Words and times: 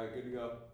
All 0.00 0.06
right, 0.06 0.14
good 0.14 0.24
to 0.24 0.30
go. 0.30 0.69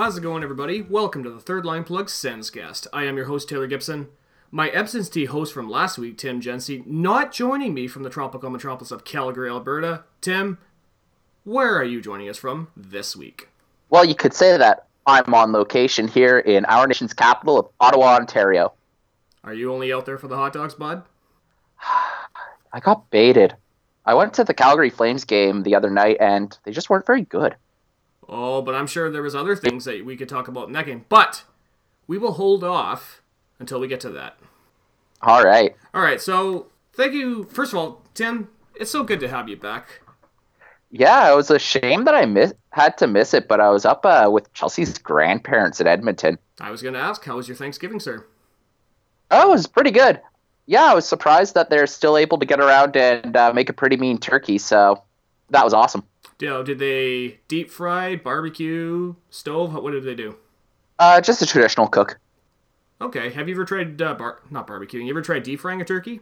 How's 0.00 0.16
it 0.16 0.22
going, 0.22 0.42
everybody? 0.42 0.80
Welcome 0.80 1.22
to 1.24 1.30
the 1.30 1.40
Third 1.40 1.66
Line 1.66 1.84
Plug 1.84 2.06
Senscast. 2.06 2.86
I 2.90 3.04
am 3.04 3.18
your 3.18 3.26
host, 3.26 3.50
Taylor 3.50 3.66
Gibson. 3.66 4.08
My 4.50 4.70
absentee 4.70 5.26
host 5.26 5.52
from 5.52 5.68
last 5.68 5.98
week, 5.98 6.16
Tim 6.16 6.40
Jency, 6.40 6.86
not 6.86 7.32
joining 7.32 7.74
me 7.74 7.86
from 7.86 8.02
the 8.02 8.08
tropical 8.08 8.48
metropolis 8.48 8.90
of 8.90 9.04
Calgary, 9.04 9.50
Alberta. 9.50 10.04
Tim, 10.22 10.56
where 11.44 11.76
are 11.76 11.84
you 11.84 12.00
joining 12.00 12.30
us 12.30 12.38
from 12.38 12.68
this 12.74 13.14
week? 13.14 13.50
Well, 13.90 14.06
you 14.06 14.14
could 14.14 14.32
say 14.32 14.56
that 14.56 14.86
I'm 15.06 15.34
on 15.34 15.52
location 15.52 16.08
here 16.08 16.38
in 16.38 16.64
our 16.64 16.86
nation's 16.86 17.12
capital 17.12 17.58
of 17.58 17.68
Ottawa, 17.78 18.16
Ontario. 18.16 18.72
Are 19.44 19.52
you 19.52 19.70
only 19.70 19.92
out 19.92 20.06
there 20.06 20.16
for 20.16 20.28
the 20.28 20.36
hot 20.36 20.54
dogs, 20.54 20.72
bud? 20.72 21.02
I 22.72 22.80
got 22.80 23.10
baited. 23.10 23.54
I 24.06 24.14
went 24.14 24.32
to 24.32 24.44
the 24.44 24.54
Calgary 24.54 24.88
Flames 24.88 25.24
game 25.24 25.62
the 25.62 25.74
other 25.74 25.90
night 25.90 26.16
and 26.20 26.56
they 26.64 26.72
just 26.72 26.88
weren't 26.88 27.04
very 27.04 27.20
good. 27.20 27.54
Oh, 28.32 28.62
but 28.62 28.76
I'm 28.76 28.86
sure 28.86 29.10
there 29.10 29.22
was 29.22 29.34
other 29.34 29.56
things 29.56 29.84
that 29.86 30.04
we 30.04 30.16
could 30.16 30.28
talk 30.28 30.46
about 30.46 30.68
in 30.68 30.72
that 30.74 30.86
game. 30.86 31.04
But 31.08 31.42
we 32.06 32.16
will 32.16 32.32
hold 32.32 32.62
off 32.62 33.22
until 33.58 33.80
we 33.80 33.88
get 33.88 34.00
to 34.00 34.10
that. 34.10 34.38
All 35.20 35.44
right. 35.44 35.74
All 35.92 36.00
right, 36.00 36.20
so 36.20 36.68
thank 36.92 37.12
you. 37.12 37.44
First 37.44 37.72
of 37.72 37.78
all, 37.80 38.02
Tim, 38.14 38.48
it's 38.76 38.92
so 38.92 39.02
good 39.02 39.18
to 39.20 39.28
have 39.28 39.48
you 39.48 39.56
back. 39.56 40.00
Yeah, 40.92 41.30
it 41.30 41.36
was 41.36 41.50
a 41.50 41.58
shame 41.58 42.04
that 42.04 42.14
I 42.14 42.24
miss, 42.24 42.54
had 42.70 42.96
to 42.98 43.08
miss 43.08 43.34
it, 43.34 43.48
but 43.48 43.60
I 43.60 43.70
was 43.70 43.84
up 43.84 44.06
uh, 44.06 44.28
with 44.32 44.52
Chelsea's 44.54 44.96
grandparents 44.98 45.80
in 45.80 45.86
Edmonton. 45.88 46.38
I 46.60 46.70
was 46.70 46.82
going 46.82 46.94
to 46.94 47.00
ask, 47.00 47.24
how 47.24 47.36
was 47.36 47.48
your 47.48 47.56
Thanksgiving, 47.56 48.00
sir? 48.00 48.26
Oh, 49.30 49.48
it 49.48 49.52
was 49.52 49.66
pretty 49.66 49.90
good. 49.90 50.20
Yeah, 50.66 50.84
I 50.84 50.94
was 50.94 51.06
surprised 51.06 51.54
that 51.54 51.68
they're 51.68 51.86
still 51.88 52.16
able 52.16 52.38
to 52.38 52.46
get 52.46 52.60
around 52.60 52.96
and 52.96 53.36
uh, 53.36 53.52
make 53.52 53.68
a 53.68 53.72
pretty 53.72 53.96
mean 53.96 54.18
turkey, 54.18 54.58
so 54.58 55.02
that 55.50 55.64
was 55.64 55.74
awesome. 55.74 56.04
You 56.40 56.48
know, 56.48 56.62
did 56.62 56.78
they 56.78 57.40
deep 57.48 57.70
fry, 57.70 58.16
barbecue, 58.16 59.14
stove? 59.28 59.74
What 59.74 59.90
did 59.92 60.04
they 60.04 60.14
do? 60.14 60.36
Uh, 60.98 61.20
just 61.20 61.42
a 61.42 61.46
traditional 61.46 61.86
cook. 61.86 62.18
Okay. 63.00 63.30
Have 63.30 63.48
you 63.48 63.54
ever 63.54 63.64
tried 63.64 64.00
uh, 64.00 64.14
bar 64.14 64.40
not 64.50 64.66
barbecuing? 64.66 65.04
You 65.04 65.10
ever 65.10 65.22
tried 65.22 65.42
deep 65.42 65.60
frying 65.60 65.80
a 65.80 65.84
turkey? 65.84 66.20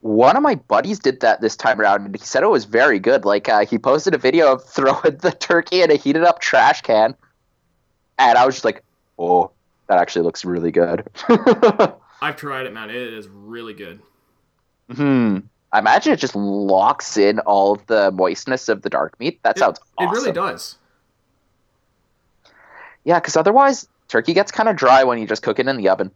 One 0.00 0.36
of 0.36 0.42
my 0.42 0.54
buddies 0.54 0.98
did 0.98 1.20
that 1.20 1.40
this 1.40 1.56
time 1.56 1.80
around, 1.80 2.04
and 2.04 2.14
he 2.14 2.22
said 2.22 2.42
it 2.42 2.48
was 2.48 2.64
very 2.64 2.98
good. 2.98 3.24
Like 3.24 3.48
uh, 3.48 3.64
he 3.64 3.78
posted 3.78 4.14
a 4.14 4.18
video 4.18 4.52
of 4.52 4.64
throwing 4.68 5.16
the 5.16 5.34
turkey 5.38 5.82
in 5.82 5.90
a 5.90 5.96
heated 5.96 6.22
up 6.22 6.40
trash 6.40 6.82
can, 6.82 7.14
and 8.18 8.38
I 8.38 8.44
was 8.44 8.56
just 8.56 8.64
like, 8.64 8.84
"Oh, 9.18 9.50
that 9.88 9.98
actually 9.98 10.22
looks 10.22 10.44
really 10.44 10.70
good." 10.70 11.08
I've 12.20 12.36
tried 12.36 12.66
it, 12.66 12.72
man. 12.72 12.90
It 12.90 12.96
is 12.96 13.28
really 13.28 13.74
good. 13.74 14.00
hmm. 14.94 15.38
I 15.72 15.78
imagine 15.78 16.12
it 16.12 16.20
just 16.20 16.36
locks 16.36 17.16
in 17.16 17.40
all 17.40 17.72
of 17.72 17.86
the 17.86 18.10
moistness 18.12 18.68
of 18.68 18.82
the 18.82 18.90
dark 18.90 19.18
meat. 19.18 19.42
That 19.42 19.58
sounds 19.58 19.80
awesome. 19.98 20.14
It 20.14 20.16
really 20.16 20.32
does. 20.32 20.76
Yeah, 23.04 23.20
because 23.20 23.36
otherwise 23.36 23.88
turkey 24.08 24.34
gets 24.34 24.52
kind 24.52 24.68
of 24.68 24.76
dry 24.76 25.04
when 25.04 25.18
you 25.18 25.26
just 25.26 25.42
cook 25.42 25.58
it 25.58 25.68
in 25.68 25.76
the 25.76 25.88
oven. 25.88 26.10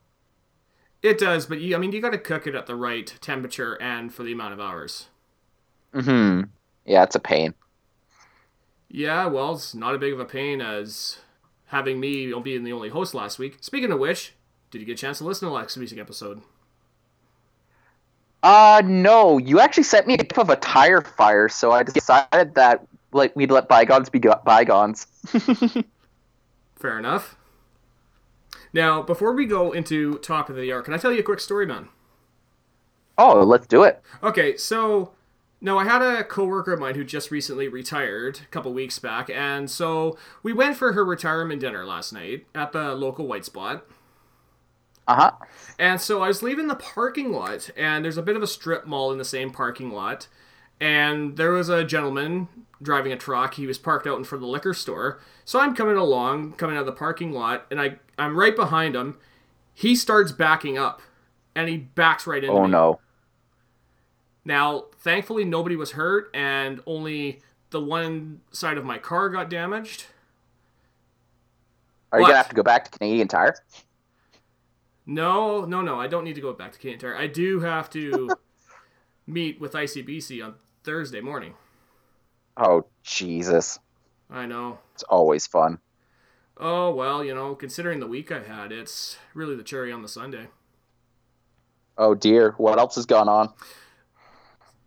It 1.02 1.18
does, 1.18 1.46
but 1.46 1.60
you, 1.60 1.74
I 1.74 1.78
mean, 1.78 1.92
you 1.92 2.00
got 2.00 2.10
to 2.10 2.18
cook 2.18 2.46
it 2.46 2.54
at 2.54 2.66
the 2.66 2.76
right 2.76 3.12
temperature 3.20 3.80
and 3.80 4.12
for 4.12 4.22
the 4.22 4.32
amount 4.32 4.52
of 4.52 4.60
hours. 4.60 5.08
Hmm. 5.94 6.42
Yeah, 6.84 7.02
it's 7.04 7.14
a 7.14 7.20
pain. 7.20 7.54
Yeah, 8.88 9.26
well, 9.26 9.54
it's 9.54 9.74
not 9.74 9.94
a 9.94 9.98
big 9.98 10.12
of 10.12 10.20
a 10.20 10.24
pain 10.24 10.60
as 10.60 11.18
having 11.66 12.00
me 12.00 12.32
being 12.42 12.64
the 12.64 12.72
only 12.72 12.88
host 12.88 13.14
last 13.14 13.38
week. 13.38 13.58
Speaking 13.60 13.92
of 13.92 14.00
which, 14.00 14.34
did 14.70 14.80
you 14.80 14.86
get 14.86 14.94
a 14.94 14.96
chance 14.96 15.18
to 15.18 15.24
listen 15.24 15.48
to 15.48 15.54
last 15.54 15.76
week's 15.76 15.92
episode? 15.92 16.42
Uh, 18.42 18.82
no. 18.84 19.38
You 19.38 19.60
actually 19.60 19.82
sent 19.84 20.06
me 20.06 20.14
a 20.14 20.24
gif 20.24 20.38
of 20.38 20.50
a 20.50 20.56
tire 20.56 21.02
fire, 21.02 21.48
so 21.48 21.72
I 21.72 21.82
decided 21.82 22.54
that 22.54 22.86
like 23.12 23.34
we'd 23.36 23.50
let 23.50 23.68
bygones 23.68 24.08
be 24.08 24.20
bygones. 24.44 25.06
Fair 26.76 26.98
enough. 26.98 27.36
Now, 28.72 29.02
before 29.02 29.34
we 29.34 29.46
go 29.46 29.72
into 29.72 30.18
top 30.18 30.48
of 30.48 30.56
the 30.56 30.72
hour, 30.72 30.82
can 30.82 30.94
I 30.94 30.96
tell 30.96 31.12
you 31.12 31.20
a 31.20 31.24
quick 31.24 31.40
story, 31.40 31.66
man? 31.66 31.88
oh, 33.20 33.42
let's 33.42 33.66
do 33.66 33.82
it. 33.82 34.02
Okay, 34.22 34.56
so 34.56 35.12
no, 35.60 35.78
I 35.78 35.84
had 35.84 36.02
a 36.02 36.24
coworker 36.24 36.72
of 36.72 36.80
mine 36.80 36.94
who 36.94 37.04
just 37.04 37.30
recently 37.30 37.68
retired 37.68 38.40
a 38.42 38.46
couple 38.46 38.72
weeks 38.72 38.98
back, 38.98 39.28
and 39.30 39.70
so 39.70 40.16
we 40.42 40.52
went 40.52 40.76
for 40.76 40.94
her 40.94 41.04
retirement 41.04 41.60
dinner 41.60 41.84
last 41.84 42.12
night 42.12 42.46
at 42.54 42.72
the 42.72 42.94
local 42.94 43.26
white 43.26 43.44
spot. 43.44 43.86
Uh 45.10 45.14
huh. 45.16 45.30
And 45.78 46.00
so 46.00 46.22
I 46.22 46.28
was 46.28 46.42
leaving 46.42 46.68
the 46.68 46.76
parking 46.76 47.32
lot, 47.32 47.70
and 47.76 48.04
there's 48.04 48.16
a 48.16 48.22
bit 48.22 48.36
of 48.36 48.42
a 48.42 48.46
strip 48.46 48.86
mall 48.86 49.10
in 49.10 49.18
the 49.18 49.24
same 49.24 49.50
parking 49.50 49.90
lot. 49.90 50.28
And 50.80 51.36
there 51.36 51.50
was 51.50 51.68
a 51.68 51.84
gentleman 51.84 52.48
driving 52.80 53.12
a 53.12 53.16
truck. 53.16 53.54
He 53.54 53.66
was 53.66 53.78
parked 53.78 54.06
out 54.06 54.16
in 54.18 54.24
front 54.24 54.42
of 54.42 54.46
the 54.46 54.52
liquor 54.52 54.72
store. 54.72 55.20
So 55.44 55.58
I'm 55.58 55.74
coming 55.74 55.96
along, 55.96 56.52
coming 56.52 56.76
out 56.76 56.80
of 56.80 56.86
the 56.86 56.92
parking 56.92 57.32
lot, 57.32 57.66
and 57.70 57.80
I, 57.80 57.98
I'm 58.18 58.38
right 58.38 58.54
behind 58.54 58.94
him. 58.94 59.18
He 59.74 59.96
starts 59.96 60.32
backing 60.32 60.78
up, 60.78 61.02
and 61.54 61.68
he 61.68 61.76
backs 61.78 62.26
right 62.26 62.44
into 62.44 62.60
Oh 62.60 62.62
me. 62.62 62.70
no. 62.70 63.00
Now, 64.44 64.86
thankfully, 64.98 65.44
nobody 65.44 65.76
was 65.76 65.92
hurt, 65.92 66.30
and 66.34 66.80
only 66.86 67.40
the 67.70 67.80
one 67.80 68.40
side 68.52 68.78
of 68.78 68.84
my 68.84 68.98
car 68.98 69.28
got 69.28 69.50
damaged. 69.50 70.06
Are 72.12 72.20
you 72.20 72.22
What? 72.22 72.28
gonna 72.28 72.38
have 72.38 72.48
to 72.48 72.54
go 72.54 72.62
back 72.62 72.84
to 72.84 72.90
Canadian 72.90 73.28
Tire? 73.28 73.54
No, 75.06 75.64
no, 75.64 75.80
no. 75.80 76.00
I 76.00 76.06
don't 76.06 76.24
need 76.24 76.34
to 76.34 76.40
go 76.40 76.52
back 76.52 76.72
to 76.72 76.78
Canadian 76.78 77.00
Tire. 77.00 77.16
I 77.16 77.26
do 77.26 77.60
have 77.60 77.90
to 77.90 78.30
meet 79.26 79.60
with 79.60 79.72
ICBC 79.72 80.44
on 80.44 80.54
Thursday 80.84 81.20
morning. 81.20 81.54
Oh 82.56 82.84
Jesus, 83.02 83.78
I 84.28 84.46
know. 84.46 84.78
it's 84.94 85.02
always 85.04 85.46
fun. 85.46 85.78
Oh 86.58 86.90
well, 86.94 87.24
you 87.24 87.34
know, 87.34 87.54
considering 87.54 88.00
the 88.00 88.06
week 88.06 88.30
I've 88.30 88.46
had, 88.46 88.70
it's 88.70 89.16
really 89.34 89.56
the 89.56 89.62
cherry 89.62 89.90
on 89.92 90.02
the 90.02 90.08
sundae. 90.08 90.46
Oh 91.96 92.14
dear, 92.14 92.52
what 92.58 92.78
else 92.78 92.96
has 92.96 93.06
gone 93.06 93.28
on? 93.28 93.50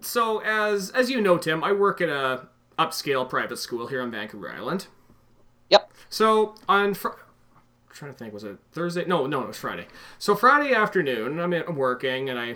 So 0.01 0.40
as 0.40 0.90
as 0.91 1.09
you 1.09 1.19
know, 1.22 1.38
Tim, 1.38 1.63
I 1.63 1.72
work 1.72 2.00
at 2.01 2.09
a 2.09 2.47
upscale 2.78 3.28
private 3.28 3.57
school 3.57 3.88
here 3.88 4.01
on 4.01 4.12
Vancouver 4.12 4.51
Island. 4.51 4.88
Yep. 5.69 5.91
So 6.09 6.56
on 6.68 6.94
fr- 6.94 7.09
trying 7.94 8.12
to 8.12 8.18
think, 8.18 8.34
was 8.34 8.44
it 8.44 8.58
Thursday? 8.72 9.06
No, 9.06 9.26
no, 9.28 9.42
it 9.42 9.48
was 9.48 9.58
Friday. 9.58 9.88
So 10.20 10.36
Friday 10.36 10.74
afternoon, 10.74 11.40
I'm 11.40 11.54
in- 11.54 11.76
working 11.76 12.30
and 12.30 12.40
I 12.40 12.56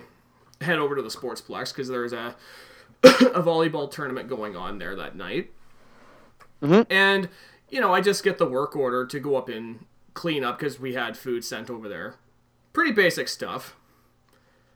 head 0.61 0.79
over 0.79 0.95
to 0.95 1.01
the 1.01 1.09
Sportsplex 1.09 1.71
because 1.73 1.87
there's 1.87 2.13
a 2.13 2.35
a 3.03 3.41
volleyball 3.43 3.89
tournament 3.89 4.27
going 4.27 4.55
on 4.55 4.79
there 4.79 4.95
that 4.95 5.15
night. 5.15 5.51
Mhm. 6.61 6.85
And 6.89 7.29
you 7.69 7.81
know, 7.81 7.93
I 7.93 8.01
just 8.01 8.23
get 8.23 8.37
the 8.37 8.45
work 8.47 8.75
order 8.75 9.05
to 9.05 9.19
go 9.19 9.35
up 9.35 9.49
and 9.49 9.85
clean 10.13 10.43
up 10.43 10.57
because 10.57 10.79
we 10.79 10.93
had 10.93 11.17
food 11.17 11.43
sent 11.43 11.69
over 11.69 11.87
there. 11.89 12.15
Pretty 12.73 12.91
basic 12.91 13.27
stuff. 13.27 13.75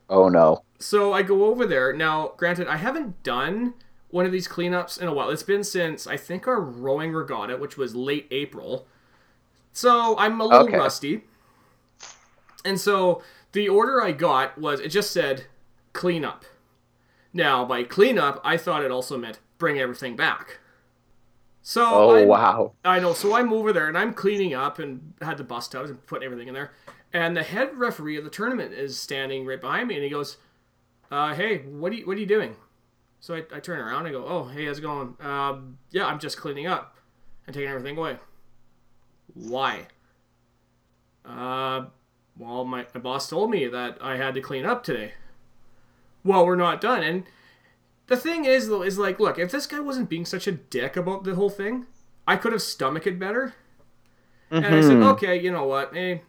Oh 0.10 0.28
no. 0.30 0.64
So 0.78 1.14
I 1.14 1.22
go 1.24 1.46
over 1.46 1.66
there. 1.66 1.94
Now, 1.94 2.34
granted, 2.38 2.68
I 2.68 2.78
haven't 2.78 3.24
done 3.24 3.76
one 4.10 4.26
of 4.26 4.32
these 4.32 4.48
cleanups 4.48 5.00
in 5.02 5.08
a 5.08 5.14
while. 5.14 5.30
It's 5.30 5.42
been 5.44 5.64
since 5.64 6.06
I 6.06 6.18
think 6.18 6.48
our 6.48 6.60
rowing 6.60 7.14
regatta, 7.14 7.58
which 7.58 7.78
was 7.78 7.96
late 7.96 8.28
April. 8.30 8.88
So 9.74 10.18
I'm 10.18 10.40
a 10.42 10.46
little 10.46 10.68
Okay. 10.68 10.78
rusty. 10.78 11.24
And 12.66 12.80
so 12.80 13.22
the 13.54 13.70
order 13.70 14.02
I 14.02 14.12
got 14.12 14.58
was 14.58 14.80
it 14.80 14.90
just 14.90 15.12
said 15.12 15.46
clean 15.94 16.24
up. 16.26 16.46
Now, 17.34 17.64
by 17.66 17.84
clean 17.84 18.18
up, 18.20 18.42
I 18.44 18.58
thought 18.58 18.84
it 18.84 18.92
also 18.92 19.18
meant 19.18 19.40
bring 19.58 19.80
everything 19.80 20.16
back. 20.16 20.60
So 21.62 21.84
Oh 21.86 22.16
I'm- 22.16 22.28
wow. 22.28 22.74
I 22.84 23.00
know. 23.00 23.14
So 23.14 23.36
I'm 23.36 23.54
over 23.54 23.72
there 23.72 23.88
and 23.88 23.98
I'm 23.98 24.14
cleaning 24.14 24.54
up 24.54 24.80
and 24.80 25.14
had 25.22 25.38
the 25.38 25.44
bus 25.44 25.68
tubs 25.68 25.90
and 25.90 26.06
putting 26.08 26.26
everything 26.26 26.48
in 26.48 26.54
there. 26.54 26.72
And 27.14 27.36
the 27.36 27.44
head 27.44 27.78
referee 27.78 28.18
of 28.18 28.24
the 28.24 28.30
tournament 28.30 28.74
is 28.74 28.98
standing 29.00 29.46
right 29.46 29.60
behind 29.60 29.88
me 29.88 29.96
and 29.96 30.04
he 30.04 30.10
goes, 30.10 30.38
uh, 31.12 31.34
"Hey, 31.36 31.60
what 31.60 31.92
are 31.92 31.96
you 31.96 32.06
what 32.08 32.18
are 32.18 32.20
you 32.20 32.26
doing?" 32.26 32.56
So 33.20 33.36
I, 33.36 33.44
I 33.54 33.60
turn 33.60 33.80
around 33.80 34.06
and 34.06 34.08
I 34.08 34.12
go, 34.12 34.26
"Oh, 34.26 34.46
hey, 34.46 34.66
how's 34.66 34.80
it 34.80 34.82
going?" 34.82 35.16
Um, 35.22 35.78
yeah, 35.92 36.06
I'm 36.08 36.20
just 36.20 36.38
cleaning 36.38 36.68
up 36.68 36.98
and 37.46 37.54
taking 37.54 37.70
everything 37.70 37.98
away. 37.98 38.18
Why? 39.34 39.88
Uh, 41.26 41.86
well, 42.38 42.66
my, 42.66 42.86
my 42.94 43.00
boss 43.00 43.30
told 43.30 43.52
me 43.52 43.68
that 43.68 43.98
I 44.02 44.18
had 44.18 44.34
to 44.36 44.42
clean 44.42 44.66
up 44.66 44.84
today. 44.84 45.14
Well, 46.24 46.46
we're 46.46 46.56
not 46.56 46.82
done. 46.82 47.04
And 47.04 47.24
the 48.08 48.18
thing 48.18 48.46
is, 48.46 48.68
though, 48.68 48.84
is 48.84 48.98
like, 48.98 49.20
look, 49.20 49.38
if 49.40 49.52
this 49.52 49.68
guy 49.68 49.80
wasn't 49.80 50.10
being 50.10 50.26
such 50.26 50.48
a 50.48 50.52
dick 50.52 50.96
about 50.98 51.24
the 51.24 51.36
whole 51.36 51.50
thing, 51.50 51.86
I 52.28 52.36
could 52.36 52.52
have 52.52 52.62
stomached 52.62 53.08
it 53.08 53.20
better. 53.20 53.56
And 54.50 54.66
I 54.66 54.82
said, 54.82 54.98
Mhm. 54.98 55.14
okay, 55.14 55.40
you 55.40 55.50
know 55.52 55.66
what? 55.66 55.96
Eh, 55.96 56.20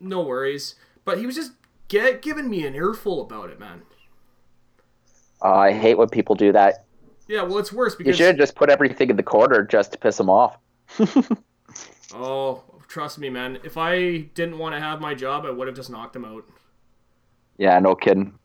no 0.00 0.22
worries. 0.22 0.74
But 1.04 1.18
he 1.18 1.26
was 1.26 1.34
just 1.34 1.52
get, 1.88 2.22
giving 2.22 2.48
me 2.48 2.66
an 2.66 2.74
earful 2.74 3.20
about 3.20 3.50
it, 3.50 3.60
man. 3.60 3.82
Oh, 5.42 5.52
I 5.52 5.72
hate 5.72 5.98
when 5.98 6.08
people 6.08 6.34
do 6.34 6.52
that. 6.52 6.84
Yeah, 7.28 7.42
well, 7.42 7.58
it's 7.58 7.72
worse 7.72 7.94
because. 7.94 8.08
You 8.18 8.24
should 8.24 8.26
have 8.28 8.38
just 8.38 8.54
put 8.54 8.70
everything 8.70 9.10
in 9.10 9.16
the 9.16 9.22
corner 9.22 9.62
just 9.64 9.92
to 9.92 9.98
piss 9.98 10.18
him 10.18 10.30
off. 10.30 10.56
oh, 12.14 12.62
trust 12.88 13.18
me, 13.18 13.30
man. 13.30 13.58
If 13.64 13.76
I 13.76 14.18
didn't 14.34 14.58
want 14.58 14.74
to 14.74 14.80
have 14.80 15.00
my 15.00 15.14
job, 15.14 15.44
I 15.46 15.50
would 15.50 15.66
have 15.66 15.76
just 15.76 15.90
knocked 15.90 16.16
him 16.16 16.24
out. 16.24 16.44
Yeah, 17.58 17.78
no 17.78 17.94
kidding. 17.94 18.38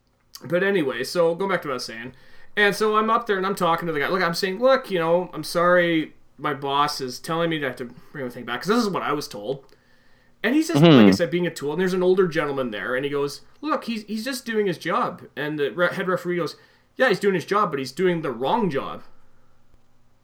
But 0.43 0.63
anyway, 0.63 1.03
so 1.03 1.35
go 1.35 1.47
back 1.47 1.61
to 1.63 1.67
what 1.67 1.73
I 1.73 1.75
was 1.75 1.85
saying. 1.85 2.13
And 2.55 2.75
so 2.75 2.97
I'm 2.97 3.09
up 3.09 3.27
there 3.27 3.37
and 3.37 3.45
I'm 3.45 3.55
talking 3.55 3.87
to 3.87 3.93
the 3.93 3.99
guy. 3.99 4.07
Look, 4.07 4.21
I'm 4.21 4.33
saying, 4.33 4.59
look, 4.59 4.89
you 4.89 4.99
know, 4.99 5.29
I'm 5.33 5.43
sorry, 5.43 6.13
my 6.37 6.53
boss 6.53 7.01
is 7.01 7.19
telling 7.19 7.49
me 7.49 7.59
to 7.59 7.67
have 7.67 7.75
to 7.77 7.85
bring 7.85 8.23
everything 8.23 8.45
back 8.45 8.61
because 8.61 8.75
this 8.75 8.83
is 8.83 8.89
what 8.89 9.03
I 9.03 9.13
was 9.13 9.27
told. 9.27 9.65
And 10.43 10.55
he's 10.55 10.67
just, 10.67 10.81
like 10.81 10.91
I 10.91 11.03
hmm. 11.03 11.11
said, 11.11 11.31
being 11.31 11.47
a 11.47 11.53
tool. 11.53 11.71
And 11.71 11.81
there's 11.81 11.93
an 11.93 12.03
older 12.03 12.27
gentleman 12.27 12.69
there, 12.71 12.95
and 12.95 13.03
he 13.03 13.11
goes, 13.11 13.41
look, 13.59 13.85
he's 13.85 14.03
he's 14.03 14.23
just 14.23 14.45
doing 14.45 14.67
his 14.67 14.77
job. 14.77 15.23
And 15.35 15.57
the 15.57 15.71
re- 15.71 15.93
head 15.93 16.07
referee 16.07 16.37
goes, 16.37 16.55
yeah, 16.95 17.09
he's 17.09 17.19
doing 17.19 17.33
his 17.33 17.45
job, 17.45 17.71
but 17.71 17.79
he's 17.79 17.91
doing 17.91 18.21
the 18.21 18.31
wrong 18.31 18.69
job. 18.69 19.03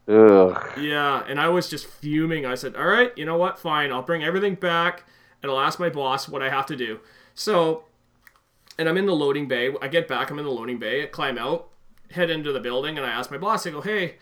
Ugh. 0.08 0.62
Yeah, 0.78 1.24
and 1.28 1.40
I 1.40 1.48
was 1.50 1.70
just 1.70 1.86
fuming. 1.86 2.46
I 2.46 2.56
said, 2.56 2.76
"All 2.76 2.86
right, 2.86 3.18
you 3.18 3.26
know 3.26 3.38
what? 3.38 3.58
Fine. 3.58 3.92
I'll 3.92 4.02
bring 4.02 4.24
everything 4.24 4.56
back, 4.56 5.04
and 5.42 5.52
I'll 5.52 5.60
ask 5.60 5.80
my 5.80 5.90
boss 5.90 6.28
what 6.28 6.42
I 6.42 6.50
have 6.50 6.66
to 6.68 6.76
do." 6.76 7.00
So, 7.34 7.86
and 8.78 8.90
I'm 8.90 8.98
in 8.98 9.06
the 9.06 9.16
loading 9.16 9.48
bay. 9.48 9.74
I 9.82 9.88
get 9.88 10.08
back. 10.08 10.30
I'm 10.30 10.40
in 10.40 10.46
the 10.46 10.52
loading 10.52 10.78
bay. 10.78 11.04
I 11.04 11.06
climb 11.06 11.38
out, 11.38 11.70
head 12.12 12.30
into 12.30 12.52
the 12.52 12.60
building, 12.60 12.98
and 12.98 13.06
I 13.06 13.12
ask 13.12 13.32
my 13.32 13.38
boss. 13.38 13.66
I 13.66 13.72
go, 13.72 13.82
"Hey, 13.82 14.16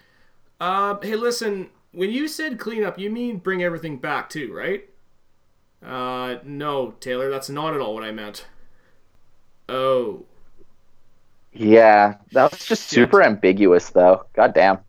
uh, 0.60 0.98
hey, 1.02 1.16
listen. 1.16 1.72
When 1.94 2.12
you 2.12 2.28
said 2.28 2.60
clean 2.60 2.84
up, 2.84 3.00
you 3.00 3.10
mean 3.10 3.38
bring 3.38 3.64
everything 3.64 3.98
back 3.98 4.30
too, 4.30 4.54
right?" 4.54 4.88
Uh, 5.84 6.38
no, 6.44 6.92
Taylor. 7.00 7.30
That's 7.32 7.50
not 7.50 7.74
at 7.74 7.82
all 7.82 7.96
what 7.96 8.04
I 8.04 8.12
meant. 8.12 8.46
Oh. 9.68 10.26
Yeah, 11.54 12.16
that 12.34 12.52
was 12.52 12.66
just 12.66 12.88
super 12.88 13.22
ambiguous, 13.24 13.90
though. 13.90 14.26
God 14.34 14.54
damn. 14.54 14.80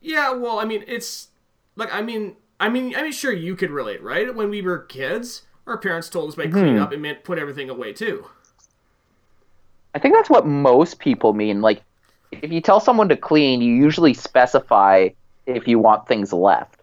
Yeah, 0.00 0.32
well, 0.32 0.58
I 0.58 0.64
mean, 0.64 0.84
it's 0.86 1.28
like 1.76 1.92
I 1.92 2.02
mean, 2.02 2.36
I 2.58 2.68
mean, 2.68 2.94
I 2.96 3.02
mean, 3.02 3.12
sure, 3.12 3.32
you 3.32 3.56
could 3.56 3.70
relate, 3.70 4.02
right? 4.02 4.34
When 4.34 4.50
we 4.50 4.62
were 4.62 4.78
kids, 4.78 5.42
our 5.66 5.78
parents 5.78 6.08
told 6.08 6.30
us 6.30 6.34
by 6.34 6.44
mm-hmm. 6.44 6.52
clean 6.52 6.78
up, 6.78 6.92
it 6.92 7.00
meant 7.00 7.24
put 7.24 7.38
everything 7.38 7.70
away 7.70 7.92
too. 7.92 8.26
I 9.94 9.98
think 9.98 10.14
that's 10.14 10.30
what 10.30 10.46
most 10.46 10.98
people 10.98 11.32
mean. 11.32 11.62
Like, 11.62 11.82
if 12.30 12.52
you 12.52 12.60
tell 12.60 12.80
someone 12.80 13.08
to 13.08 13.16
clean, 13.16 13.60
you 13.60 13.74
usually 13.74 14.14
specify 14.14 15.08
if 15.46 15.66
you 15.66 15.78
want 15.78 16.06
things 16.06 16.32
left. 16.32 16.80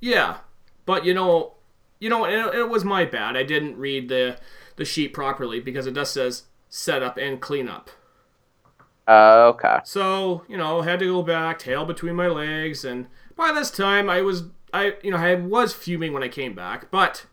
Yeah, 0.00 0.38
but 0.86 1.04
you 1.04 1.14
know, 1.14 1.52
you 2.00 2.08
know, 2.08 2.24
it, 2.24 2.54
it 2.54 2.68
was 2.68 2.84
my 2.84 3.04
bad. 3.04 3.36
I 3.36 3.42
didn't 3.42 3.76
read 3.76 4.08
the 4.08 4.38
the 4.76 4.84
sheet 4.84 5.12
properly 5.12 5.60
because 5.60 5.86
it 5.86 5.94
just 5.94 6.14
says 6.14 6.44
set 6.68 7.02
up 7.02 7.18
and 7.18 7.40
clean 7.40 7.68
up. 7.68 7.90
Uh, 9.06 9.52
okay. 9.54 9.78
So 9.84 10.44
you 10.48 10.56
know, 10.56 10.82
had 10.82 11.00
to 11.00 11.06
go 11.06 11.22
back, 11.22 11.58
tail 11.58 11.84
between 11.84 12.14
my 12.14 12.28
legs, 12.28 12.84
and 12.84 13.06
by 13.36 13.52
this 13.52 13.70
time 13.70 14.08
I 14.08 14.20
was, 14.22 14.44
I 14.72 14.94
you 15.02 15.10
know, 15.10 15.16
I 15.16 15.34
was 15.34 15.72
fuming 15.72 16.12
when 16.12 16.22
I 16.22 16.28
came 16.28 16.54
back, 16.54 16.90
but 16.90 17.26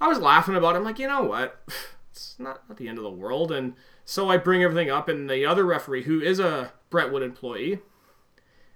I 0.00 0.08
was 0.08 0.18
laughing 0.18 0.54
about 0.54 0.74
it. 0.74 0.78
I'm 0.78 0.84
like, 0.84 0.98
you 0.98 1.08
know 1.08 1.22
what? 1.22 1.62
It's 2.16 2.38
not, 2.38 2.66
not 2.66 2.78
the 2.78 2.88
end 2.88 2.96
of 2.96 3.04
the 3.04 3.10
world. 3.10 3.52
And 3.52 3.74
so 4.06 4.30
I 4.30 4.38
bring 4.38 4.62
everything 4.62 4.90
up, 4.90 5.06
and 5.06 5.28
the 5.28 5.44
other 5.44 5.66
referee, 5.66 6.04
who 6.04 6.18
is 6.22 6.40
a 6.40 6.72
Brentwood 6.88 7.22
employee, 7.22 7.80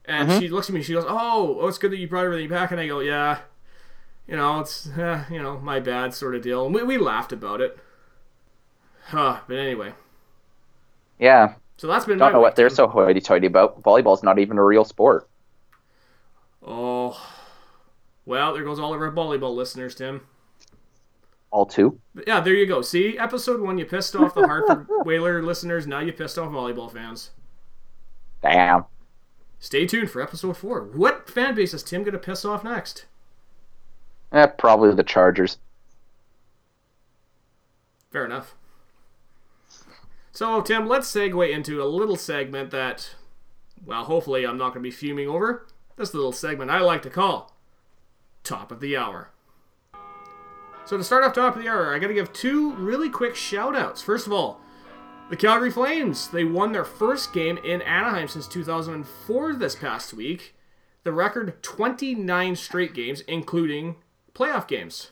and 0.04 0.30
she 0.38 0.48
looks 0.48 0.68
at 0.68 0.74
me. 0.74 0.82
She 0.82 0.92
goes, 0.92 1.06
"Oh, 1.08 1.58
oh, 1.58 1.66
it's 1.68 1.78
good 1.78 1.90
that 1.92 1.98
you 1.98 2.06
brought 2.06 2.26
everything 2.26 2.50
back." 2.50 2.70
And 2.70 2.78
I 2.78 2.86
go, 2.86 3.00
"Yeah, 3.00 3.40
you 4.26 4.36
know, 4.36 4.60
it's 4.60 4.88
eh, 4.90 5.24
you 5.30 5.42
know 5.42 5.58
my 5.58 5.80
bad 5.80 6.12
sort 6.14 6.34
of 6.34 6.42
deal." 6.42 6.66
And 6.66 6.74
we, 6.74 6.82
we 6.82 6.98
laughed 6.98 7.32
about 7.32 7.60
it. 7.62 7.78
Huh, 9.06 9.40
but 9.48 9.56
anyway, 9.58 9.94
Yeah. 11.18 11.54
So 11.80 11.86
that's 11.86 12.04
been 12.04 12.18
Don't 12.18 12.34
know 12.34 12.42
what 12.42 12.56
they're 12.56 12.68
so 12.68 12.86
hoity-toity 12.86 13.46
about. 13.46 13.82
Volleyball's 13.82 14.22
not 14.22 14.38
even 14.38 14.58
a 14.58 14.62
real 14.62 14.84
sport. 14.84 15.26
Oh, 16.62 17.18
well, 18.26 18.52
there 18.52 18.64
goes 18.64 18.78
all 18.78 18.92
of 18.92 19.00
our 19.00 19.10
volleyball 19.10 19.56
listeners, 19.56 19.94
Tim. 19.94 20.20
All 21.50 21.64
two. 21.64 21.98
Yeah, 22.26 22.40
there 22.40 22.52
you 22.52 22.66
go. 22.66 22.82
See, 22.82 23.16
episode 23.16 23.62
one, 23.62 23.78
you 23.78 23.86
pissed 23.86 24.14
off 24.14 24.34
the 24.34 24.46
Hartford 24.46 24.88
Whaler 25.06 25.42
listeners. 25.42 25.86
Now 25.86 26.00
you 26.00 26.12
pissed 26.12 26.36
off 26.36 26.52
volleyball 26.52 26.92
fans. 26.92 27.30
Damn. 28.42 28.84
Stay 29.58 29.86
tuned 29.86 30.10
for 30.10 30.20
episode 30.20 30.58
four. 30.58 30.82
What 30.82 31.30
fan 31.30 31.54
base 31.54 31.72
is 31.72 31.82
Tim 31.82 32.02
going 32.02 32.12
to 32.12 32.18
piss 32.18 32.44
off 32.44 32.62
next? 32.62 33.06
Eh, 34.32 34.44
probably 34.48 34.94
the 34.94 35.02
Chargers. 35.02 35.56
Fair 38.12 38.26
enough. 38.26 38.54
So, 40.32 40.60
Tim, 40.60 40.86
let's 40.86 41.12
segue 41.12 41.50
into 41.50 41.82
a 41.82 41.84
little 41.84 42.16
segment 42.16 42.70
that, 42.70 43.14
well, 43.84 44.04
hopefully 44.04 44.46
I'm 44.46 44.56
not 44.56 44.68
going 44.68 44.82
to 44.82 44.88
be 44.88 44.90
fuming 44.90 45.28
over. 45.28 45.66
This 45.96 46.14
little 46.14 46.32
segment 46.32 46.70
I 46.70 46.80
like 46.80 47.02
to 47.02 47.10
call 47.10 47.56
Top 48.44 48.70
of 48.70 48.80
the 48.80 48.96
Hour. 48.96 49.30
So, 50.84 50.96
to 50.96 51.04
start 51.04 51.24
off 51.24 51.34
Top 51.34 51.56
of 51.56 51.62
the 51.62 51.68
Hour, 51.68 51.94
I 51.94 51.98
got 51.98 52.08
to 52.08 52.14
give 52.14 52.32
two 52.32 52.74
really 52.74 53.10
quick 53.10 53.34
shout 53.34 53.76
outs. 53.76 54.02
First 54.02 54.26
of 54.26 54.32
all, 54.32 54.60
the 55.30 55.36
Calgary 55.36 55.70
Flames. 55.70 56.28
They 56.28 56.44
won 56.44 56.72
their 56.72 56.84
first 56.84 57.32
game 57.32 57.58
in 57.58 57.82
Anaheim 57.82 58.28
since 58.28 58.48
2004 58.48 59.54
this 59.54 59.76
past 59.76 60.12
week. 60.12 60.54
The 61.04 61.12
record 61.12 61.62
29 61.62 62.56
straight 62.56 62.94
games, 62.94 63.22
including 63.22 63.96
playoff 64.34 64.68
games. 64.68 65.10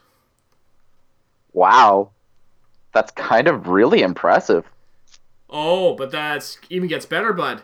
Wow. 1.52 2.10
That's 2.92 3.10
kind 3.12 3.48
of 3.48 3.68
really 3.68 4.02
impressive. 4.02 4.64
Oh, 5.50 5.94
but 5.94 6.10
that's 6.10 6.58
even 6.68 6.88
gets 6.88 7.06
better, 7.06 7.32
bud. 7.32 7.62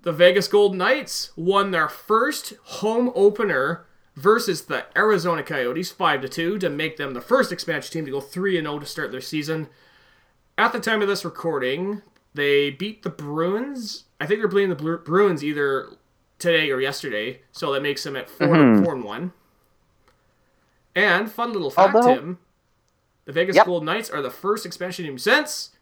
The 0.00 0.12
Vegas 0.12 0.46
Golden 0.48 0.78
Knights 0.78 1.32
won 1.36 1.70
their 1.70 1.88
first 1.88 2.54
home 2.64 3.10
opener 3.14 3.86
versus 4.14 4.62
the 4.66 4.84
Arizona 4.96 5.42
Coyotes 5.42 5.90
5 5.90 6.20
to 6.22 6.28
2 6.28 6.58
to 6.58 6.70
make 6.70 6.96
them 6.96 7.12
the 7.14 7.20
first 7.20 7.50
expansion 7.52 7.92
team 7.92 8.04
to 8.04 8.10
go 8.12 8.20
3 8.20 8.56
and 8.58 8.66
0 8.66 8.78
to 8.78 8.86
start 8.86 9.10
their 9.10 9.20
season. 9.20 9.68
At 10.58 10.72
the 10.72 10.80
time 10.80 11.02
of 11.02 11.08
this 11.08 11.24
recording, 11.24 12.02
they 12.34 12.70
beat 12.70 13.02
the 13.02 13.10
Bruins. 13.10 14.04
I 14.20 14.26
think 14.26 14.40
they're 14.40 14.48
playing 14.48 14.68
the 14.70 14.74
Bru- 14.76 14.98
Bruins 14.98 15.42
either 15.44 15.88
today 16.38 16.70
or 16.70 16.80
yesterday, 16.80 17.40
so 17.52 17.72
that 17.72 17.82
makes 17.82 18.04
them 18.04 18.16
at 18.16 18.30
4 18.30 18.46
Mhm. 18.48 18.84
4 18.84 18.94
and 18.94 19.04
1. 19.04 19.32
And 20.94 21.30
fun 21.30 21.52
little 21.52 21.70
fact, 21.70 21.94
Although- 21.94 22.14
Tim, 22.14 22.38
the 23.26 23.32
Vegas 23.32 23.56
Yep. 23.56 23.66
Golden 23.66 23.86
Knights 23.86 24.08
are 24.10 24.22
the 24.22 24.30
first 24.30 24.64
expansion 24.64 25.04
team 25.04 25.18
since 25.18 25.72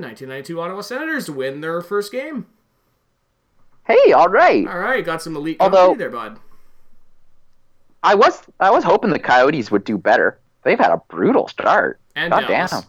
the 0.00 0.06
1992 0.06 0.60
Ottawa 0.60 0.80
Senators 0.80 1.30
win 1.30 1.60
their 1.60 1.80
first 1.82 2.12
game. 2.12 2.46
Hey, 3.86 4.12
all 4.12 4.28
right. 4.28 4.66
All 4.66 4.78
right, 4.78 5.04
got 5.04 5.22
some 5.22 5.36
elite 5.36 5.56
Although- 5.60 5.94
there, 5.94 6.10
bud. 6.10 6.38
I 8.02 8.14
was 8.14 8.40
I 8.60 8.70
was 8.70 8.84
hoping 8.84 9.10
the 9.10 9.18
Coyotes 9.18 9.70
would 9.70 9.82
do 9.84 9.98
better. 9.98 10.38
They've 10.62 10.78
had 10.78 10.92
a 10.92 11.02
brutal 11.08 11.48
start. 11.48 11.98
And 12.14 12.30
God 12.32 12.46
Dallas. 12.46 12.70
damn. 12.70 12.82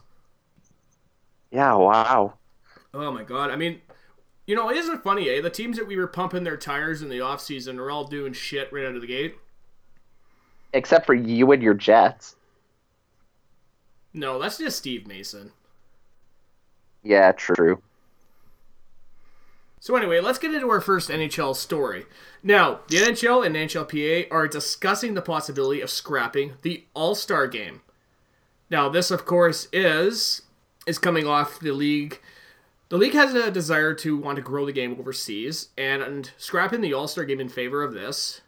Yeah, 1.51 1.73
wow. 1.75 2.33
Oh 2.93 3.11
my 3.11 3.23
god. 3.23 3.49
I 3.49 3.55
mean, 3.55 3.81
you 4.45 4.55
know, 4.55 4.69
isn't 4.69 4.93
it 4.95 5.03
funny, 5.03 5.29
eh? 5.29 5.41
The 5.41 5.49
teams 5.49 5.77
that 5.77 5.87
we 5.87 5.97
were 5.97 6.07
pumping 6.07 6.43
their 6.43 6.57
tires 6.57 7.01
in 7.01 7.09
the 7.09 7.17
offseason 7.19 7.79
are 7.79 7.89
all 7.89 8.03
doing 8.03 8.33
shit 8.33 8.71
right 8.71 8.85
out 8.85 8.95
of 8.95 9.01
the 9.01 9.07
gate. 9.07 9.35
Except 10.73 11.05
for 11.05 11.13
you 11.15 11.51
and 11.51 11.63
your 11.63 11.73
Jets. 11.73 12.35
No, 14.13 14.37
that's 14.39 14.57
just 14.57 14.77
Steve 14.77 15.07
Mason. 15.07 15.51
Yeah, 17.07 17.31
true. 17.31 17.81
So 19.79 19.95
anyway, 19.95 20.19
let's 20.19 20.39
get 20.39 20.53
into 20.53 20.69
our 20.69 20.81
first 20.81 21.09
NHL 21.09 21.55
story. 21.55 22.05
Now, 22.43 22.81
the 22.89 22.97
NHL 22.97 23.45
and 23.45 23.55
NHLPA 23.55 24.27
are 24.29 24.45
discussing 24.45 25.13
the 25.13 25.21
possibility 25.21 25.79
of 25.79 25.89
scrapping 25.89 26.55
the 26.63 26.83
All-Star 26.93 27.47
game. 27.47 27.79
Now, 28.69 28.89
this 28.89 29.09
of 29.09 29.25
course 29.25 29.69
is 29.71 30.41
is 30.85 30.99
coming 30.99 31.25
off 31.25 31.61
the 31.61 31.71
league. 31.71 32.19
The 32.89 32.97
league 32.97 33.13
has 33.13 33.33
a 33.33 33.51
desire 33.51 33.93
to 33.93 34.17
want 34.17 34.35
to 34.35 34.41
grow 34.41 34.65
the 34.65 34.73
game 34.73 34.97
overseas, 34.99 35.69
and, 35.77 36.31
scrapping 36.37 36.81
the 36.81 36.93
All-Star 36.93 37.23
game 37.23 37.39
in 37.39 37.47
favor 37.47 37.83
of 37.83 37.93
this 37.93 38.41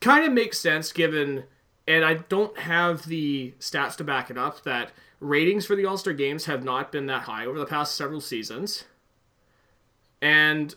kind 0.00 0.26
of 0.26 0.32
makes 0.32 0.58
sense 0.58 0.92
given 0.92 1.44
and 1.86 2.04
I 2.04 2.14
don't 2.14 2.58
have 2.58 3.06
the 3.06 3.54
stats 3.60 3.96
to 3.96 4.04
back 4.04 4.30
it 4.30 4.38
up 4.38 4.62
that 4.64 4.90
ratings 5.24 5.64
for 5.66 5.74
the 5.74 5.86
All-Star 5.86 6.12
games 6.12 6.44
have 6.44 6.62
not 6.62 6.92
been 6.92 7.06
that 7.06 7.22
high 7.22 7.46
over 7.46 7.58
the 7.58 7.66
past 7.66 7.96
several 7.96 8.20
seasons. 8.20 8.84
And 10.20 10.74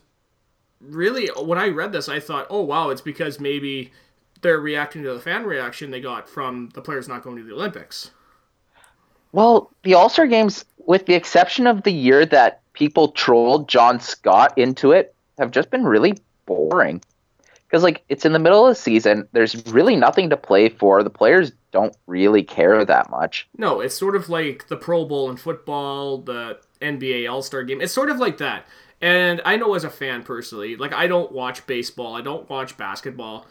really, 0.79 1.27
when 1.27 1.57
I 1.57 1.67
read 1.67 1.91
this, 1.91 2.09
I 2.09 2.19
thought, 2.19 2.47
oh, 2.49 2.61
wow, 2.61 2.89
it's 2.89 3.01
because 3.01 3.39
maybe 3.39 3.91
they're 4.41 4.59
reacting 4.59 5.03
to 5.03 5.13
the 5.13 5.19
fan 5.19 5.45
reaction 5.45 5.91
they 5.91 6.01
got 6.01 6.29
from 6.29 6.69
the 6.73 6.81
players 6.81 7.07
not 7.07 7.23
going 7.23 7.37
to 7.37 7.43
the 7.43 7.53
Olympics. 7.53 8.11
Well, 9.31 9.71
the 9.83 9.93
All 9.93 10.09
Star 10.09 10.27
games, 10.27 10.65
with 10.85 11.05
the 11.05 11.13
exception 11.13 11.67
of 11.67 11.83
the 11.83 11.91
year 11.91 12.25
that 12.25 12.61
people 12.73 13.09
trolled 13.09 13.67
John 13.67 13.99
Scott 13.99 14.57
into 14.57 14.91
it, 14.91 15.13
have 15.37 15.51
just 15.51 15.69
been 15.69 15.85
really 15.85 16.17
boring. 16.45 17.01
Because 17.67 17.83
like 17.83 18.03
it's 18.09 18.25
in 18.25 18.33
the 18.33 18.39
middle 18.39 18.65
of 18.65 18.75
the 18.75 18.81
season. 18.81 19.27
There's 19.33 19.65
really 19.67 19.95
nothing 19.95 20.29
to 20.29 20.37
play 20.37 20.69
for. 20.69 21.03
The 21.03 21.09
players 21.09 21.51
don't 21.71 21.95
really 22.07 22.43
care 22.43 22.83
that 22.85 23.09
much. 23.09 23.47
No, 23.57 23.81
it's 23.81 23.97
sort 23.97 24.15
of 24.15 24.29
like 24.29 24.67
the 24.67 24.77
Pro 24.77 25.05
Bowl 25.05 25.29
in 25.29 25.37
football, 25.37 26.19
the 26.19 26.59
NBA 26.81 27.29
All 27.29 27.41
Star 27.41 27.63
game. 27.63 27.81
It's 27.81 27.93
sort 27.93 28.09
of 28.09 28.17
like 28.17 28.37
that. 28.37 28.65
And 29.01 29.41
I 29.45 29.57
know 29.57 29.75
as 29.75 29.83
a 29.83 29.89
fan 29.89 30.23
personally, 30.23 30.75
like 30.75 30.93
I 30.93 31.07
don't 31.07 31.31
watch 31.31 31.65
baseball, 31.67 32.15
I 32.15 32.21
don't 32.21 32.49
watch 32.49 32.77
basketball, 32.77 33.45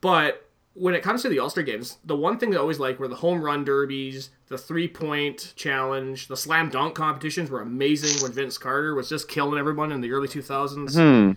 but 0.00 0.48
when 0.74 0.94
it 0.94 1.02
comes 1.02 1.22
to 1.22 1.28
the 1.28 1.38
All 1.38 1.48
Star 1.48 1.62
games, 1.62 1.98
the 2.04 2.16
one 2.16 2.38
thing 2.38 2.54
I 2.54 2.58
always 2.58 2.80
like 2.80 2.98
were 2.98 3.08
the 3.08 3.14
home 3.14 3.40
run 3.42 3.64
derbies, 3.64 4.30
the 4.48 4.58
three 4.58 4.88
point 4.88 5.54
challenge, 5.56 6.26
the 6.26 6.36
slam 6.36 6.68
dunk 6.68 6.94
competitions 6.94 7.50
were 7.50 7.62
amazing 7.62 8.20
when 8.22 8.32
Vince 8.32 8.58
Carter 8.58 8.94
was 8.94 9.08
just 9.08 9.28
killing 9.28 9.58
everyone 9.58 9.92
in 9.92 10.00
the 10.00 10.10
early 10.10 10.28
2000s. 10.28 10.94
Hmm. 10.94 11.32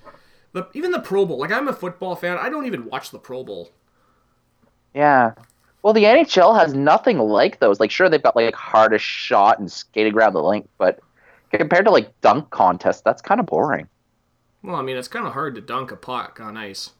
The, 0.54 0.68
even 0.74 0.92
the 0.92 1.00
Pro 1.00 1.26
Bowl, 1.26 1.40
like 1.40 1.52
I'm 1.52 1.68
a 1.68 1.74
football 1.74 2.16
fan, 2.16 2.38
I 2.38 2.50
don't 2.50 2.66
even 2.66 2.86
watch 2.86 3.12
the 3.12 3.20
Pro 3.20 3.44
Bowl. 3.44 3.70
Yeah. 4.94 5.34
Well, 5.84 5.94
the 5.94 6.04
NHL 6.04 6.60
has 6.60 6.74
nothing 6.74 7.20
like 7.20 7.60
those. 7.60 7.80
Like, 7.80 7.92
sure, 7.92 8.10
they've 8.10 8.22
got 8.22 8.36
like 8.36 8.56
hardest 8.56 9.06
shot 9.06 9.60
and 9.60 9.72
skating 9.72 10.14
around 10.14 10.34
the 10.34 10.44
link, 10.44 10.68
but 10.78 11.00
compared 11.52 11.86
to 11.86 11.92
like 11.92 12.20
dunk 12.22 12.50
contests, 12.50 13.02
that's 13.02 13.22
kind 13.22 13.40
of 13.40 13.46
boring. 13.46 13.88
Well, 14.64 14.76
I 14.76 14.82
mean, 14.82 14.98
it's 14.98 15.08
kind 15.08 15.28
of 15.28 15.34
hard 15.34 15.56
to 15.56 15.62
dunk 15.62 15.92
a 15.92 15.96
puck 15.96 16.40
on 16.42 16.58
ice. 16.58 16.92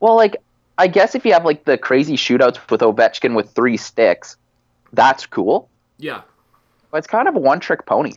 Well, 0.00 0.16
like, 0.16 0.36
I 0.78 0.86
guess 0.86 1.14
if 1.14 1.24
you 1.26 1.32
have 1.32 1.44
like 1.44 1.64
the 1.64 1.76
crazy 1.76 2.16
shootouts 2.16 2.70
with 2.70 2.80
Ovechkin 2.80 3.34
with 3.34 3.50
three 3.50 3.76
sticks, 3.76 4.36
that's 4.92 5.26
cool. 5.26 5.68
Yeah. 5.98 6.22
But 6.90 6.98
it's 6.98 7.06
kind 7.06 7.28
of 7.28 7.36
a 7.36 7.38
one 7.38 7.60
trick 7.60 7.86
pony. 7.86 8.12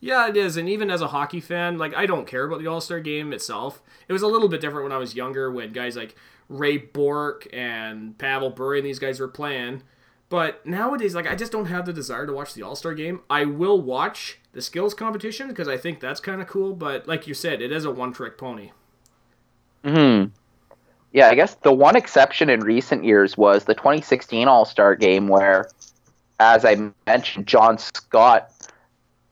Yeah, 0.00 0.28
it 0.28 0.36
is. 0.36 0.56
And 0.56 0.68
even 0.68 0.90
as 0.90 1.02
a 1.02 1.08
hockey 1.08 1.40
fan, 1.40 1.76
like 1.76 1.94
I 1.94 2.06
don't 2.06 2.26
care 2.26 2.44
about 2.44 2.60
the 2.60 2.66
All 2.66 2.80
Star 2.80 3.00
game 3.00 3.32
itself. 3.32 3.82
It 4.08 4.12
was 4.12 4.22
a 4.22 4.26
little 4.26 4.48
bit 4.48 4.60
different 4.60 4.84
when 4.84 4.92
I 4.92 4.98
was 4.98 5.14
younger 5.14 5.50
when 5.50 5.72
guys 5.72 5.94
like 5.96 6.16
Ray 6.48 6.78
Bourque 6.78 7.46
and 7.52 8.16
Pavel 8.18 8.50
Bure 8.50 8.76
and 8.76 8.86
these 8.86 8.98
guys 8.98 9.20
were 9.20 9.28
playing. 9.28 9.82
But 10.30 10.64
nowadays, 10.64 11.14
like 11.14 11.26
I 11.26 11.34
just 11.34 11.52
don't 11.52 11.66
have 11.66 11.84
the 11.84 11.92
desire 11.92 12.26
to 12.26 12.32
watch 12.32 12.54
the 12.54 12.62
All 12.62 12.76
Star 12.76 12.94
game. 12.94 13.20
I 13.28 13.44
will 13.44 13.80
watch 13.80 14.38
the 14.52 14.62
skills 14.62 14.94
competition 14.94 15.48
because 15.48 15.68
I 15.68 15.76
think 15.76 16.00
that's 16.00 16.20
kind 16.20 16.40
of 16.40 16.48
cool. 16.48 16.72
But 16.72 17.06
like 17.06 17.26
you 17.26 17.34
said, 17.34 17.60
it 17.60 17.70
is 17.70 17.84
a 17.84 17.90
one 17.90 18.12
trick 18.12 18.38
pony. 18.38 18.70
Hmm. 19.84 20.26
Yeah, 21.12 21.28
I 21.28 21.34
guess 21.34 21.56
the 21.56 21.72
one 21.72 21.96
exception 21.96 22.48
in 22.48 22.60
recent 22.60 23.04
years 23.04 23.36
was 23.36 23.64
the 23.64 23.74
2016 23.74 24.48
All 24.48 24.64
Star 24.64 24.94
game 24.94 25.28
where, 25.28 25.68
as 26.38 26.64
I 26.64 26.90
mentioned, 27.06 27.46
John 27.46 27.76
Scott 27.76 28.52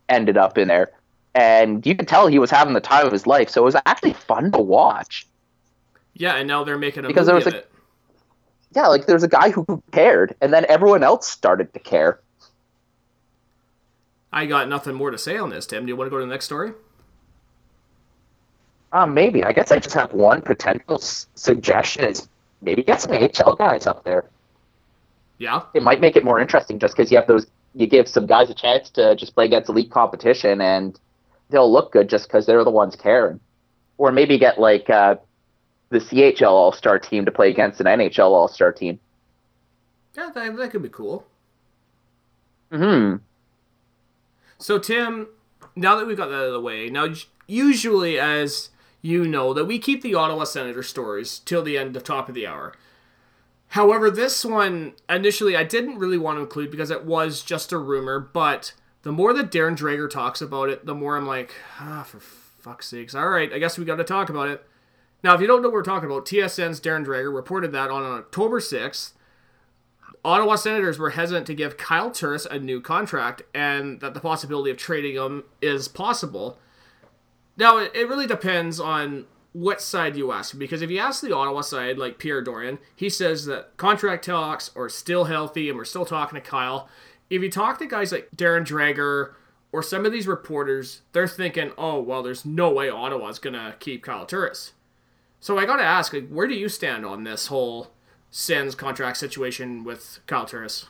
ended 0.09 0.37
up 0.37 0.59
in 0.59 0.69
there. 0.69 0.91
And 1.35 1.85
you 1.87 1.95
could 1.95 2.09
tell 2.09 2.27
he 2.27 2.39
was 2.39 2.51
having 2.51 2.75
the 2.75 2.81
time 2.81 3.07
of 3.07 3.13
his 3.13 3.27
life. 3.27 3.49
So 3.51 3.63
it 3.63 3.65
was 3.65 3.77
actually 3.87 4.15
fun 4.15 4.51
to 4.53 4.59
watch. 4.59 5.27
Yeah, 6.15 6.35
and 6.35 6.49
now 6.49 6.65
they're 6.65 6.79
making 6.79 7.05
a 7.05 7.09
Because 7.09 7.29
movie 7.29 7.45
there 7.45 7.45
was 7.47 7.55
a- 7.55 7.59
it. 7.59 7.71
Yeah, 8.75 8.87
like 8.89 9.07
there's 9.07 9.23
a 9.23 9.29
guy 9.29 9.51
who 9.51 9.83
cared, 9.93 10.35
and 10.43 10.53
then 10.53 10.67
everyone 10.69 11.03
else 11.03 11.27
started 11.29 11.73
to 11.73 11.79
care. 11.79 12.21
I 14.33 14.45
got 14.47 14.69
nothing 14.69 14.95
more 14.95 15.11
to 15.11 15.17
say 15.17 15.39
on 15.39 15.49
this, 15.51 15.65
Tim. 15.67 15.87
Do 15.87 15.91
you 15.91 15.97
want 15.97 16.07
to 16.09 16.11
go 16.11 16.19
to 16.19 16.25
the 16.27 16.31
next 16.31 16.45
story? 16.45 16.73
Um, 18.93 19.15
maybe. 19.15 19.45
I 19.45 19.53
guess 19.53 19.71
I 19.71 19.79
just 19.79 19.95
have 19.95 20.13
one 20.13 20.43
potential 20.43 20.97
s- 20.97 21.27
suggestion 21.35 22.05
is 22.05 22.29
maybe 22.61 22.83
get 22.83 23.01
some 23.01 23.13
AHL 23.13 23.55
guys 23.57 23.87
up 23.87 24.05
there. 24.05 24.25
Yeah. 25.39 25.63
It 25.75 25.83
might 25.83 26.01
make 26.01 26.17
it 26.17 26.25
more 26.25 26.41
interesting 26.41 26.79
just 26.79 26.97
because 26.97 27.11
you 27.11 27.17
have 27.19 27.27
those. 27.27 27.47
You 27.79 27.87
give 27.87 28.09
some 28.09 28.27
guys 28.27 28.51
a 28.51 28.55
chance 28.55 28.91
to 28.91 29.15
just 29.15 29.37
play 29.37 29.45
against 29.45 29.69
elite 29.69 29.93
competition, 29.93 30.61
and 30.61 30.99
they'll 31.49 31.73
look 31.73 31.93
good 31.93 32.09
just 32.09 32.27
because 32.27 32.45
they're 32.45 32.65
the 32.65 32.73
ones 32.73 32.97
caring. 32.97 33.39
Or 33.99 34.11
maybe 34.11 34.37
get 34.37 34.59
like 34.59 34.91
uh, 34.91 35.15
the 35.91 36.01
CHL 36.01 36.51
All 36.51 36.73
Star 36.73 36.99
team 36.99 37.25
to 37.25 37.31
play 37.31 37.51
against 37.51 37.81
an 37.81 37.87
NHL 37.87 38.31
All 38.31 38.49
Star 38.49 38.73
team. 38.73 38.99
Yeah, 40.17 40.31
that, 40.35 40.57
that 40.57 40.71
could 40.73 40.83
be 40.83 40.89
cool. 40.89 41.25
Hmm. 42.73 43.17
So 44.59 44.81
Tim, 44.81 45.29
now 45.77 45.95
that 45.95 46.05
we've 46.05 46.17
got 46.17 46.31
that 46.31 46.35
out 46.35 46.47
of 46.47 46.53
the 46.55 46.61
way, 46.61 46.89
now 46.89 47.15
usually 47.47 48.19
as 48.19 48.71
you 49.03 49.25
know 49.29 49.55
that 49.55 49.67
we 49.67 49.79
keep 49.79 50.03
the 50.03 50.17
Ottawa 50.17 50.43
Senator 50.43 50.83
stories 50.83 51.39
till 51.39 51.63
the 51.63 51.79
end 51.79 51.89
of 51.89 51.95
the 51.95 52.01
top 52.01 52.29
of 52.29 52.35
the 52.35 52.45
hour. 52.45 52.75
However, 53.69 54.11
this 54.11 54.45
one 54.45 54.95
initially 55.09 55.57
I 55.57 55.65
didn't 55.65 55.99
really 55.99 56.19
want 56.19 56.39
to 56.39 56.43
include 56.43 56.71
because 56.71 56.91
it 56.91 57.05
was 57.05 57.43
just 57.43 57.73
a 57.73 57.79
rumor, 57.79 58.19
but 58.19 58.73
the 59.03 59.13
more 59.13 59.33
that 59.35 59.51
Darren 59.51 59.77
Dreger 59.77 60.09
talks 60.09 60.41
about 60.41 60.71
it, 60.71 60.87
the 60.87 60.95
more 60.95 61.17
I'm 61.17 61.27
like, 61.27 61.55
ah, 61.81 62.03
for 62.03 62.21
fuck's 62.21 62.89
sakes. 62.89 63.15
All 63.15 63.29
right, 63.29 63.53
I 63.53 63.59
guess 63.59 63.79
we 63.79 63.85
got 63.85 63.97
to 63.97 64.05
talk 64.05 64.31
about 64.31 64.49
it. 64.49 64.65
Now, 65.23 65.35
if 65.35 65.41
you 65.41 65.47
don't 65.47 65.63
know 65.63 65.69
what 65.69 65.75
we're 65.75 65.83
talking 65.83 66.11
about, 66.11 66.27
TSN's 66.27 66.81
Darren 66.81 67.05
Dreger 67.05 67.35
reported 67.35 67.73
that 67.73 67.91
on 67.91 68.03
October 68.05 68.61
6th, 68.61 69.13
Ottawa 70.25 70.57
Senators 70.57 70.99
were 70.99 71.11
hesitant 71.11 71.47
to 71.47 71.55
give 71.55 71.77
Kyle 71.77 72.11
Turris 72.11 72.47
a 72.47 72.59
new 72.59 72.81
contract 72.81 73.43
and 73.55 74.01
that 74.01 74.15
the 74.15 74.21
possibility 74.21 74.71
of 74.71 74.77
trading 74.77 75.17
him 75.17 75.45
is 75.61 75.89
possible. 75.89 76.59
Now, 77.57 77.79
it, 77.79 77.93
it 77.95 78.09
really 78.09 78.27
depends 78.27 78.79
on 78.79 79.27
what 79.59 79.83
side 79.83 80.17
you 80.17 80.31
ask, 80.31 80.57
because 80.57 80.83
if 80.83 80.91
you 80.91 80.99
ask 80.99 81.21
the 81.21 81.35
Ottawa 81.35 81.63
side, 81.63 81.99
like 81.99 82.19
Pierre 82.19 82.41
Dorion, 82.43 82.79
he 82.95 83.11
says 83.11 83.45
that 83.47 83.77
contract 83.77 84.25
talks 84.25 84.71
are 84.77 84.89
still 84.89 85.25
healthy 85.25 85.69
and 85.69 85.77
we're 85.77 85.85
still 85.85 86.07
talking 86.07 86.41
to 86.41 86.49
Kyle. 86.49 86.89
If 87.29 87.43
you 87.43 87.51
talk 87.51 87.79
to 87.81 87.87
guys 87.87 88.13
like 88.13 88.29
Darren 88.37 88.65
Dreger 88.65 89.33
or 89.73 89.83
some 89.83 90.07
of 90.07 90.13
these 90.13 90.29
reporters, 90.29 91.03
they're 91.13 91.27
thinking, 91.27 91.73
oh, 91.77 92.01
well, 92.01 92.23
there's 92.23 92.45
no 92.45 92.71
way 92.71 92.89
Ottawa's 92.89 93.41
going 93.41 93.55
to 93.55 93.75
keep 93.81 94.05
Kyle 94.05 94.25
Turris. 94.25 94.75
So 95.41 95.59
I 95.59 95.67
got 95.67 95.79
to 95.79 95.85
ask, 95.85 96.13
like, 96.13 96.29
where 96.29 96.47
do 96.47 96.55
you 96.55 96.69
stand 96.69 97.05
on 97.05 97.25
this 97.25 97.49
whole 97.49 97.89
Sens 98.31 98.77
contract 98.77 99.17
situation 99.17 99.83
with 99.83 100.21
Kyle 100.27 100.47
Turris? 100.47 100.87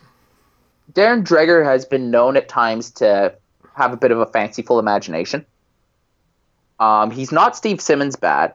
Darren 0.93 1.23
Dreger 1.23 1.65
has 1.65 1.85
been 1.85 2.11
known 2.11 2.37
at 2.37 2.47
times 2.47 2.91
to 2.91 3.35
have 3.73 3.93
a 3.93 3.97
bit 3.97 4.11
of 4.11 4.19
a 4.19 4.27
fanciful 4.27 4.77
imagination. 4.77 5.43
Um, 6.79 7.09
he's 7.09 7.31
not 7.31 7.57
Steve 7.57 7.81
Simmons 7.81 8.15
bad. 8.15 8.53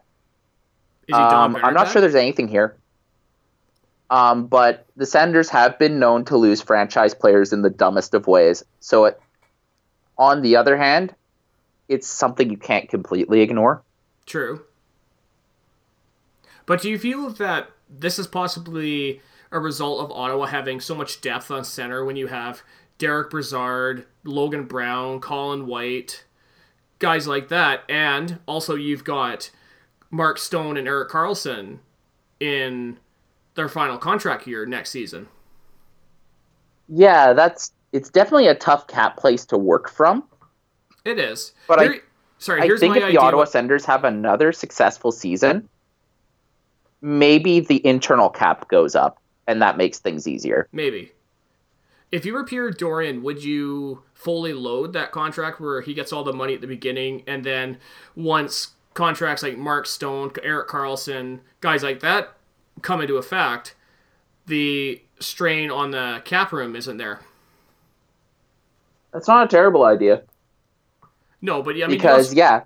Um, 1.13 1.57
I'm 1.57 1.75
not 1.75 1.91
sure 1.91 2.01
there's 2.01 2.15
anything 2.15 2.49
here. 2.49 2.77
Um, 4.11 4.47
but 4.47 4.87
the 4.97 5.07
Senators 5.07 5.49
have 5.51 5.79
been 5.79 5.99
known 5.99 6.25
to 6.27 6.37
lose 6.37 6.61
franchise 6.61 7.15
players 7.15 7.53
in 7.53 7.63
the 7.63 7.71
dumbest 7.71 8.15
of 8.15 8.27
ways. 8.27 8.63
So, 8.81 9.07
it, 9.07 9.21
on 10.19 10.43
the 10.43 10.57
other 10.57 10.77
hand, 10.77 11.15
it's 11.89 12.07
something 12.07 12.51
you 12.51 12.57
can't 12.57 12.89
completely 12.89 13.41
ignore. 13.41 13.83
True. 14.27 14.63
But 16.67 16.83
do 16.83 16.91
you 16.91 16.99
feel 16.99 17.31
that 17.31 17.71
this 17.91 18.19
is 18.19 18.27
possibly 18.27 19.21
a 19.51 19.59
result 19.59 20.01
of 20.01 20.11
Ottawa 20.11 20.47
having 20.47 20.81
so 20.81 20.95
much 20.95 21.21
depth 21.21 21.51
on 21.51 21.65
center 21.65 22.05
when 22.05 22.17
you 22.17 22.29
have 22.29 22.63
Derick 22.99 23.31
Brassard, 23.31 24.07
Logan 24.25 24.65
Brown, 24.65 25.21
Colin 25.21 25.67
White, 25.67 26.25
guys 26.99 27.27
like 27.27 27.49
that, 27.49 27.83
and 27.89 28.39
also 28.47 28.75
you've 28.75 29.05
got 29.05 29.51
Mark 30.15 30.39
Stone 30.39 30.77
and 30.77 30.87
Erik 30.87 31.11
Karlsson 31.11 31.79
in 32.39 32.99
their 33.57 33.69
final 33.69 33.99
contract 33.99 34.47
year 34.47 34.65
next 34.65 34.91
season. 34.91 35.27
Yeah, 36.89 37.33
that's 37.33 37.73
it's 37.93 38.11
definitely 38.11 38.47
a 38.47 38.55
tough 38.55 38.87
cap 38.87 39.17
place 39.17 39.45
to 39.47 39.59
work 39.59 39.91
from. 39.91 40.23
It 41.05 41.19
is. 41.19 41.53
But 41.67 41.81
I- 41.81 41.83
Here- 41.85 42.05
sorry, 42.39 42.63
I 42.63 42.77
think 42.77 42.95
my 42.95 43.03
if 43.03 43.13
the. 43.13 43.19
Ottawa 43.19 43.43
what- 43.43 43.51
Senators 43.51 43.85
have 43.87 44.05
another 44.05 44.53
successful 44.53 45.11
season, 45.11 45.69
maybe 47.01 47.59
the 47.59 47.85
internal 47.85 48.31
cap 48.31 48.69
goes 48.69 48.95
up, 48.95 49.19
and 49.49 49.61
that 49.63 49.77
makes 49.77 49.99
things 49.99 50.29
easier. 50.29 50.69
Maybe. 50.71 51.11
If 52.13 52.25
you 52.25 52.35
were 52.35 52.45
Pierre 52.45 52.71
Dorion, 52.71 53.23
would 53.23 53.43
you 53.43 54.05
fully 54.13 54.53
load 54.53 54.93
that 54.93 55.11
contract 55.11 55.61
where 55.61 55.81
he 55.81 55.93
gets 55.93 56.13
all 56.13 56.23
the 56.23 56.33
money 56.33 56.55
at 56.55 56.61
the 56.61 56.69
beginning 56.69 57.25
and 57.27 57.43
then 57.43 57.79
once 58.15 58.75
contracts 58.95 59.43
like 59.43 59.59
Mark 59.59 59.87
Stone, 59.87 60.33
Erik 60.43 60.69
Karlsson, 60.69 61.41
guys 61.61 61.83
like 61.83 62.01
that 62.01 62.35
come 62.83 63.01
into 63.01 63.17
effect, 63.17 63.75
the 64.47 65.03
strain 65.21 65.71
on 65.71 65.91
the 65.91 66.23
cap 66.25 66.53
room 66.53 66.75
isn't 66.77 66.97
there? 66.97 67.21
That's 69.13 69.29
not 69.29 69.45
a 69.45 69.49
terrible 69.49 69.85
idea 69.85 70.23
No, 71.41 71.63
but 71.63 71.77
yeah, 71.77 71.85
I 71.85 71.89
mean, 71.89 71.99
because 71.99 72.27
also- 72.29 72.37
yeah, 72.37 72.63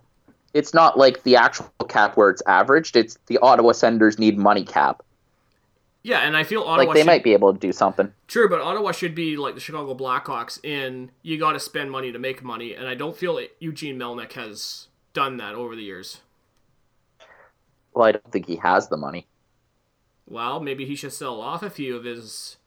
it's 0.54 0.73
not 0.73 0.97
like 0.99 1.23
the 1.25 1.37
actual 1.37 1.68
cap 1.88 2.16
where 2.16 2.30
it's 2.30 2.42
averaged. 2.47 2.97
It's 2.97 3.18
the 3.26 3.38
Ottawa 3.38 3.73
Senators 3.73 4.18
need 4.18 4.38
money 4.38 4.64
cap. 4.64 5.02
yeah, 6.02 6.20
and 6.20 6.37
I 6.37 6.44
feel 6.44 6.62
Ottawa 6.62 6.76
Like 6.87 6.94
they 6.94 7.00
should, 7.00 7.06
might 7.06 7.23
be 7.25 7.32
able 7.35 7.52
to 7.52 7.58
do 7.58 7.70
something. 7.73 8.12
true, 8.28 8.49
but 8.49 8.61
Ottawa 8.62 8.92
should 8.92 9.14
be 9.14 9.37
like 9.37 9.54
the 9.54 9.61
Chicago 9.61 9.94
Blackhawks 9.94 10.62
in 10.64 11.11
you 11.23 11.38
got 11.38 11.52
to 11.52 11.61
spend 11.61 11.90
money 11.90 12.12
to 12.12 12.18
make 12.18 12.42
money, 12.42 12.75
and 12.75 12.88
I 12.88 12.94
don't 12.94 13.16
feel 13.16 13.38
Eugene 13.58 13.99
Melnyk 13.99 14.32
has 14.32 14.87
done 15.18 15.37
that 15.38 15.56
over 15.56 15.75
the 15.75 15.82
years. 15.82 16.20
Well, 17.92 18.06
I 18.06 18.12
don't 18.12 18.30
think 18.30 18.46
he 18.46 18.54
has 18.54 18.87
the 18.87 18.96
money. 18.96 19.26
Well, 20.28 20.60
maybe 20.60 20.87
he 20.87 20.94
should 20.94 21.12
sell 21.12 21.40
off 21.40 21.60
a 21.64 21.70
few 21.70 21.96
of 21.96 22.04
his 22.04 22.58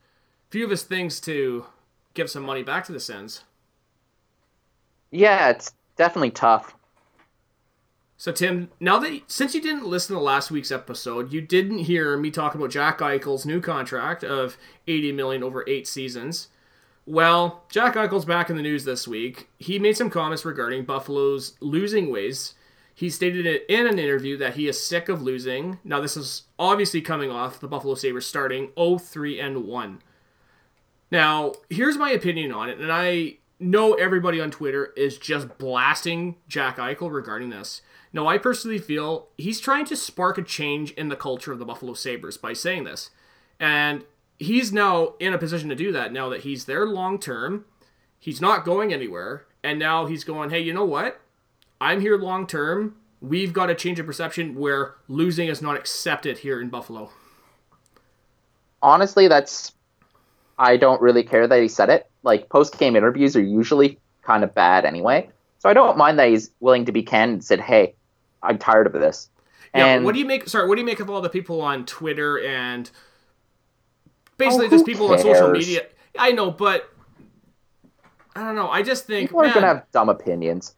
few 0.49 0.65
of 0.65 0.69
his 0.69 0.83
things 0.83 1.21
to 1.21 1.65
give 2.13 2.29
some 2.29 2.43
money 2.43 2.61
back 2.61 2.83
to 2.85 2.91
the 2.91 2.99
Sens. 2.99 3.45
Yeah, 5.11 5.47
it's 5.47 5.71
definitely 5.95 6.31
tough. 6.31 6.75
So 8.17 8.33
Tim, 8.33 8.69
now 8.81 8.99
that 8.99 9.21
since 9.27 9.55
you 9.55 9.61
didn't 9.61 9.87
listen 9.87 10.13
to 10.17 10.21
last 10.21 10.51
week's 10.51 10.73
episode, 10.73 11.31
you 11.31 11.39
didn't 11.39 11.85
hear 11.85 12.17
me 12.17 12.31
talking 12.31 12.59
about 12.59 12.71
Jack 12.71 12.99
Eichel's 12.99 13.45
new 13.45 13.61
contract 13.61 14.25
of 14.25 14.57
80 14.87 15.13
million 15.13 15.41
over 15.41 15.63
8 15.69 15.87
seasons. 15.87 16.49
Well, 17.05 17.65
Jack 17.69 17.95
Eichel's 17.95 18.25
back 18.25 18.49
in 18.49 18.55
the 18.55 18.61
news 18.61 18.85
this 18.85 19.07
week. 19.07 19.49
He 19.57 19.79
made 19.79 19.97
some 19.97 20.09
comments 20.09 20.45
regarding 20.45 20.85
Buffalo's 20.85 21.55
losing 21.59 22.11
ways. 22.11 22.53
He 22.93 23.09
stated 23.09 23.45
in 23.67 23.87
an 23.87 23.97
interview 23.97 24.37
that 24.37 24.53
he 24.53 24.67
is 24.67 24.85
sick 24.85 25.09
of 25.09 25.21
losing. 25.21 25.79
Now 25.83 25.99
this 25.99 26.15
is 26.15 26.43
obviously 26.59 27.01
coming 27.01 27.31
off 27.31 27.59
the 27.59 27.67
Buffalo 27.67 27.95
Sabres 27.95 28.27
starting 28.27 28.67
0-3 28.77 29.43
and 29.43 29.65
1. 29.65 30.01
Now, 31.09 31.53
here's 31.69 31.97
my 31.97 32.11
opinion 32.11 32.51
on 32.53 32.69
it, 32.69 32.77
and 32.79 32.91
I 32.91 33.37
know 33.59 33.95
everybody 33.95 34.39
on 34.39 34.49
Twitter 34.49 34.93
is 34.95 35.17
just 35.17 35.57
blasting 35.57 36.35
Jack 36.47 36.77
Eichel 36.77 37.11
regarding 37.11 37.49
this. 37.49 37.81
Now, 38.13 38.27
I 38.27 38.37
personally 38.37 38.79
feel 38.79 39.27
he's 39.37 39.59
trying 39.59 39.85
to 39.85 39.95
spark 39.95 40.37
a 40.37 40.41
change 40.41 40.91
in 40.91 41.09
the 41.09 41.15
culture 41.15 41.51
of 41.51 41.59
the 41.59 41.65
Buffalo 41.65 41.93
Sabres 41.93 42.37
by 42.37 42.53
saying 42.53 42.85
this. 42.85 43.09
And 43.59 44.05
he's 44.41 44.73
now 44.73 45.13
in 45.19 45.33
a 45.33 45.37
position 45.37 45.69
to 45.69 45.75
do 45.75 45.91
that 45.91 46.11
now 46.11 46.27
that 46.29 46.41
he's 46.41 46.65
there 46.65 46.85
long 46.85 47.19
term. 47.19 47.65
He's 48.19 48.41
not 48.41 48.65
going 48.65 48.91
anywhere. 48.91 49.45
And 49.63 49.77
now 49.77 50.07
he's 50.07 50.23
going, 50.23 50.49
hey, 50.49 50.59
you 50.59 50.73
know 50.73 50.85
what? 50.85 51.21
I'm 51.79 52.01
here 52.01 52.17
long 52.17 52.47
term. 52.47 52.95
We've 53.21 53.53
got 53.53 53.67
to 53.67 53.75
change 53.75 53.99
of 53.99 54.07
perception 54.07 54.55
where 54.55 54.95
losing 55.07 55.47
is 55.47 55.61
not 55.61 55.75
accepted 55.75 56.39
here 56.39 56.59
in 56.59 56.69
Buffalo. 56.69 57.11
Honestly, 58.81 59.27
that's. 59.27 59.73
I 60.57 60.77
don't 60.77 61.01
really 61.01 61.23
care 61.23 61.47
that 61.47 61.61
he 61.61 61.67
said 61.67 61.89
it. 61.89 62.09
Like, 62.23 62.49
post 62.49 62.77
game 62.77 62.95
interviews 62.95 63.35
are 63.35 63.43
usually 63.43 63.99
kind 64.21 64.43
of 64.43 64.53
bad 64.53 64.85
anyway. 64.85 65.29
So 65.59 65.69
I 65.69 65.73
don't 65.73 65.97
mind 65.97 66.17
that 66.19 66.29
he's 66.29 66.51
willing 66.59 66.85
to 66.85 66.91
be 66.91 67.03
candid 67.03 67.33
and 67.33 67.43
said, 67.43 67.59
hey, 67.59 67.95
I'm 68.43 68.57
tired 68.57 68.87
of 68.87 68.93
this. 68.93 69.29
Yeah, 69.73 69.85
and 69.85 70.05
what 70.05 70.13
do 70.13 70.19
you 70.19 70.25
make? 70.25 70.47
Sorry, 70.47 70.67
what 70.67 70.75
do 70.75 70.81
you 70.81 70.85
make 70.85 70.99
of 70.99 71.09
all 71.09 71.21
the 71.21 71.29
people 71.29 71.61
on 71.61 71.85
Twitter 71.85 72.43
and 72.43 72.89
basically 74.45 74.67
Oh, 74.67 74.69
just 74.69 74.85
people 74.85 75.11
on 75.11 75.19
social 75.19 75.51
media? 75.51 75.85
I 76.17 76.31
know, 76.31 76.51
but 76.51 76.89
I 78.35 78.43
don't 78.43 78.55
know. 78.55 78.69
I 78.69 78.81
just 78.81 79.05
think, 79.05 79.29
people 79.29 79.41
are 79.41 79.45
man, 79.45 79.53
going 79.53 79.63
to 79.63 79.67
have 79.67 79.91
dumb 79.91 80.09
opinions. 80.09 80.75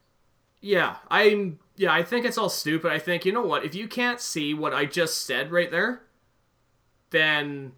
yeah, 0.62 0.98
I'm, 1.10 1.60
yeah, 1.75 1.91
I 1.93 2.03
think 2.03 2.25
it's 2.25 2.38
all 2.38 2.50
stupid. 2.50 2.91
I 2.91 3.00
think 3.00 3.25
you 3.25 3.32
know 3.32 3.41
what? 3.46 3.65
If 3.65 3.74
you 3.75 3.88
can't 3.88 4.20
see 4.22 4.53
what 4.53 4.74
I 4.74 4.86
just 4.86 5.25
said 5.25 5.51
right 5.51 5.72
there, 5.72 6.03
then 7.10 7.74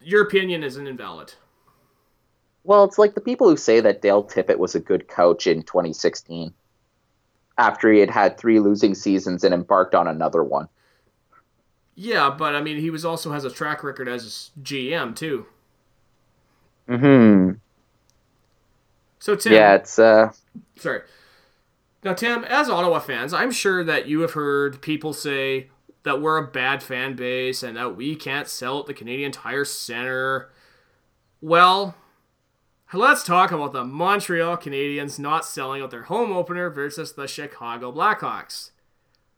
your 0.00 0.22
opinion 0.22 0.62
isn't 0.62 0.86
invalid. 0.86 1.34
Well, 2.64 2.84
it's 2.84 2.98
like 2.98 3.14
the 3.14 3.20
people 3.20 3.48
who 3.48 3.56
say 3.58 3.80
that 3.80 4.00
Dave 4.00 4.26
Tippett 4.28 4.56
was 4.58 4.74
a 4.74 4.80
good 4.80 5.06
coach 5.08 5.46
in 5.46 5.62
2016 5.62 6.52
after 7.58 7.92
he 7.92 8.00
had 8.00 8.10
had 8.10 8.38
three 8.38 8.58
losing 8.58 8.94
seasons 8.94 9.44
and 9.44 9.52
embarked 9.54 9.94
on 9.94 10.08
another 10.08 10.42
one. 10.42 10.68
Yeah, 11.94 12.34
but 12.36 12.54
I 12.54 12.62
mean, 12.62 12.78
he 12.78 12.90
was 12.90 13.04
also 13.04 13.32
has 13.32 13.44
a 13.44 13.50
track 13.50 13.84
record 13.84 14.08
as 14.08 14.50
GM 14.62 15.14
too. 15.14 15.46
Hmm. 16.88 17.52
So 19.18 19.36
Tim, 19.36 19.52
Yeah, 19.52 19.74
it's 19.74 19.98
uh. 19.98 20.32
Sorry. 20.76 21.02
Now, 22.02 22.12
Tim, 22.12 22.44
as 22.44 22.68
Ottawa 22.68 22.98
fans, 22.98 23.32
I'm 23.32 23.50
sure 23.50 23.82
that 23.82 24.06
you 24.06 24.20
have 24.20 24.32
heard 24.32 24.82
people 24.82 25.14
say 25.14 25.70
that 26.02 26.20
we're 26.20 26.36
a 26.36 26.46
bad 26.46 26.82
fan 26.82 27.16
base 27.16 27.62
and 27.62 27.76
that 27.78 27.96
we 27.96 28.14
can't 28.14 28.46
sell 28.46 28.80
at 28.80 28.86
the 28.86 28.92
Canadian 28.92 29.32
Tire 29.32 29.64
Center. 29.64 30.50
Well, 31.40 31.94
let's 32.92 33.24
talk 33.24 33.50
about 33.52 33.72
the 33.72 33.84
Montreal 33.84 34.58
Canadiens 34.58 35.18
not 35.18 35.46
selling 35.46 35.80
out 35.80 35.90
their 35.90 36.02
home 36.02 36.30
opener 36.30 36.68
versus 36.68 37.12
the 37.12 37.26
Chicago 37.26 37.90
Blackhawks. 37.90 38.72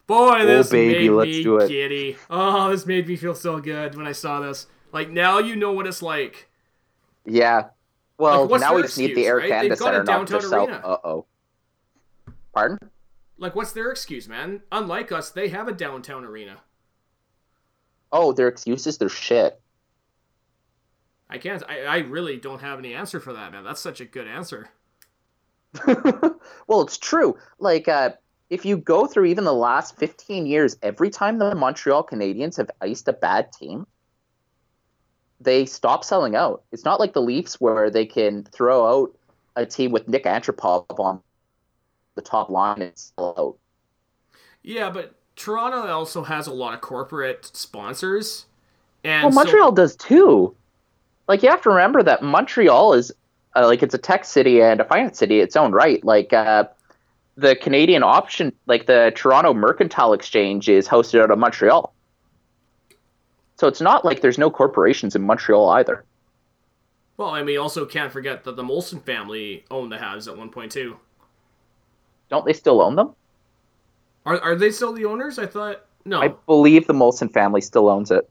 Boy, 0.07 0.45
this 0.47 0.71
baby, 0.71 1.09
made 1.09 1.29
me 1.29 1.43
do 1.43 1.59
it. 1.59 1.69
giddy. 1.69 2.17
Oh, 2.31 2.71
this 2.71 2.87
made 2.87 3.09
me 3.09 3.17
feel 3.17 3.35
so 3.35 3.61
good 3.61 3.97
when 3.97 4.07
I 4.07 4.13
saw 4.13 4.41
this. 4.41 4.67
Like 4.93 5.11
now 5.11 5.39
you 5.39 5.57
know 5.57 5.73
what 5.73 5.87
it's 5.87 6.03
like. 6.03 6.49
Yeah. 7.25 7.69
Well, 8.19 8.47
Like, 8.47 8.61
now 8.61 8.75
we 8.75 8.83
just 8.83 8.97
need 8.97 9.15
the 9.15 9.27
Air 9.27 9.37
right? 9.39 9.49
Canada 9.49 9.69
They've 9.71 9.79
got 9.79 9.95
a 9.95 10.07
Center 10.07 10.19
not 10.19 10.27
to 10.29 10.43
sell. 10.43 10.69
Uh 10.71 10.97
oh. 11.05 11.27
Pardon? 12.55 12.79
Like, 13.39 13.55
what's 13.55 13.73
their 13.73 13.91
excuse, 13.91 14.29
man? 14.29 14.63
Unlike 14.73 15.13
us, 15.13 15.31
they 15.31 15.49
have 15.49 15.69
a 15.69 15.73
downtown 15.73 16.25
arena. 16.25 16.59
Oh, 18.11 18.33
their 18.33 18.49
excuses, 18.49 18.97
they're 18.97 19.11
shit. 19.11 19.61
I 21.29 21.39
can't. 21.39 21.63
I, 21.69 21.83
I 21.83 21.99
really 21.99 22.39
don't 22.39 22.61
have 22.63 22.79
any 22.79 22.95
answer 22.95 23.21
for 23.21 23.33
that, 23.35 23.53
man. 23.53 23.65
That's 23.65 23.81
such 23.81 24.01
a 24.01 24.05
good 24.05 24.27
answer. 24.27 24.71
well, 25.87 26.81
it's 26.83 26.97
true. 26.97 27.37
Like, 27.59 27.89
uh, 27.89 28.11
if 28.51 28.65
you 28.65 28.77
go 28.77 29.07
through 29.07 29.27
even 29.27 29.45
the 29.45 29.53
last 29.53 29.97
15 29.97 30.47
years, 30.47 30.77
every 30.83 31.11
time 31.11 31.39
the 31.39 31.55
Montreal 31.55 32.05
Canadiens 32.05 32.57
have 32.57 32.71
iced 32.81 33.09
a 33.09 33.13
bad 33.13 33.53
team, 33.53 33.87
they 35.41 35.67
stop 35.67 36.05
selling 36.05 36.37
out. 36.37 36.63
It's 36.73 36.85
not 36.85 37.01
like 37.01 37.13
the 37.13 37.23
Leafs 37.23 37.61
where 37.61 37.91
they 37.91 38.07
can 38.07 38.45
throw 38.45 38.87
out 39.05 39.19
a 39.57 39.67
team 39.67 39.91
with 39.91 40.09
Nik 40.09 40.25
Antropov 40.25 40.85
on 40.99 41.21
the 42.15 42.23
top 42.23 42.49
line 42.49 42.83
and 42.83 42.93
sell 42.95 43.35
out. 43.39 43.57
Yeah, 44.63 44.91
but 44.91 45.15
Toronto 45.35 45.87
also 45.89 46.23
has 46.25 46.47
a 46.47 46.53
lot 46.53 46.75
of 46.75 46.81
corporate 46.81 47.51
sponsors, 47.53 48.47
and 49.05 49.25
Well, 49.25 49.33
so- 49.33 49.35
Montreal 49.35 49.73
does 49.73 49.97
too. 49.97 50.55
Like 51.29 51.43
you 51.43 51.51
have 51.51 51.63
to 51.63 51.71
remember 51.71 52.03
that 52.05 52.23
Montreal 52.23 52.93
is 52.95 53.13
uh, 53.57 53.67
like 53.67 53.83
it's 53.83 53.95
a 53.95 53.99
tech 53.99 54.25
city 54.25 54.63
and 54.63 54.81
a 54.81 54.85
finance 54.85 55.19
city 55.19 55.41
its 55.41 55.57
own 55.57 55.73
right. 55.73 56.05
Like 56.05 56.33
uh, 56.33 56.65
the 57.37 57.55
Canadian 57.57 58.03
option, 58.03 58.53
like 58.67 58.87
the 58.87 59.13
Toronto 59.15 59.53
Mercantile 59.53 60.13
Exchange, 60.13 60.69
is 60.69 60.89
hosted 60.89 61.21
out 61.21 61.31
of 61.31 61.39
Montreal. 61.39 61.93
So 63.57 63.69
it's 63.69 63.81
not 63.81 64.05
like 64.05 64.21
there's 64.21 64.39
no 64.39 64.51
corporations 64.51 65.15
in 65.17 65.23
Montreal 65.23 65.69
either. 65.71 66.05
well, 67.17 67.35
and 67.35 67.47
we 67.47 67.57
also 67.57 67.87
can't 67.87 68.13
forget 68.13 68.45
that 68.45 68.57
the 68.57 68.63
Molson 68.63 69.03
family 69.03 69.65
owned 69.71 69.91
the 69.93 69.97
Habs 69.97 70.29
at 70.29 70.37
one 70.37 70.51
point 70.51 70.73
too. 70.73 70.99
Don't 72.29 72.45
they 72.45 72.53
still 72.53 72.81
own 72.83 72.97
them? 72.97 73.15
Are 74.25 74.41
are 74.41 74.57
they 74.57 74.71
still 74.71 74.93
the 74.93 75.05
owners? 75.05 75.39
I 75.39 75.47
thought 75.47 75.87
no, 76.05 76.21
I 76.21 76.29
believe 76.47 76.87
the 76.87 76.93
Molson 76.95 77.33
family 77.33 77.61
still 77.61 77.89
owns 77.89 78.11
it. 78.11 78.29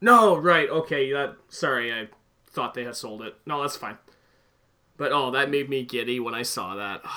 no, 0.00 0.36
right, 0.36 0.68
okay. 0.68 1.12
That 1.12 1.36
sorry, 1.48 1.92
I 1.92 2.08
thought 2.50 2.74
they 2.74 2.84
had 2.84 2.96
sold 2.96 3.22
it. 3.22 3.36
No, 3.46 3.62
that's 3.62 3.76
fine. 3.76 3.98
But 4.96 5.12
oh, 5.12 5.30
that 5.32 5.50
made 5.50 5.68
me 5.68 5.84
giddy 5.84 6.20
when 6.20 6.34
I 6.34 6.42
saw 6.42 6.74
that. 6.76 7.02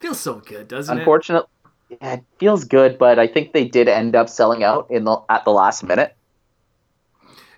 Feels 0.00 0.20
so 0.20 0.40
good, 0.40 0.68
doesn't 0.68 0.96
it? 0.96 1.00
Unfortunately, 1.00 1.48
yeah, 1.88 2.14
it 2.14 2.24
feels 2.38 2.64
good, 2.64 2.98
but 2.98 3.18
I 3.18 3.26
think 3.26 3.52
they 3.52 3.64
did 3.64 3.88
end 3.88 4.14
up 4.14 4.28
selling 4.28 4.62
out 4.62 4.90
in 4.90 5.04
the 5.04 5.18
at 5.28 5.44
the 5.44 5.52
last 5.52 5.82
minute. 5.82 6.14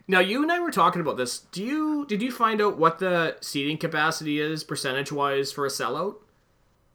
Now 0.06 0.20
you 0.20 0.42
and 0.42 0.50
I 0.50 0.60
were 0.60 0.70
talking 0.70 1.00
about 1.00 1.16
this. 1.16 1.40
Do 1.40 1.62
you 1.62 2.06
did 2.06 2.22
you 2.22 2.32
find 2.32 2.60
out 2.60 2.78
what 2.78 2.98
the 2.98 3.36
seating 3.40 3.76
capacity 3.76 4.40
is 4.40 4.64
percentage 4.64 5.12
wise 5.12 5.52
for 5.52 5.66
a 5.66 5.68
sellout? 5.68 6.16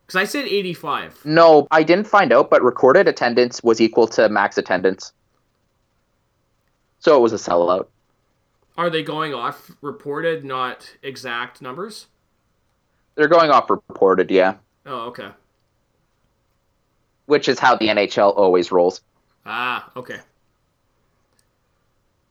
Because 0.06 0.16
I 0.20 0.26
said 0.26 0.46
eighty 0.46 0.74
five. 0.74 1.20
No, 1.24 1.68
I 1.72 1.84
didn't 1.84 2.08
find 2.08 2.34
out, 2.34 2.50
but 2.50 2.64
recorded 2.64 3.08
attendance 3.08 3.62
was 3.64 3.80
equal 3.80 4.08
to 4.08 4.30
max 4.30 4.58
attendance. 4.58 5.14
So 7.00 7.18
it 7.18 7.22
was 7.22 7.34
a 7.34 7.38
sellout. 7.38 7.88
Are 8.78 8.90
they 8.90 9.04
going 9.04 9.34
off 9.34 9.72
reported, 9.82 10.44
not 10.44 10.96
exact 11.04 11.62
numbers? 11.62 12.08
They're 13.16 13.28
going 13.28 13.52
off 13.52 13.70
reported, 13.70 14.32
yeah, 14.32 14.56
Oh, 14.86 15.08
okay. 15.08 15.30
which 17.26 17.48
is 17.48 17.58
how 17.60 17.76
the 17.76 17.88
NHL 17.88 18.36
always 18.38 18.72
rolls. 18.72 19.02
Ah, 19.46 19.90
okay. 19.96 20.20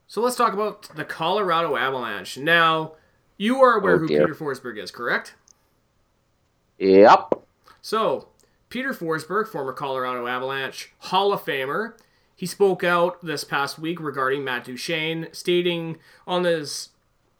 So 0.06 0.20
let's 0.20 0.36
talk 0.36 0.52
about 0.52 0.82
the 0.94 1.04
Colorado 1.04 1.76
Avalanche. 1.76 2.36
Now, 2.36 2.92
you 3.38 3.62
are 3.62 3.78
aware 3.78 3.94
Oh, 3.94 3.98
who 4.00 4.08
dear. 4.08 4.20
Peter 4.20 4.34
Forsberg 4.34 4.78
is, 4.78 4.90
correct? 4.90 5.34
Yep. 6.78 7.42
So, 7.80 8.28
Peter 8.68 8.92
Forsberg, 8.92 9.48
former 9.48 9.72
Colorado 9.72 10.26
Avalanche 10.26 10.92
Hall 10.98 11.32
of 11.32 11.42
Famer, 11.44 11.94
he 12.36 12.44
spoke 12.46 12.84
out 12.84 13.24
this 13.24 13.44
past 13.44 13.78
week 13.78 14.00
regarding 14.00 14.44
Matt 14.44 14.64
Duchene, 14.64 15.28
stating 15.32 15.98
on 16.26 16.42
this 16.42 16.90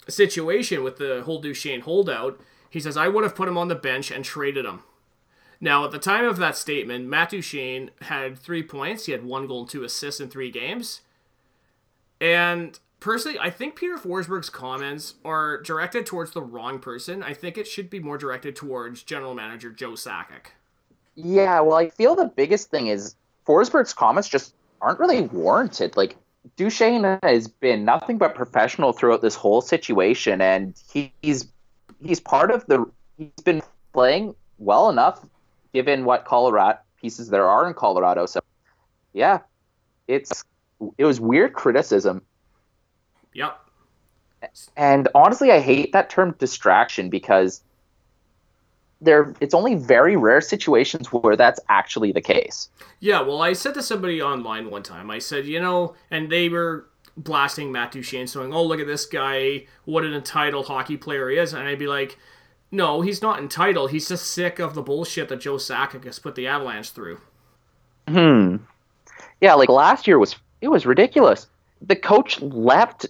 situation 0.07 0.83
with 0.83 0.97
the 0.97 1.21
whole 1.23 1.39
Duchene 1.39 1.81
holdout, 1.81 2.39
he 2.69 2.79
says, 2.79 2.97
I 2.97 3.07
would 3.07 3.23
have 3.23 3.35
put 3.35 3.47
him 3.47 3.57
on 3.57 3.67
the 3.67 3.75
bench 3.75 4.09
and 4.09 4.25
traded 4.25 4.65
him. 4.65 4.81
Now, 5.63 5.85
at 5.85 5.91
the 5.91 5.97
time 5.97 6.25
of 6.25 6.35
that 6.39 6.57
statement, 6.57 7.07
Matt 7.07 7.29
Duchene 7.29 7.91
had 8.01 8.37
three 8.37 8.63
points. 8.63 9.05
He 9.05 9.13
had 9.13 9.23
one 9.23 9.47
goal 9.47 9.61
and 9.61 9.69
two 9.69 9.85
assists 9.85 10.19
in 10.19 10.27
three 10.27 10.51
games. 10.51 10.99
And 12.19 12.77
personally, 12.99 13.39
I 13.39 13.49
think 13.49 13.77
Peter 13.77 13.95
Forsberg's 13.95 14.49
comments 14.49 15.13
are 15.23 15.61
directed 15.61 16.05
towards 16.05 16.31
the 16.31 16.41
wrong 16.41 16.79
person. 16.79 17.23
I 17.23 17.33
think 17.33 17.57
it 17.57 17.65
should 17.65 17.89
be 17.89 18.01
more 18.01 18.17
directed 18.17 18.57
towards 18.57 19.03
general 19.03 19.33
manager 19.33 19.71
Joe 19.71 19.91
Sakic. 19.91 20.51
Yeah, 21.15 21.61
well, 21.61 21.77
I 21.77 21.87
feel 21.87 22.15
the 22.15 22.25
biggest 22.25 22.69
thing 22.69 22.87
is 22.87 23.15
Forsberg's 23.47 23.93
comments 23.93 24.27
just 24.27 24.53
aren't 24.81 24.99
really 24.99 25.21
warranted. 25.21 25.95
Like, 25.95 26.17
Duchene 26.57 27.19
has 27.23 27.47
been 27.47 27.85
nothing 27.85 28.17
but 28.17 28.35
professional 28.35 28.91
throughout 28.91 29.21
this 29.21 29.35
whole 29.35 29.61
situation, 29.61 30.41
and 30.41 30.73
he's 30.91 31.47
he's 32.01 32.19
part 32.19 32.51
of 32.51 32.65
the. 32.65 32.85
He's 33.17 33.29
been 33.45 33.61
playing 33.93 34.35
well 34.59 34.89
enough 34.89 35.25
given 35.73 36.05
what 36.05 36.25
Colorado 36.25 36.79
pieces 37.01 37.29
there 37.29 37.47
are 37.47 37.67
in 37.67 37.73
Colorado. 37.73 38.25
So, 38.25 38.39
yeah, 39.13 39.39
it's 40.07 40.43
it 40.97 41.05
was 41.05 41.19
weird 41.19 41.53
criticism. 41.53 42.21
Yep. 43.33 43.59
And 44.75 45.07
honestly, 45.15 45.51
I 45.51 45.59
hate 45.59 45.93
that 45.93 46.09
term 46.09 46.35
distraction 46.37 47.09
because 47.09 47.61
there 49.01 49.33
it's 49.39 49.53
only 49.53 49.75
very 49.75 50.15
rare 50.15 50.41
situations 50.41 51.11
where 51.11 51.35
that's 51.35 51.59
actually 51.69 52.11
the 52.11 52.21
case. 52.21 52.69
Yeah, 52.99 53.21
well, 53.21 53.41
I 53.41 53.53
said 53.53 53.73
to 53.75 53.81
somebody 53.81 54.21
online 54.21 54.69
one 54.69 54.83
time, 54.83 55.09
I 55.11 55.19
said, 55.19 55.45
you 55.45 55.59
know, 55.59 55.95
and 56.09 56.31
they 56.31 56.49
were 56.49 56.87
blasting 57.15 57.71
Matt 57.71 57.91
Duchene, 57.91 58.27
saying, 58.27 58.53
"Oh, 58.53 58.63
look 58.63 58.79
at 58.79 58.87
this 58.87 59.05
guy! 59.05 59.65
What 59.85 60.03
an 60.03 60.13
entitled 60.13 60.67
hockey 60.67 60.97
player 60.97 61.29
he 61.29 61.37
is," 61.37 61.53
and 61.53 61.67
I'd 61.67 61.79
be 61.79 61.87
like, 61.87 62.17
"No, 62.73 63.01
he's 63.01 63.21
not 63.21 63.39
entitled. 63.39 63.91
He's 63.91 64.09
just 64.09 64.25
sick 64.25 64.57
of 64.57 64.73
the 64.73 64.81
bullshit 64.81 65.29
that 65.29 65.41
Joe 65.41 65.55
Sakic 65.55 66.03
has 66.05 66.19
put 66.19 66.35
the 66.35 66.47
Avalanche 66.47 66.89
through." 66.89 67.19
Hmm. 68.07 68.57
Yeah, 69.39 69.53
like 69.53 69.69
last 69.69 70.07
year 70.07 70.17
was 70.17 70.35
it 70.59 70.69
was 70.69 70.85
ridiculous. 70.85 71.47
The 71.81 71.95
coach 71.95 72.41
left 72.41 73.05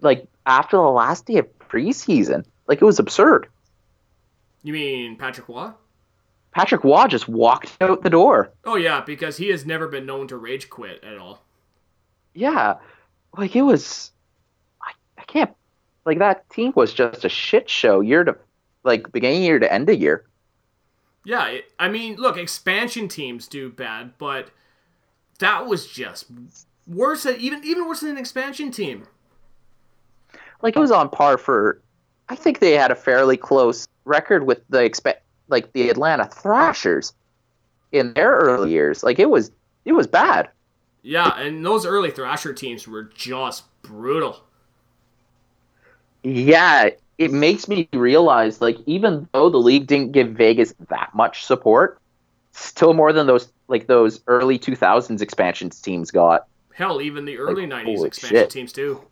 like 0.00 0.26
after 0.46 0.76
the 0.76 0.82
last 0.82 1.26
day 1.26 1.36
of 1.36 1.58
preseason. 1.58 2.44
Like 2.66 2.80
it 2.80 2.84
was 2.84 2.98
absurd. 2.98 3.48
You 4.62 4.72
mean 4.72 5.16
Patrick 5.16 5.48
Roy? 5.48 5.70
Patrick 6.52 6.82
Roy 6.82 7.06
just 7.06 7.28
walked 7.28 7.76
out 7.80 8.02
the 8.02 8.10
door. 8.10 8.50
Oh 8.64 8.76
yeah, 8.76 9.02
because 9.02 9.36
he 9.36 9.48
has 9.48 9.66
never 9.66 9.86
been 9.86 10.06
known 10.06 10.28
to 10.28 10.36
rage 10.36 10.70
quit 10.70 11.04
at 11.04 11.18
all. 11.18 11.42
Yeah, 12.34 12.76
like 13.36 13.54
it 13.54 13.62
was. 13.62 14.10
I, 14.82 14.92
I 15.18 15.22
can't. 15.24 15.54
Like 16.04 16.18
that 16.18 16.48
team 16.50 16.72
was 16.74 16.94
just 16.94 17.24
a 17.24 17.28
shit 17.28 17.68
show 17.68 18.00
year 18.00 18.24
to, 18.24 18.36
like 18.88 19.12
beginning 19.12 19.44
year 19.44 19.60
to 19.60 19.72
end 19.72 19.88
of 19.88 20.00
year. 20.00 20.24
Yeah, 21.24 21.58
I 21.78 21.88
mean, 21.88 22.16
look, 22.16 22.36
expansion 22.36 23.06
teams 23.06 23.46
do 23.46 23.70
bad, 23.70 24.12
but 24.18 24.50
that 25.38 25.66
was 25.66 25.86
just 25.86 26.26
worse 26.86 27.24
than 27.24 27.36
even 27.36 27.62
even 27.64 27.86
worse 27.86 28.00
than 28.00 28.10
an 28.10 28.18
expansion 28.18 28.70
team. 28.70 29.06
Like 30.62 30.74
it 30.74 30.80
was 30.80 30.90
on 30.90 31.08
par 31.08 31.38
for. 31.38 31.80
I 32.30 32.34
think 32.34 32.58
they 32.58 32.72
had 32.72 32.90
a 32.90 32.94
fairly 32.94 33.36
close 33.36 33.88
record 34.04 34.46
with 34.46 34.62
the 34.68 34.82
expect 34.82 35.24
like 35.48 35.72
the 35.72 35.88
Atlanta 35.88 36.26
Thrashers 36.26 37.12
in 37.92 38.12
their 38.14 38.32
early 38.32 38.70
years. 38.70 39.02
Like 39.02 39.18
it 39.18 39.30
was 39.30 39.50
it 39.84 39.92
was 39.92 40.06
bad. 40.06 40.48
Yeah, 41.02 41.38
and 41.38 41.64
those 41.64 41.86
early 41.86 42.10
Thrasher 42.10 42.52
teams 42.52 42.88
were 42.88 43.04
just 43.04 43.64
brutal. 43.82 44.44
Yeah, 46.22 46.90
it 47.18 47.32
makes 47.32 47.68
me 47.68 47.88
realize 47.92 48.60
like 48.60 48.78
even 48.86 49.28
though 49.32 49.50
the 49.50 49.58
league 49.58 49.86
didn't 49.86 50.12
give 50.12 50.28
Vegas 50.30 50.72
that 50.88 51.10
much 51.14 51.44
support, 51.44 52.00
still 52.52 52.94
more 52.94 53.12
than 53.12 53.26
those 53.26 53.52
like 53.68 53.86
those 53.86 54.20
early 54.26 54.58
2000s 54.58 55.20
expansions 55.20 55.80
teams 55.80 56.10
got. 56.10 56.46
Hell, 56.72 57.00
even 57.02 57.24
the 57.24 57.36
early 57.38 57.66
Like, 57.66 57.84
90s 57.84 57.96
holy 57.96 58.06
expansion 58.08 58.36
shit. 58.38 58.50
teams 58.50 58.72
too. 58.72 59.02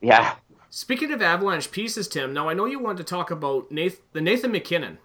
Yeah. 0.00 0.34
Speaking 0.70 1.10
of 1.12 1.22
Avalanche 1.22 1.70
pieces, 1.70 2.08
Tim, 2.08 2.34
now 2.34 2.48
I 2.48 2.54
know 2.54 2.66
you 2.66 2.78
wanted 2.78 2.98
to 2.98 3.04
talk 3.04 3.30
about 3.30 3.72
Nathan, 3.72 4.00
the 4.12 4.20
Nathan 4.20 4.52
MacKinnon. 4.52 4.98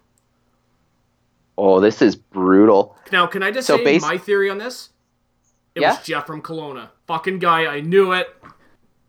Oh, 1.56 1.80
this 1.80 2.02
is 2.02 2.16
brutal. 2.16 2.96
Now, 3.12 3.26
can 3.26 3.42
I 3.42 3.50
just 3.50 3.66
So 3.66 3.82
say 3.82 3.98
my 3.98 4.18
theory 4.18 4.50
on 4.50 4.58
this? 4.58 4.90
It 5.74 5.82
Yeah? 5.82 5.90
was 5.96 6.02
Jeff 6.06 6.26
from 6.26 6.42
Kelowna. 6.42 6.90
Fucking 7.06 7.38
guy, 7.38 7.66
I 7.66 7.80
knew 7.80 8.12
it. 8.12 8.28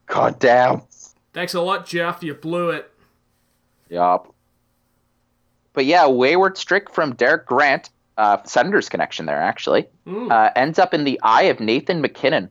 God 0.08 0.39
damn. 0.39 0.81
Thanks 1.36 1.54
a 1.54 1.60
lot, 1.60 1.86
Jeff. 1.86 2.24
You 2.24 2.34
blew 2.34 2.69
it. 2.69 2.89
Yup. 3.89 4.34
But 5.74 5.84
yeah, 5.86 6.08
wayward 6.08 6.58
strick 6.58 6.89
from 6.89 7.13
Derek 7.13 7.45
Grant, 7.45 7.89
uh, 8.17 8.41
Senators 8.45 8.88
connection 8.88 9.26
there 9.26 9.41
actually, 9.41 9.88
Mm. 10.08 10.32
uh, 10.32 10.52
ends 10.56 10.80
up 10.80 10.93
in 10.93 11.04
the 11.04 11.19
eye 11.21 11.43
of 11.43 11.60
Nathan 11.60 12.00
MacKinnon. 12.00 12.50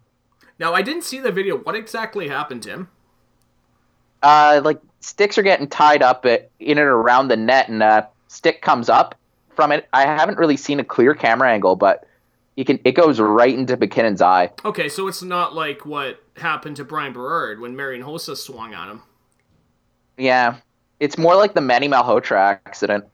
Now, 0.58 0.74
I 0.74 0.82
didn't 0.82 1.02
see 1.04 1.18
the 1.18 1.32
video. 1.32 1.56
What 1.56 1.74
exactly 1.74 2.28
happened, 2.28 2.62
Tim? 2.64 2.88
Uh, 4.22 4.60
like 4.62 4.80
sticks 5.00 5.38
are 5.38 5.42
getting 5.42 5.66
tied 5.66 6.02
up 6.02 6.26
at, 6.26 6.50
in 6.60 6.76
and 6.76 6.86
around 6.86 7.28
the 7.28 7.36
net, 7.38 7.70
and 7.70 7.82
a 7.82 8.06
stick 8.28 8.60
comes 8.60 8.90
up 8.90 9.14
from 9.56 9.72
it. 9.72 9.88
I 9.94 10.02
haven't 10.02 10.36
really 10.36 10.58
seen 10.58 10.78
a 10.78 10.84
clear 10.84 11.14
camera 11.14 11.50
angle, 11.50 11.74
but 11.76 12.06
you 12.54 12.66
can. 12.66 12.78
It 12.84 12.92
goes 12.92 13.18
right 13.18 13.52
into 13.54 13.76
MacKinnon's 13.78 14.20
eye. 14.22 14.50
Okay, 14.64 14.90
so 14.90 15.08
it's 15.08 15.22
not 15.22 15.54
like 15.54 15.84
what 15.86 16.22
happened 16.36 16.76
to 16.76 16.84
Bryan 16.84 17.12
Berard 17.12 17.60
when 17.60 17.76
Marian 17.76 18.04
Hossa 18.04 18.36
swung 18.36 18.74
at 18.74 18.88
him. 18.88 19.02
Yeah, 20.16 20.56
it's 21.00 21.18
more 21.18 21.34
like 21.34 21.54
the 21.54 21.60
Manny 21.60 21.88
Malhotra 21.88 22.60
accident. 22.66 23.04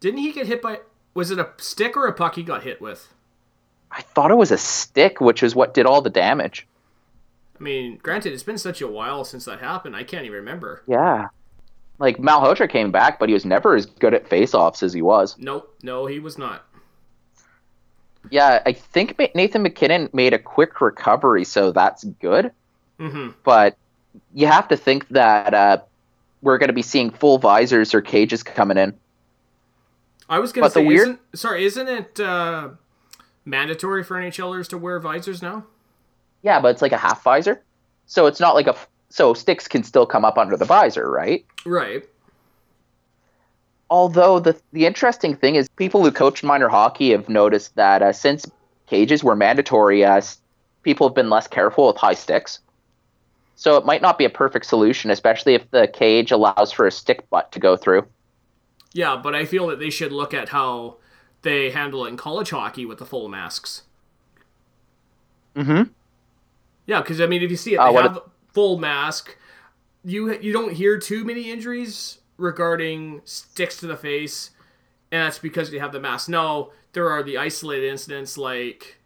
Didn't 0.00 0.20
he 0.20 0.32
get 0.32 0.46
hit 0.46 0.62
by. 0.62 0.80
Was 1.14 1.30
it 1.30 1.38
a 1.38 1.50
stick 1.58 1.96
or 1.96 2.06
a 2.06 2.12
puck 2.12 2.36
he 2.36 2.42
got 2.42 2.62
hit 2.62 2.80
with? 2.80 3.12
I 3.90 4.02
thought 4.02 4.30
it 4.30 4.36
was 4.36 4.52
a 4.52 4.58
stick, 4.58 5.20
which 5.20 5.42
is 5.42 5.54
what 5.54 5.74
did 5.74 5.86
all 5.86 6.00
the 6.00 6.10
damage. 6.10 6.66
I 7.58 7.62
mean, 7.62 7.98
granted, 8.02 8.32
it's 8.32 8.44
been 8.44 8.56
such 8.56 8.80
a 8.80 8.86
while 8.86 9.24
since 9.24 9.44
that 9.44 9.60
happened. 9.60 9.96
I 9.96 10.04
can't 10.04 10.24
even 10.24 10.36
remember. 10.36 10.82
Yeah. 10.86 11.28
Like 11.98 12.16
Malhotra 12.16 12.70
came 12.70 12.90
back, 12.90 13.18
but 13.18 13.28
he 13.28 13.34
was 13.34 13.44
never 13.44 13.74
as 13.74 13.84
good 13.84 14.14
at 14.14 14.28
face-offs 14.28 14.82
as 14.82 14.92
he 14.92 15.02
was. 15.02 15.36
Nope, 15.38 15.76
no, 15.82 16.06
he 16.06 16.18
was 16.18 16.38
not. 16.38 16.64
Yeah, 18.30 18.62
I 18.66 18.72
think 18.72 19.18
Nathan 19.34 19.62
MacKinnon 19.62 20.10
made 20.12 20.34
a 20.34 20.38
quick 20.38 20.80
recovery, 20.80 21.44
so 21.44 21.72
that's 21.72 22.04
good. 22.04 22.52
hmm 22.98 23.28
But 23.44 23.76
you 24.34 24.46
have 24.46 24.68
to 24.68 24.76
think 24.76 25.08
that 25.08 25.54
uh, 25.54 25.78
we're 26.42 26.58
going 26.58 26.68
to 26.68 26.74
be 26.74 26.82
seeing 26.82 27.10
full 27.10 27.38
visors 27.38 27.94
or 27.94 28.00
cages 28.02 28.42
coming 28.42 28.76
in. 28.76 28.94
I 30.28 30.38
was 30.38 30.52
But 30.52 30.64
the 30.74 30.80
say, 30.80 30.86
weird- 30.86 31.00
isn't, 31.08 31.20
sorry, 31.34 31.64
isn't 31.64 31.88
it 31.88 32.20
uh, 32.20 32.68
mandatory 33.44 34.04
for 34.04 34.16
NHLers 34.16 34.68
to 34.68 34.78
wear 34.78 35.00
visors 35.00 35.42
now? 35.42 35.64
Yeah, 36.42 36.60
but 36.60 36.68
it's 36.68 36.82
like 36.82 36.92
a 36.92 36.96
half 36.98 37.22
visor, 37.22 37.62
so 38.06 38.26
it's 38.26 38.40
not 38.40 38.54
like 38.54 38.66
a 38.66 38.70
f- 38.74 38.88
so 39.08 39.34
sticks 39.34 39.66
can 39.66 39.82
still 39.82 40.06
come 40.06 40.24
up 40.24 40.38
under 40.38 40.56
the 40.56 40.64
visor, 40.64 41.10
right? 41.10 41.44
Right. 41.66 42.04
Although 43.90 44.38
the 44.38 44.56
the 44.72 44.86
interesting 44.86 45.34
thing 45.34 45.56
is, 45.56 45.68
people 45.76 46.02
who 46.04 46.12
coach 46.12 46.44
minor 46.44 46.68
hockey 46.68 47.10
have 47.10 47.28
noticed 47.28 47.74
that 47.74 48.02
uh, 48.02 48.12
since 48.12 48.48
cages 48.86 49.24
were 49.24 49.34
mandatory, 49.34 50.04
uh, 50.04 50.22
people 50.82 51.08
have 51.08 51.14
been 51.14 51.28
less 51.28 51.48
careful 51.48 51.88
with 51.88 51.96
high 51.96 52.14
sticks. 52.14 52.60
So 53.56 53.76
it 53.76 53.84
might 53.84 54.00
not 54.00 54.16
be 54.16 54.24
a 54.24 54.30
perfect 54.30 54.66
solution, 54.66 55.10
especially 55.10 55.54
if 55.54 55.70
the 55.70 55.86
cage 55.92 56.30
allows 56.30 56.72
for 56.72 56.86
a 56.86 56.92
stick 56.92 57.28
butt 57.28 57.52
to 57.52 57.58
go 57.58 57.76
through. 57.76 58.06
Yeah, 58.92 59.20
but 59.22 59.34
I 59.34 59.44
feel 59.44 59.66
that 59.66 59.78
they 59.78 59.90
should 59.90 60.12
look 60.12 60.32
at 60.32 60.48
how 60.48 60.96
they 61.42 61.70
handle 61.70 62.06
it 62.06 62.08
in 62.08 62.16
college 62.16 62.50
hockey 62.50 62.86
with 62.86 62.98
the 62.98 63.04
full 63.04 63.28
masks. 63.28 63.82
Mm-hmm. 65.56 65.90
Yeah, 66.86 67.02
because 67.02 67.20
I 67.20 67.26
mean, 67.26 67.42
if 67.42 67.50
you 67.50 67.56
see 67.56 67.74
it, 67.74 67.78
Uh, 67.78 67.88
they 67.88 67.92
what 67.92 68.02
have 68.04 68.22
full 68.52 68.78
mask. 68.78 69.36
You 70.04 70.32
you 70.38 70.52
don't 70.52 70.72
hear 70.72 70.96
too 70.98 71.24
many 71.24 71.50
injuries 71.50 72.19
regarding 72.40 73.20
sticks 73.24 73.76
to 73.78 73.86
the 73.86 73.96
face, 73.96 74.50
and 75.12 75.24
that's 75.24 75.38
because 75.38 75.70
they 75.70 75.78
have 75.78 75.92
the 75.92 76.00
mask. 76.00 76.28
No, 76.28 76.72
there 76.92 77.10
are 77.10 77.22
the 77.22 77.38
isolated 77.38 77.88
incidents 77.88 78.36
like, 78.36 78.98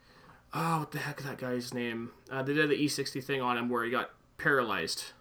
oh, 0.52 0.80
what 0.80 0.92
the 0.92 0.98
heck 0.98 1.20
is 1.20 1.26
that 1.26 1.38
guy's 1.38 1.74
name? 1.74 2.10
Uh, 2.30 2.42
they 2.42 2.54
did 2.54 2.70
the 2.70 2.76
E60 2.76 3.22
thing 3.22 3.42
on 3.42 3.58
him 3.58 3.68
where 3.68 3.84
he 3.84 3.90
got 3.90 4.10
paralyzed. 4.38 5.12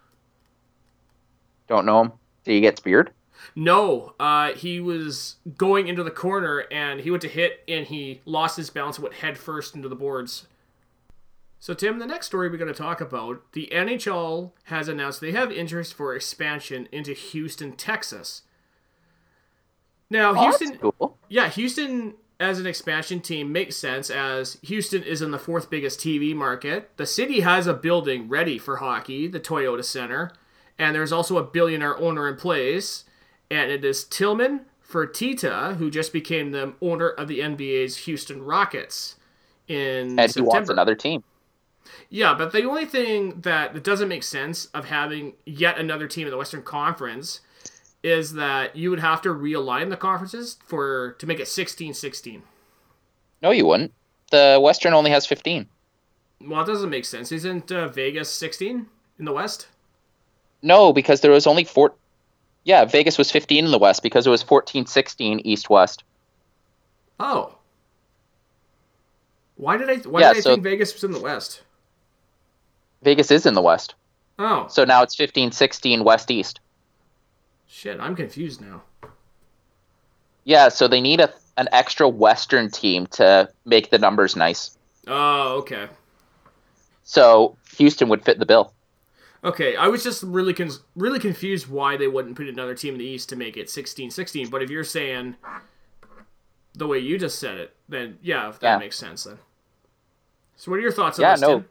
Don't 1.66 1.86
know 1.86 2.02
him. 2.02 2.12
Did 2.44 2.52
he 2.52 2.60
get 2.60 2.78
speared? 2.78 3.12
No, 3.56 4.14
uh, 4.20 4.52
he 4.52 4.80
was 4.80 5.36
going 5.56 5.88
into 5.88 6.02
the 6.02 6.10
corner 6.10 6.64
and 6.70 7.00
he 7.00 7.10
went 7.10 7.22
to 7.22 7.28
hit 7.28 7.62
and 7.68 7.86
he 7.86 8.20
lost 8.24 8.56
his 8.56 8.70
balance 8.70 8.96
and 8.96 9.02
went 9.04 9.16
head 9.16 9.36
first 9.36 9.74
into 9.74 9.88
the 9.88 9.96
boards. 9.96 10.46
So, 11.64 11.72
Tim, 11.72 11.98
the 11.98 12.04
next 12.04 12.26
story 12.26 12.50
we're 12.50 12.58
going 12.58 12.70
to 12.70 12.78
talk 12.78 13.00
about 13.00 13.40
the 13.52 13.70
NHL 13.72 14.50
has 14.64 14.86
announced 14.86 15.22
they 15.22 15.32
have 15.32 15.50
interest 15.50 15.94
for 15.94 16.14
expansion 16.14 16.90
into 16.92 17.14
Houston, 17.14 17.72
Texas. 17.72 18.42
Now, 20.10 20.32
Oh, 20.32 20.34
that's 20.34 20.58
Houston, 20.58 20.78
cool. 20.78 21.16
yeah, 21.30 21.48
Houston 21.48 22.16
as 22.38 22.60
an 22.60 22.66
expansion 22.66 23.20
team 23.20 23.50
makes 23.50 23.76
sense 23.76 24.10
as 24.10 24.58
Houston 24.60 25.02
is 25.04 25.22
in 25.22 25.30
the 25.30 25.38
fourth 25.38 25.70
biggest 25.70 26.00
TV 26.00 26.34
market. 26.34 26.90
The 26.98 27.06
city 27.06 27.40
has 27.40 27.66
a 27.66 27.72
building 27.72 28.28
ready 28.28 28.58
for 28.58 28.76
hockey, 28.76 29.26
the 29.26 29.40
Toyota 29.40 29.82
Center, 29.82 30.32
and 30.78 30.94
there's 30.94 31.12
also 31.12 31.38
a 31.38 31.42
billionaire 31.42 31.98
owner 31.98 32.28
in 32.28 32.36
place, 32.36 33.04
and 33.50 33.70
it 33.70 33.82
is 33.86 34.04
Tillman 34.04 34.66
Fertitta 34.86 35.76
who 35.76 35.90
just 35.90 36.12
became 36.12 36.50
the 36.50 36.74
owner 36.82 37.08
of 37.08 37.26
the 37.26 37.40
NBA's 37.40 37.96
Houston 38.04 38.42
Rockets 38.42 39.16
in 39.66 40.18
And 40.18 40.20
he 40.20 40.28
September. 40.28 40.50
wants 40.50 40.68
another 40.68 40.94
team. 40.94 41.24
Yeah, 42.08 42.34
but 42.34 42.52
the 42.52 42.64
only 42.64 42.84
thing 42.86 43.40
that, 43.42 43.82
doesn't 43.82 44.08
make 44.08 44.22
sense 44.22 44.66
of 44.66 44.86
having 44.86 45.34
yet 45.44 45.78
another 45.78 46.06
team 46.08 46.26
in 46.26 46.30
the 46.30 46.36
Western 46.36 46.62
Conference 46.62 47.40
is 48.02 48.34
that 48.34 48.76
you 48.76 48.90
would 48.90 49.00
have 49.00 49.22
to 49.22 49.30
realign 49.30 49.88
the 49.90 49.96
conferences 49.96 50.58
for 50.66 51.12
to 51.18 51.26
make 51.26 51.40
it 51.40 51.46
16-16. 51.46 52.42
No, 53.42 53.50
you 53.50 53.66
wouldn't. 53.66 53.92
The 54.30 54.58
Western 54.62 54.92
only 54.94 55.10
has 55.10 55.26
15. 55.26 55.66
Well, 56.42 56.62
it 56.62 56.66
doesn't 56.66 56.90
make 56.90 57.04
sense. 57.04 57.32
Isn't 57.32 57.70
uh, 57.72 57.88
Vegas 57.88 58.30
16 58.30 58.86
in 59.18 59.24
the 59.24 59.32
West? 59.32 59.68
No, 60.62 60.92
because 60.92 61.20
there 61.20 61.30
was 61.30 61.46
only 61.46 61.64
four. 61.64 61.94
Yeah, 62.64 62.84
Vegas 62.84 63.18
was 63.18 63.30
15 63.30 63.66
in 63.66 63.70
the 63.70 63.78
West 63.78 64.02
because 64.02 64.26
it 64.26 64.30
was 64.30 64.42
14 64.42 64.86
16 64.86 65.40
East 65.40 65.68
West. 65.70 66.04
Oh. 67.20 67.56
Why 69.56 69.76
did 69.76 69.88
I? 69.88 69.96
Why 70.08 70.20
Yeah, 70.20 70.28
did 70.32 70.38
I 70.38 70.40
so- 70.40 70.50
think 70.52 70.64
Vegas 70.64 70.92
was 70.92 71.04
in 71.04 71.12
the 71.12 71.20
West? 71.20 71.62
Vegas 73.04 73.30
is 73.30 73.46
in 73.46 73.54
the 73.54 73.62
West. 73.62 73.94
Oh 74.38 74.66
So 74.68 74.84
now 74.84 75.02
it's 75.02 75.14
15 75.14 75.52
16 75.52 76.02
West 76.04 76.30
East. 76.30 76.60
shit! 77.68 78.00
I'm 78.00 78.16
confused 78.16 78.60
now. 78.60 78.82
Yeah, 80.44 80.68
so 80.68 80.88
they 80.88 81.00
need 81.00 81.20
a 81.20 81.32
an 81.56 81.68
extra 81.70 82.08
Western 82.08 82.68
team 82.70 83.06
to 83.06 83.48
make 83.64 83.90
the 83.90 83.98
numbers 83.98 84.34
nice. 84.34 84.76
Oh, 85.06 85.58
okay. 85.58 85.86
So 87.04 87.56
Houston 87.76 88.08
would 88.08 88.24
fit 88.24 88.38
the 88.40 88.46
bill. 88.46 88.72
Okay, 89.44 89.76
I 89.76 89.86
was 89.88 90.02
just 90.02 90.22
really 90.24 90.52
con- 90.54 90.70
really 90.96 91.20
confused 91.20 91.68
why 91.68 91.96
they 91.96 92.08
wouldn't 92.08 92.34
put 92.34 92.48
another 92.48 92.74
team 92.74 92.94
in 92.94 92.98
the 92.98 93.04
East 93.04 93.28
to 93.28 93.36
make 93.36 93.56
it 93.58 93.66
16-16. 93.68 94.50
But 94.50 94.62
if 94.62 94.70
you're 94.70 94.82
saying 94.84 95.36
the 96.74 96.86
way 96.88 96.98
you 96.98 97.18
just 97.18 97.38
said 97.38 97.58
it, 97.58 97.76
then 97.88 98.18
yeah, 98.22 98.48
if 98.48 98.58
that 98.60 98.66
Yeah. 98.72 98.78
makes 98.78 98.96
sense 98.96 99.24
then. 99.24 99.38
So, 100.56 100.70
what 100.70 100.78
are 100.78 100.82
your 100.82 100.92
thoughts 100.92 101.18
on 101.18 101.22
Yeah, 101.22 101.32
this? 101.34 101.40
no. 101.42 101.48
Tim? 101.58 101.68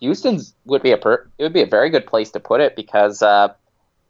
Houston's 0.00 0.54
would 0.64 0.82
be 0.82 0.92
a 0.92 0.96
per- 0.96 1.26
it 1.38 1.42
would 1.42 1.52
be 1.52 1.62
a 1.62 1.66
very 1.66 1.90
good 1.90 2.06
place 2.06 2.30
to 2.32 2.40
put 2.40 2.60
it 2.60 2.76
because 2.76 3.22
uh, 3.22 3.48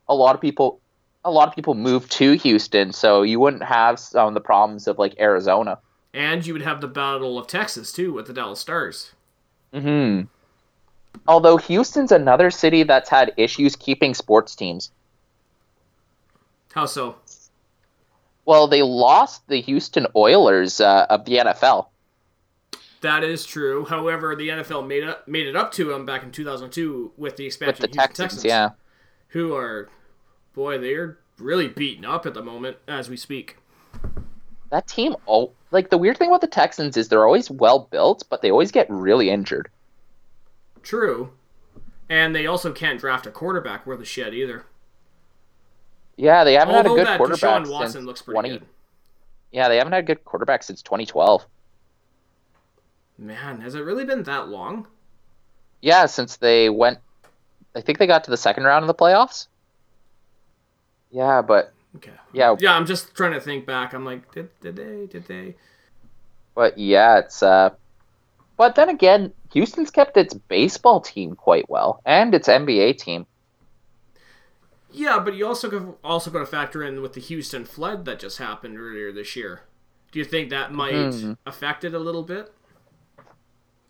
a 0.08 0.14
lot 0.14 0.34
of 0.34 0.40
people 0.40 0.80
a 1.24 1.30
lot 1.30 1.48
of 1.48 1.54
people 1.54 1.74
move 1.74 2.08
to 2.10 2.32
Houston, 2.32 2.92
so 2.92 3.22
you 3.22 3.40
wouldn't 3.40 3.62
have 3.62 3.98
some 3.98 4.28
of 4.28 4.34
the 4.34 4.40
problems 4.40 4.86
of 4.86 4.98
like 4.98 5.18
Arizona. 5.18 5.78
And 6.12 6.46
you 6.46 6.52
would 6.52 6.62
have 6.62 6.80
the 6.80 6.88
Battle 6.88 7.38
of 7.38 7.46
Texas 7.46 7.92
too 7.92 8.12
with 8.12 8.26
the 8.26 8.32
Dallas 8.32 8.60
Stars. 8.60 9.12
hmm 9.72 10.22
Although 11.26 11.56
Houston's 11.56 12.12
another 12.12 12.50
city 12.50 12.82
that's 12.82 13.08
had 13.08 13.32
issues 13.36 13.76
keeping 13.76 14.14
sports 14.14 14.54
teams. 14.54 14.90
How 16.74 16.86
so? 16.86 17.16
Well, 18.44 18.66
they 18.66 18.82
lost 18.82 19.46
the 19.48 19.60
Houston 19.60 20.06
Oilers 20.14 20.80
uh, 20.80 21.06
of 21.08 21.24
the 21.24 21.36
NFL. 21.36 21.86
That 23.04 23.22
is 23.22 23.44
true. 23.44 23.84
However, 23.84 24.34
the 24.34 24.48
NFL 24.48 24.86
made 24.86 25.04
it 25.04 25.28
made 25.28 25.46
it 25.46 25.54
up 25.54 25.72
to 25.72 25.84
them 25.84 26.06
back 26.06 26.22
in 26.22 26.30
2002 26.32 27.12
with 27.18 27.36
the 27.36 27.44
With 27.44 27.48
expansion 27.48 27.82
the 27.82 27.88
of 27.88 27.92
Houston 27.92 28.00
Texans, 28.00 28.16
Texans, 28.16 28.44
yeah. 28.46 28.70
who 29.28 29.54
are, 29.54 29.90
boy, 30.54 30.78
they're 30.78 31.18
really 31.36 31.68
beaten 31.68 32.06
up 32.06 32.24
at 32.24 32.32
the 32.32 32.42
moment 32.42 32.78
as 32.88 33.10
we 33.10 33.18
speak. 33.18 33.58
That 34.70 34.88
team, 34.88 35.16
oh, 35.28 35.52
like 35.70 35.90
the 35.90 35.98
weird 35.98 36.16
thing 36.16 36.28
about 36.30 36.40
the 36.40 36.46
Texans 36.46 36.96
is 36.96 37.08
they're 37.08 37.26
always 37.26 37.50
well 37.50 37.80
built, 37.90 38.24
but 38.30 38.40
they 38.40 38.50
always 38.50 38.72
get 38.72 38.86
really 38.88 39.28
injured. 39.28 39.68
True, 40.82 41.30
and 42.08 42.34
they 42.34 42.46
also 42.46 42.72
can't 42.72 42.98
draft 42.98 43.26
a 43.26 43.30
quarterback 43.30 43.86
worth 43.86 44.00
a 44.00 44.06
shit 44.06 44.32
either. 44.32 44.64
Yeah, 46.16 46.42
they 46.44 46.54
haven't 46.54 46.74
Although 46.74 46.96
had 46.96 47.04
a 47.04 47.10
good 47.10 47.18
quarterback 47.18 47.64
Deshaun 47.64 47.70
Watson 47.70 47.92
since 47.92 48.04
looks 48.06 48.22
pretty 48.22 48.40
20. 48.40 48.48
good. 48.48 48.66
Yeah, 49.52 49.68
they 49.68 49.76
haven't 49.76 49.92
had 49.92 50.04
a 50.04 50.06
good 50.06 50.24
quarterback 50.24 50.62
since 50.62 50.80
2012. 50.80 51.46
Man, 53.18 53.60
has 53.60 53.74
it 53.74 53.80
really 53.80 54.04
been 54.04 54.22
that 54.22 54.46
long? 54.48 54.86
Yeah, 55.80 56.06
since 56.06 56.36
they 56.38 56.68
went, 56.68 56.98
I 57.76 57.80
think 57.82 57.98
they 57.98 58.06
got 58.08 58.24
to 58.24 58.30
the 58.32 58.36
second 58.38 58.64
round 58.64 58.84
of 58.84 58.88
the 58.88 58.94
playoffs. 58.94 59.48
Yeah, 61.10 61.42
but 61.42 61.74
Okay. 61.96 62.12
yeah, 62.32 62.56
Yeah, 62.58 62.74
I'm 62.74 62.86
just 62.86 63.14
trying 63.14 63.32
to 63.32 63.40
think 63.40 63.66
back. 63.66 63.92
I'm 63.92 64.04
like, 64.04 64.32
did, 64.32 64.48
did 64.60 64.76
they? 64.76 65.06
Did 65.06 65.26
they? 65.26 65.56
but 66.54 66.78
yeah, 66.78 67.18
it's 67.18 67.42
uh, 67.42 67.70
but 68.58 68.74
then 68.76 68.90
again, 68.90 69.34
Houston's 69.52 69.90
kept 69.92 70.16
its 70.16 70.34
baseball 70.34 71.00
team 71.02 71.34
quite 71.36 71.68
well 71.70 72.00
and 72.06 72.34
its 72.34 72.48
NBA 72.48 72.94
team. 72.94 73.26
Yeah, 74.90 75.18
but 75.18 75.34
you 75.34 75.46
also 75.46 75.68
go, 75.68 75.98
also 76.04 76.30
got 76.30 76.38
to 76.40 76.46
factor 76.46 76.82
in 76.82 77.02
with 77.02 77.14
the 77.14 77.20
Houston 77.20 77.64
flood 77.64 78.04
that 78.04 78.20
just 78.20 78.38
happened 78.38 78.78
earlier 78.78 79.10
this 79.12 79.34
year. 79.34 79.62
Do 80.12 80.18
you 80.18 80.24
think 80.24 80.50
that 80.50 80.72
might 80.72 81.16
Mhm. 81.16 81.34
affect 81.46 81.84
it 81.84 81.94
a 81.94 81.98
little 81.98 82.22
bit? 82.22 82.52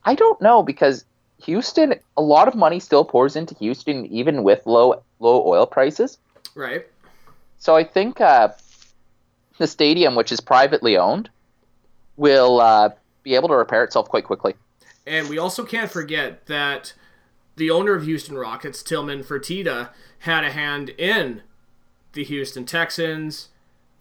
I 0.04 0.14
don't 0.14 0.40
know 0.40 0.62
because 0.62 1.04
Houston, 1.44 1.94
a 2.16 2.22
lot 2.22 2.48
of 2.48 2.54
money 2.54 2.80
still 2.80 3.04
pours 3.04 3.36
into 3.36 3.54
Houston 3.56 4.06
even 4.06 4.42
with 4.42 4.66
low 4.66 5.02
low 5.20 5.46
oil 5.46 5.66
prices. 5.66 6.18
Right. 6.54 6.86
So 7.58 7.74
I 7.74 7.84
think 7.84 8.20
uh, 8.20 8.48
the 9.58 9.66
stadium, 9.66 10.14
which 10.14 10.32
is 10.32 10.40
privately 10.40 10.96
owned, 10.96 11.30
will 12.16 12.60
uh, 12.60 12.90
be 13.22 13.34
able 13.34 13.48
to 13.48 13.56
repair 13.56 13.84
itself 13.84 14.08
quite 14.08 14.24
quickly. 14.24 14.54
And 15.06 15.28
we 15.28 15.38
also 15.38 15.64
can't 15.64 15.90
forget 15.90 16.46
that 16.46 16.94
the 17.56 17.70
owner 17.70 17.94
of 17.94 18.04
Houston 18.04 18.36
Rockets, 18.36 18.82
Tillman 18.82 19.22
Fertitta, 19.22 19.90
had 20.20 20.44
a 20.44 20.50
hand 20.50 20.90
in 20.90 21.42
the 22.12 22.24
Houston 22.24 22.64
Texans, 22.64 23.48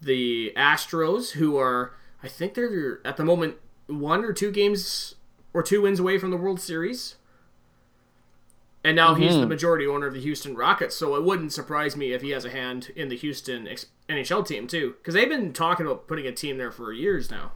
the 0.00 0.52
Astros, 0.56 1.32
who 1.32 1.56
are, 1.56 1.94
I 2.22 2.28
think 2.28 2.54
they're 2.54 3.00
at 3.04 3.16
the 3.16 3.24
moment 3.24 3.56
one 3.86 4.24
or 4.24 4.32
two 4.32 4.50
games 4.50 5.14
or 5.54 5.62
two 5.62 5.80
wins 5.82 5.98
away 6.00 6.18
from 6.18 6.30
the 6.30 6.36
World 6.36 6.60
Series. 6.60 7.14
And 8.82 8.94
now 8.96 9.14
he's 9.14 9.34
the 9.36 9.44
Mhm. 9.46 9.48
majority 9.48 9.86
owner 9.86 10.06
of 10.06 10.12
the 10.12 10.20
Houston 10.20 10.54
Rockets, 10.54 10.94
so 10.94 11.16
it 11.16 11.22
wouldn't 11.24 11.54
surprise 11.54 11.96
me 11.96 12.12
if 12.12 12.20
he 12.20 12.30
has 12.30 12.44
a 12.44 12.50
hand 12.50 12.90
in 12.94 13.08
the 13.08 13.16
Houston 13.16 13.66
NHL 14.10 14.42
team 14.42 14.66
too, 14.66 14.94
because 14.98 15.14
they've 15.14 15.28
been 15.28 15.54
talking 15.54 15.86
about 15.86 16.06
putting 16.06 16.26
a 16.26 16.32
team 16.32 16.58
there 16.58 16.70
for 16.70 16.92
years 16.92 17.30
now. 17.30 17.52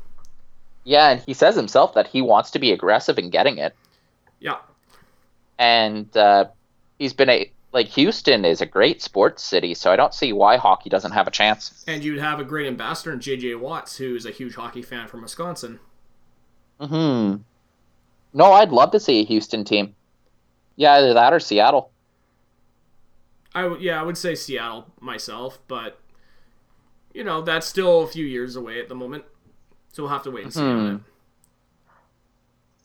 Yeah, 0.84 1.10
and 1.10 1.20
he 1.26 1.34
says 1.34 1.54
himself 1.54 1.92
that 1.92 2.06
he 2.06 2.22
wants 2.22 2.50
to 2.52 2.58
be 2.58 2.72
aggressive 2.72 3.18
in 3.18 3.28
getting 3.28 3.58
it. 3.58 3.76
Yeah, 4.40 4.58
And 5.58 6.16
uh, 6.16 6.46
he's 6.98 7.12
been 7.12 7.28
a 7.28 7.50
like 7.72 7.88
Houston 7.88 8.46
is 8.46 8.62
a 8.62 8.66
great 8.66 9.02
sports 9.02 9.42
city, 9.42 9.74
so 9.74 9.92
I 9.92 9.96
don't 9.96 10.14
see 10.14 10.32
why 10.32 10.56
hockey 10.56 10.88
doesn't 10.88 11.12
have 11.12 11.26
a 11.28 11.30
chance. 11.30 11.84
And 11.86 12.02
you'd 12.02 12.18
have 12.20 12.40
a 12.40 12.44
great 12.44 12.66
ambassador 12.66 13.12
in 13.12 13.20
J.J. 13.20 13.56
Watts, 13.56 13.98
who's 13.98 14.24
a 14.24 14.30
huge 14.30 14.54
hockey 14.54 14.80
fan 14.80 15.08
from 15.08 15.20
Wisconsin. 15.20 15.78
Hmm. 16.80 17.34
No, 18.38 18.52
I'd 18.52 18.70
love 18.70 18.92
to 18.92 19.00
see 19.00 19.18
a 19.20 19.24
Houston 19.24 19.64
team. 19.64 19.96
Yeah, 20.76 20.92
either 20.94 21.12
that 21.12 21.32
or 21.32 21.40
Seattle. 21.40 21.90
I 23.52 23.66
would, 23.66 23.80
yeah, 23.80 24.00
I 24.00 24.04
would 24.04 24.16
say 24.16 24.36
Seattle 24.36 24.86
myself, 25.00 25.58
but 25.66 25.98
you 27.12 27.24
know 27.24 27.42
that's 27.42 27.66
still 27.66 28.02
a 28.02 28.06
few 28.06 28.24
years 28.24 28.54
away 28.54 28.78
at 28.78 28.88
the 28.88 28.94
moment, 28.94 29.24
so 29.92 30.04
we'll 30.04 30.12
have 30.12 30.22
to 30.22 30.30
wait 30.30 30.44
and 30.44 30.54
see 30.54 30.60
Mhm. 30.60 31.00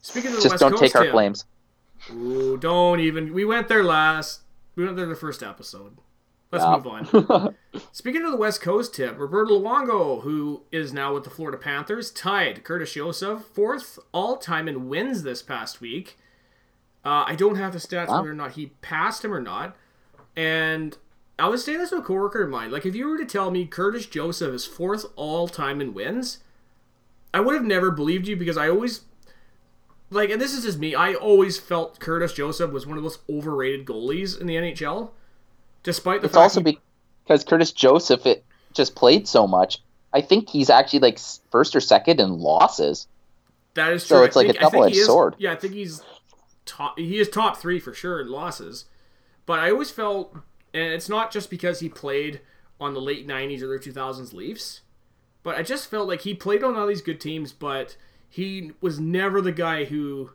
Speaking 0.02 0.32
of 0.32 0.38
the 0.38 0.42
Just 0.42 0.54
West 0.54 0.60
don't 0.62 0.72
Coast, 0.72 0.82
take 0.82 0.96
our 0.96 1.04
Tim, 1.04 1.12
flames. 1.12 1.46
Ooh, 2.12 2.58
don't 2.58 3.00
even. 3.00 3.32
We 3.32 3.46
went 3.46 3.68
there 3.68 3.84
last. 3.84 4.42
We 4.76 4.84
went 4.84 4.98
there 4.98 5.06
the 5.06 5.16
first 5.16 5.44
episode. 5.44 5.98
Let's 6.54 6.64
Yeah. 6.66 6.76
move 7.12 7.32
on. 7.32 7.56
Speaking 7.92 8.24
of 8.24 8.32
the 8.32 8.38
West 8.38 8.62
Coast 8.62 8.94
tip, 8.94 9.18
Roberto 9.18 9.60
Luongo, 9.60 10.22
who 10.22 10.62
is 10.72 10.94
now 10.94 11.14
with 11.14 11.24
the 11.24 11.30
Florida 11.30 11.58
Panthers, 11.58 12.12
tied 12.12 12.64
Curtis 12.64 12.94
Joseph 12.94 13.44
fourth 13.54 13.98
all 14.12 14.38
time 14.38 14.68
in 14.68 14.88
wins 14.88 15.24
this 15.24 15.42
past 15.42 15.82
week. 15.82 16.18
Uh, 17.04 17.24
I 17.28 17.36
don't 17.36 17.56
have 17.56 17.74
the 17.74 17.80
stats 17.80 18.08
Wow. 18.08 18.18
whether 18.20 18.32
or 18.32 18.36
not 18.36 18.52
he 18.54 18.68
passed 18.82 19.26
him 19.26 19.34
or 19.34 19.42
not. 19.42 19.76
And 20.36 20.98
I 21.40 21.48
was 21.48 21.64
saying 21.66 21.80
this 21.80 21.90
to 21.90 21.98
a 21.98 22.02
coworker 22.04 22.44
of 22.44 22.50
mine. 22.50 22.72
Like, 22.72 22.86
if 22.86 22.96
you 22.96 23.08
were 23.08 23.18
to 23.18 23.26
tell 23.26 23.50
me 23.52 23.66
Curtis 23.66 24.06
Joseph 24.06 24.54
is 24.54 24.66
fourth 24.66 25.06
all 25.16 25.48
time 25.48 25.82
in 25.82 25.94
wins, 25.94 26.38
I 27.34 27.40
would 27.40 27.56
have 27.56 27.66
never 27.66 27.90
believed 27.90 28.28
you 28.28 28.36
because 28.36 28.58
I 28.58 28.70
always 28.70 29.02
like, 30.12 30.30
and 30.30 30.40
this 30.40 30.54
is 30.54 30.64
just 30.64 30.78
me. 30.78 30.94
I 30.94 31.16
always 31.16 31.58
felt 31.58 32.00
Curtis 32.00 32.34
Joseph 32.34 32.72
was 32.72 32.86
one 32.86 32.98
of 32.98 33.04
the 33.04 33.08
most 33.10 33.22
overrated 33.28 33.86
goalies 33.88 34.40
in 34.40 34.46
the 34.46 34.56
NHL, 34.56 35.10
despite 35.84 36.22
the 36.22 36.28
it's 36.28 36.36
also 36.38 36.62
he- 36.64 36.80
because 37.24 37.44
Curtis 37.44 37.72
Joseph 37.72 38.26
it 38.26 38.44
just 38.74 38.96
played 38.96 39.28
so 39.28 39.48
much. 39.48 39.80
I 40.14 40.22
think 40.22 40.50
he's 40.50 40.70
actually 40.70 41.00
like 41.00 41.20
first 41.52 41.76
or 41.76 41.80
second 41.82 42.20
in 42.20 42.40
losses. 42.40 43.08
That 43.76 43.94
is 43.94 44.04
So 44.06 44.18
true. 44.18 44.26
it's 44.26 44.36
I 44.38 44.40
like 44.42 44.50
a 44.50 44.54
think- 44.54 44.58
I 44.64 44.70
think 44.70 44.74
double-edged 44.74 45.06
sword. 45.06 45.36
Yeah, 45.40 45.54
I 45.54 45.56
think 45.56 45.74
he's 45.74 46.02
top. 46.66 46.98
He 47.00 47.20
is 47.20 47.30
top 47.30 47.58
three 47.58 47.80
for 47.80 47.94
sure 47.94 48.22
in 48.22 48.30
losses. 48.30 48.86
But 49.46 49.60
I 49.60 49.72
always 49.72 49.92
felt, 49.92 50.34
and 50.74 50.94
it's 50.94 51.10
not 51.10 51.32
just 51.32 51.50
because 51.50 51.80
he 51.80 51.90
played 51.90 52.42
on 52.80 52.94
the 52.94 53.02
late 53.02 53.28
'90s, 53.28 53.62
or 53.62 53.66
early 53.68 53.80
2000s 53.80 54.34
Leafs, 54.34 54.82
but 55.44 55.56
I 55.58 55.64
just 55.64 55.90
felt 55.90 56.08
like 56.08 56.22
he 56.22 56.34
played 56.34 56.64
on 56.64 56.76
all 56.76 56.88
these 56.88 57.02
good 57.02 57.20
teams, 57.20 57.52
but 57.52 57.98
he 58.30 58.72
was 58.82 59.00
never 59.00 59.42
the 59.42 59.52
guy 59.52 59.86
who 59.86 60.32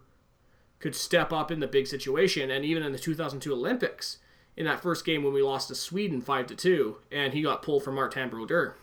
could 0.80 0.94
step 0.94 1.32
up 1.32 1.50
in 1.50 1.60
the 1.60 1.66
big 1.66 1.86
situation. 1.86 2.50
And 2.50 2.64
even 2.64 2.82
in 2.82 2.92
the 2.92 2.98
2002 2.98 3.52
Olympics, 3.52 4.18
in 4.58 4.64
that 4.66 4.82
first 4.82 5.04
game 5.06 5.22
when 5.22 5.32
we 5.32 5.40
lost 5.40 5.68
to 5.68 5.74
Sweden 5.76 6.20
five 6.20 6.48
to 6.48 6.54
two, 6.56 6.96
and 7.12 7.32
he 7.32 7.42
got 7.42 7.62
pulled 7.62 7.84
for 7.84 7.92
Martin 7.92 8.28
Brodeur. 8.28 8.74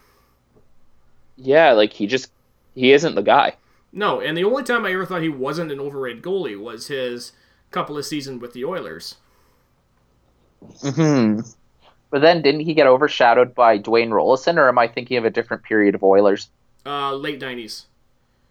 Yeah, 1.35 1.73
like 1.73 1.91
he 1.91 2.07
just 2.07 2.31
he 2.73 2.93
isn't 2.93 3.13
the 3.13 3.21
guy. 3.21 3.57
No, 3.91 4.21
and 4.21 4.37
the 4.37 4.45
only 4.45 4.63
time 4.63 4.85
I 4.85 4.93
ever 4.93 5.05
thought 5.05 5.21
he 5.21 5.29
wasn't 5.29 5.73
an 5.73 5.81
overrated 5.81 6.23
goalie 6.23 6.57
was 6.59 6.87
his 6.87 7.33
couple 7.71 7.97
of 7.97 8.05
seasons 8.05 8.41
with 8.41 8.53
the 8.53 8.63
Oilers. 8.63 9.15
Hmm. 10.81 11.41
But 12.09 12.21
then 12.21 12.41
didn't 12.41 12.61
he 12.61 12.73
get 12.73 12.87
overshadowed 12.87 13.53
by 13.53 13.77
Dwayne 13.77 14.09
Roloson, 14.09 14.57
or 14.57 14.69
am 14.69 14.77
I 14.77 14.87
thinking 14.87 15.17
of 15.17 15.25
a 15.25 15.29
different 15.29 15.63
period 15.63 15.93
of 15.93 16.03
Oilers? 16.03 16.49
Uh, 16.85 17.13
late 17.13 17.41
nineties. 17.41 17.87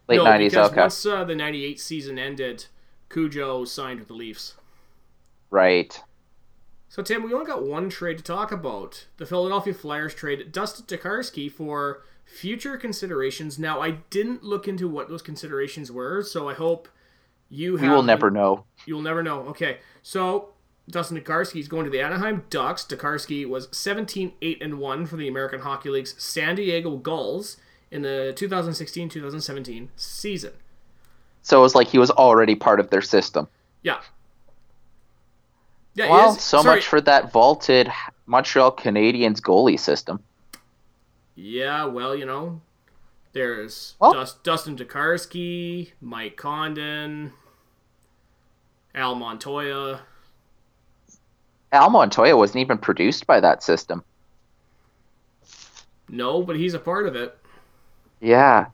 Late 0.09 0.19
no, 0.19 0.25
nineties. 0.25 0.53
because 0.53 0.71
Okay. 0.73 0.81
once 0.83 1.07
uh, 1.07 1.25
the 1.25 1.35
'98 1.35 1.81
season 1.81 2.19
ended, 2.19 2.67
Cujo 3.09 3.65
signed 3.65 4.01
with 4.01 4.09
the 4.09 4.15
Leafs. 4.15 4.55
Right. 5.51 5.99
So 6.95 7.03
Tim, 7.03 7.25
we 7.25 7.33
only 7.33 7.45
got 7.45 7.65
one 7.65 7.91
trade 7.91 8.19
to 8.19 8.23
talk 8.23 8.53
about: 8.53 9.07
the 9.17 9.27
Philadelphia 9.27 9.75
Flyers 9.75 10.15
trade 10.15 10.53
Dustin 10.53 10.87
Tokarski 10.87 11.51
for 11.51 12.05
future 12.25 12.77
considerations. 12.77 13.59
Now, 13.59 13.81
I 13.81 13.99
didn't 14.11 14.45
look 14.45 14.69
into 14.69 14.87
what 14.87 15.09
those 15.09 15.21
considerations 15.21 15.91
were, 15.91 16.23
so 16.23 16.49
I 16.49 16.55
hope 16.55 16.89
you 17.49 17.79
have. 17.79 17.85
You 17.85 17.91
will 17.91 18.05
never 18.05 18.31
know. 18.31 18.65
You'll 18.87 19.03
never 19.03 19.25
know. 19.25 19.41
Okay, 19.41 19.79
so 20.03 20.51
Dustin 20.89 21.21
Tokarski 21.21 21.59
is 21.59 21.67
going 21.67 21.83
to 21.83 21.91
the 21.91 22.01
Anaheim 22.01 22.45
Ducks. 22.49 22.85
Tokarski 22.85 23.45
was 23.45 23.67
17 23.77 24.35
8 24.41 24.63
and 24.63 24.79
1 24.79 25.07
for 25.07 25.17
the 25.17 25.27
American 25.27 25.63
Hockey 25.63 25.89
League's 25.89 26.15
San 26.23 26.55
Diego 26.55 26.97
Gulls 26.97 27.57
in 27.91 28.03
the 28.03 28.33
2016 28.37 29.09
2017 29.09 29.91
season. 29.97 30.53
So 31.43 31.59
it 31.59 31.63
was 31.63 31.75
like 31.75 31.89
he 31.89 31.99
was 31.99 32.13
already 32.13 32.55
part 32.55 32.79
of 32.79 32.91
their 32.91 33.03
system. 33.03 33.49
Yeah. 33.83 33.99
Yeah, 35.95 36.11
Well, 36.11 36.33
so 36.35 36.63
sorry. 36.63 36.77
much 36.77 36.87
for 36.87 37.01
that 37.03 37.31
vaulted 37.33 37.91
Montreal 38.27 38.73
Canadiens 38.73 39.41
goalie 39.41 39.79
system. 39.79 40.23
Yeah, 41.37 41.85
well, 41.85 42.15
you 42.17 42.25
know, 42.27 42.61
there's 43.33 43.95
Well- 44.01 44.13
Dus- 44.13 44.35
Dustin 44.43 44.77
Tokarski, 44.77 45.93
Mike 46.01 46.37
Condon, 46.37 47.33
Al 48.95 49.15
Montoya. 49.15 50.01
Al 51.73 51.91
Montoya 51.91 52.37
wasn't 52.37 52.59
even 52.61 52.79
produced 52.79 53.27
by 53.27 53.41
that 53.41 53.63
system. 53.63 54.05
No, 56.09 56.43
but 56.43 56.57
he's 56.57 56.75
a 56.75 56.79
part 56.79 57.07
of 57.07 57.17
it. 57.17 57.37
Yeah. 58.21 58.67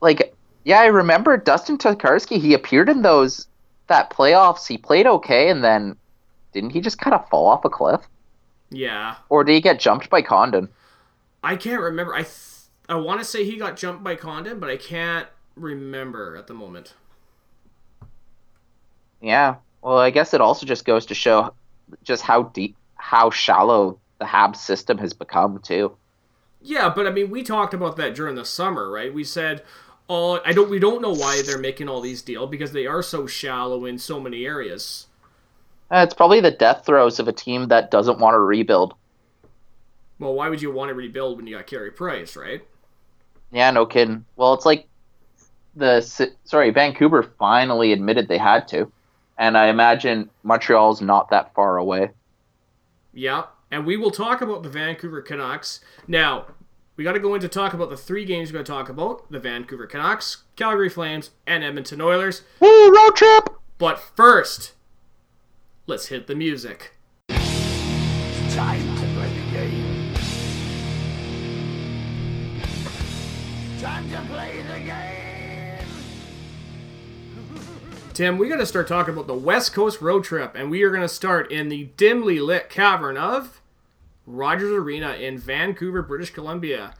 Like, 0.00 0.34
yeah, 0.64 0.80
I 0.80 0.86
remember 0.86 1.36
Dustin 1.36 1.76
Tokarski. 1.76 2.40
He 2.40 2.54
appeared 2.54 2.88
in 2.88 3.02
those 3.02 3.46
that 3.88 4.10
playoffs. 4.10 4.66
He 4.66 4.78
played 4.78 5.06
okay, 5.06 5.50
and 5.50 5.62
then 5.62 5.96
didn't 6.52 6.70
he 6.70 6.80
just 6.80 6.98
kind 6.98 7.14
of 7.14 7.28
fall 7.28 7.46
off 7.46 7.64
a 7.64 7.70
cliff, 7.70 8.00
Yeah, 8.70 9.16
or 9.30 9.44
did 9.44 9.54
he 9.54 9.60
get 9.62 9.80
jumped 9.80 10.10
by 10.10 10.20
Condon? 10.20 10.68
I 11.42 11.56
can't 11.56 11.80
remember. 11.82 12.14
I 12.14 12.22
th- 12.22 12.36
I 12.88 12.94
want 12.96 13.20
to 13.20 13.24
say 13.24 13.44
he 13.44 13.56
got 13.56 13.76
jumped 13.76 14.02
by 14.02 14.16
Condon, 14.16 14.58
but 14.58 14.70
I 14.70 14.76
can't 14.76 15.28
remember 15.54 16.36
at 16.36 16.46
the 16.46 16.54
moment. 16.54 16.94
Yeah. 19.20 19.56
Well, 19.82 19.98
I 19.98 20.10
guess 20.10 20.34
it 20.34 20.40
also 20.40 20.66
just 20.66 20.84
goes 20.84 21.06
to 21.06 21.14
show 21.14 21.54
just 22.02 22.22
how 22.22 22.44
deep, 22.44 22.76
how 22.96 23.30
shallow 23.30 24.00
the 24.18 24.26
Habs 24.26 24.56
system 24.56 24.98
has 24.98 25.12
become 25.14 25.60
too. 25.60 25.96
Yeah, 26.62 26.92
but 26.94 27.06
I 27.06 27.10
mean, 27.10 27.30
we 27.30 27.42
talked 27.42 27.74
about 27.74 27.96
that 27.96 28.14
during 28.14 28.34
the 28.34 28.44
summer, 28.44 28.90
right? 28.90 29.12
We 29.12 29.24
said, 29.24 29.62
"Oh, 30.08 30.40
I 30.44 30.52
don't. 30.52 30.70
We 30.70 30.78
don't 30.78 31.02
know 31.02 31.12
why 31.12 31.42
they're 31.42 31.58
making 31.58 31.88
all 31.88 32.00
these 32.00 32.22
deals 32.22 32.50
because 32.50 32.72
they 32.72 32.86
are 32.86 33.02
so 33.02 33.26
shallow 33.26 33.84
in 33.84 33.98
so 33.98 34.20
many 34.20 34.44
areas." 34.46 35.06
Uh, 35.90 36.04
It's 36.04 36.14
probably 36.14 36.40
the 36.40 36.50
death 36.50 36.84
throes 36.86 37.18
of 37.18 37.28
a 37.28 37.32
team 37.32 37.68
that 37.68 37.90
doesn't 37.90 38.18
want 38.20 38.34
to 38.34 38.38
rebuild. 38.38 38.94
Well, 40.18 40.34
why 40.34 40.48
would 40.48 40.62
you 40.62 40.70
want 40.70 40.90
to 40.90 40.94
rebuild 40.94 41.38
when 41.38 41.46
you 41.46 41.56
got 41.56 41.66
Carey 41.66 41.90
Price, 41.90 42.36
right? 42.36 42.62
Yeah, 43.50 43.70
no 43.70 43.86
kidding. 43.86 44.24
Well, 44.36 44.54
it's 44.54 44.66
like 44.66 44.86
the 45.74 46.00
sorry, 46.44 46.70
Vancouver 46.70 47.22
finally 47.38 47.92
admitted 47.92 48.28
they 48.28 48.38
had 48.38 48.68
to, 48.68 48.92
and 49.38 49.56
I 49.56 49.68
imagine 49.68 50.30
Montreal's 50.42 51.00
not 51.00 51.30
that 51.30 51.54
far 51.54 51.78
away. 51.78 52.10
Yeah, 53.12 53.44
and 53.70 53.86
we 53.86 53.96
will 53.96 54.10
talk 54.10 54.40
about 54.40 54.62
the 54.62 54.68
Vancouver 54.68 55.22
Canucks. 55.22 55.80
Now, 56.06 56.46
we 56.96 57.02
got 57.02 57.12
to 57.14 57.18
go 57.18 57.34
into 57.34 57.48
talk 57.48 57.72
about 57.72 57.90
the 57.90 57.96
three 57.96 58.24
games 58.24 58.50
we're 58.50 58.54
going 58.54 58.64
to 58.66 58.72
talk 58.72 58.88
about 58.88 59.30
the 59.32 59.40
Vancouver 59.40 59.86
Canucks, 59.86 60.44
Calgary 60.54 60.90
Flames, 60.90 61.30
and 61.46 61.64
Edmonton 61.64 62.00
Oilers. 62.00 62.42
Woo, 62.60 62.94
road 62.94 63.16
trip! 63.16 63.48
But 63.78 63.98
first, 63.98 64.74
let's 65.90 66.06
hit 66.06 66.28
the 66.28 66.36
music. 66.36 66.92
Time 67.28 68.96
to 68.96 69.06
play 69.16 69.28
the 69.34 69.50
game. 69.50 70.14
Time 73.80 74.08
to 74.08 74.20
play 74.32 74.62
the 74.62 74.78
game. 74.86 75.84
Tim, 78.14 78.38
we 78.38 78.48
got 78.48 78.58
to 78.58 78.66
start 78.66 78.86
talking 78.86 79.14
about 79.14 79.26
the 79.26 79.34
West 79.34 79.72
Coast 79.72 80.00
road 80.00 80.22
trip, 80.22 80.54
and 80.54 80.70
we 80.70 80.84
are 80.84 80.90
going 80.90 81.02
to 81.02 81.08
start 81.08 81.50
in 81.50 81.68
the 81.68 81.90
dimly 81.96 82.38
lit 82.38 82.70
cavern 82.70 83.16
of 83.16 83.60
Rogers 84.26 84.70
Arena 84.70 85.14
in 85.14 85.38
Vancouver, 85.38 86.02
British 86.02 86.30
Columbia. 86.30 86.94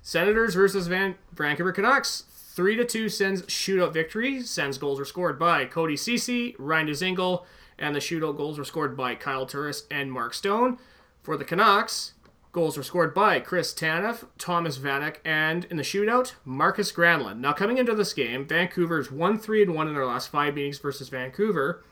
Senators 0.00 0.54
versus 0.54 0.86
Van- 0.86 1.16
Vancouver 1.34 1.72
Canucks. 1.72 2.24
3 2.54 2.76
to 2.76 2.84
2 2.86 3.10
Sens 3.10 3.42
shootout 3.42 3.92
victory. 3.92 4.42
Sens 4.42 4.78
goals 4.78 4.98
were 4.98 5.04
scored 5.04 5.38
by 5.38 5.66
Cody 5.66 5.96
Ceci, 5.96 6.56
Ryan 6.58 6.88
Dzingel, 6.88 7.44
and 7.80 7.96
the 7.96 8.00
shootout 8.00 8.36
goals 8.36 8.58
were 8.58 8.64
scored 8.64 8.96
by 8.96 9.14
Kyle 9.14 9.46
Turris 9.46 9.84
and 9.90 10.12
Mark 10.12 10.34
Stone. 10.34 10.78
For 11.22 11.36
the 11.36 11.44
Canucks, 11.44 12.12
goals 12.52 12.76
were 12.76 12.82
scored 12.82 13.14
by 13.14 13.40
Chris 13.40 13.72
Tanev, 13.72 14.26
Thomas 14.38 14.78
Vanek, 14.78 15.16
and 15.24 15.64
in 15.66 15.76
the 15.76 15.82
shootout, 15.82 16.34
Markus 16.44 16.92
Granlund. 16.92 17.38
Now, 17.38 17.52
coming 17.52 17.78
into 17.78 17.94
this 17.94 18.12
game, 18.12 18.46
Vancouver's 18.46 19.10
1 19.10 19.38
3 19.38 19.62
and 19.62 19.74
1 19.74 19.88
in 19.88 19.94
their 19.94 20.06
last 20.06 20.28
five 20.28 20.54
meetings 20.54 20.78
versus 20.78 21.08
Vancouver. 21.08 21.82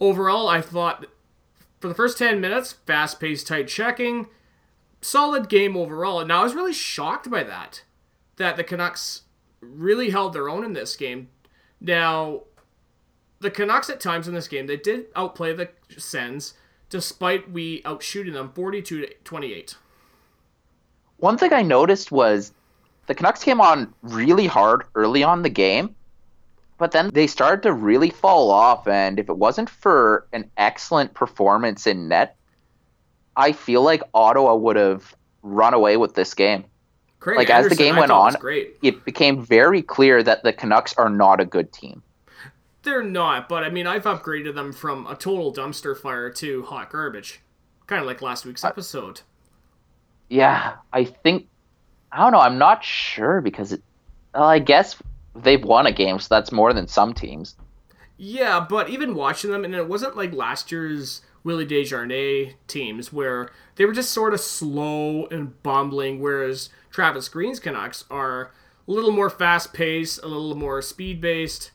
Overall, 0.00 0.48
I 0.48 0.60
thought 0.60 1.06
for 1.80 1.88
the 1.88 1.94
first 1.94 2.18
10 2.18 2.40
minutes, 2.40 2.72
fast 2.72 3.20
paced, 3.20 3.46
tight 3.46 3.68
checking, 3.68 4.26
solid 5.00 5.48
game 5.48 5.76
overall. 5.76 6.20
And 6.20 6.28
now, 6.28 6.40
I 6.40 6.44
was 6.44 6.54
really 6.54 6.72
shocked 6.72 7.30
by 7.30 7.42
that, 7.44 7.84
that 8.36 8.56
the 8.56 8.64
Canucks 8.64 9.22
really 9.60 10.10
held 10.10 10.32
their 10.32 10.48
own 10.48 10.64
in 10.64 10.72
this 10.72 10.96
game. 10.96 11.28
Now, 11.80 12.42
the 13.40 13.50
Canucks 13.50 13.90
at 13.90 14.00
times 14.00 14.28
in 14.28 14.34
this 14.34 14.48
game, 14.48 14.66
they 14.66 14.76
did 14.76 15.06
outplay 15.14 15.52
the 15.52 15.70
Sens, 15.96 16.54
despite 16.90 17.50
we 17.50 17.82
outshooting 17.82 18.32
them 18.32 18.52
42 18.52 19.00
to 19.02 19.14
28. 19.24 19.76
One 21.18 21.38
thing 21.38 21.52
I 21.52 21.62
noticed 21.62 22.12
was 22.12 22.52
the 23.06 23.14
Canucks 23.14 23.42
came 23.42 23.60
on 23.60 23.92
really 24.02 24.46
hard 24.46 24.84
early 24.94 25.22
on 25.22 25.42
the 25.42 25.50
game, 25.50 25.94
but 26.78 26.92
then 26.92 27.10
they 27.12 27.26
started 27.26 27.62
to 27.64 27.72
really 27.72 28.10
fall 28.10 28.50
off. 28.50 28.86
And 28.86 29.18
if 29.18 29.28
it 29.28 29.36
wasn't 29.36 29.68
for 29.68 30.26
an 30.32 30.50
excellent 30.56 31.14
performance 31.14 31.86
in 31.86 32.08
net, 32.08 32.36
I 33.36 33.52
feel 33.52 33.82
like 33.82 34.02
Ottawa 34.14 34.54
would 34.54 34.76
have 34.76 35.14
run 35.42 35.74
away 35.74 35.96
with 35.96 36.14
this 36.14 36.34
game. 36.34 36.64
Craig 37.20 37.38
Like, 37.38 37.50
as 37.50 37.68
the 37.68 37.74
game 37.74 37.96
went 37.96 38.12
on-. 38.12 38.36
It 38.82 39.04
became 39.04 39.44
very 39.44 39.82
clear 39.82 40.22
that 40.22 40.44
the 40.44 40.52
Canucks 40.52 40.94
are 40.96 41.10
not 41.10 41.40
a 41.40 41.44
good 41.44 41.72
team. 41.72 42.02
They're 42.88 43.02
not, 43.02 43.50
but 43.50 43.64
I 43.64 43.68
mean, 43.68 43.86
I've 43.86 44.04
upgraded 44.04 44.54
them 44.54 44.72
from 44.72 45.06
a 45.06 45.14
total 45.14 45.52
dumpster 45.52 45.94
fire 45.94 46.30
to 46.30 46.62
hot 46.62 46.88
garbage, 46.90 47.42
kind 47.86 48.00
of 48.00 48.06
like 48.06 48.22
last 48.22 48.46
week's 48.46 48.64
episode. 48.64 49.20
Yeah, 50.30 50.76
I 50.90 51.04
think 51.04 51.48
I 52.10 52.22
don't 52.22 52.32
know. 52.32 52.40
I'm 52.40 52.56
not 52.56 52.82
sure 52.82 53.42
because 53.42 53.74
it, 53.74 53.82
well, 54.32 54.44
I 54.44 54.58
guess 54.58 54.96
they've 55.36 55.62
won 55.62 55.84
a 55.84 55.92
game, 55.92 56.18
so 56.18 56.28
that's 56.30 56.50
more 56.50 56.72
than 56.72 56.88
some 56.88 57.12
teams. 57.12 57.56
Yeah, 58.16 58.64
but 58.66 58.88
even 58.88 59.14
watching 59.14 59.50
them, 59.50 59.66
and 59.66 59.74
it 59.74 59.86
wasn't 59.86 60.16
like 60.16 60.32
last 60.32 60.72
year's 60.72 61.20
Willie 61.44 61.66
Desjardins 61.66 62.54
teams 62.68 63.12
where 63.12 63.50
they 63.76 63.84
were 63.84 63.92
just 63.92 64.12
sort 64.12 64.32
of 64.32 64.40
slow 64.40 65.26
and 65.26 65.62
bumbling, 65.62 66.20
whereas 66.20 66.70
Travis 66.90 67.28
Green's 67.28 67.60
Canucks 67.60 68.06
are 68.10 68.50
a 68.88 68.90
little 68.90 69.12
more 69.12 69.28
fast 69.28 69.74
paced, 69.74 70.22
a 70.22 70.26
little 70.26 70.54
more 70.54 70.80
speed 70.80 71.20
based. 71.20 71.70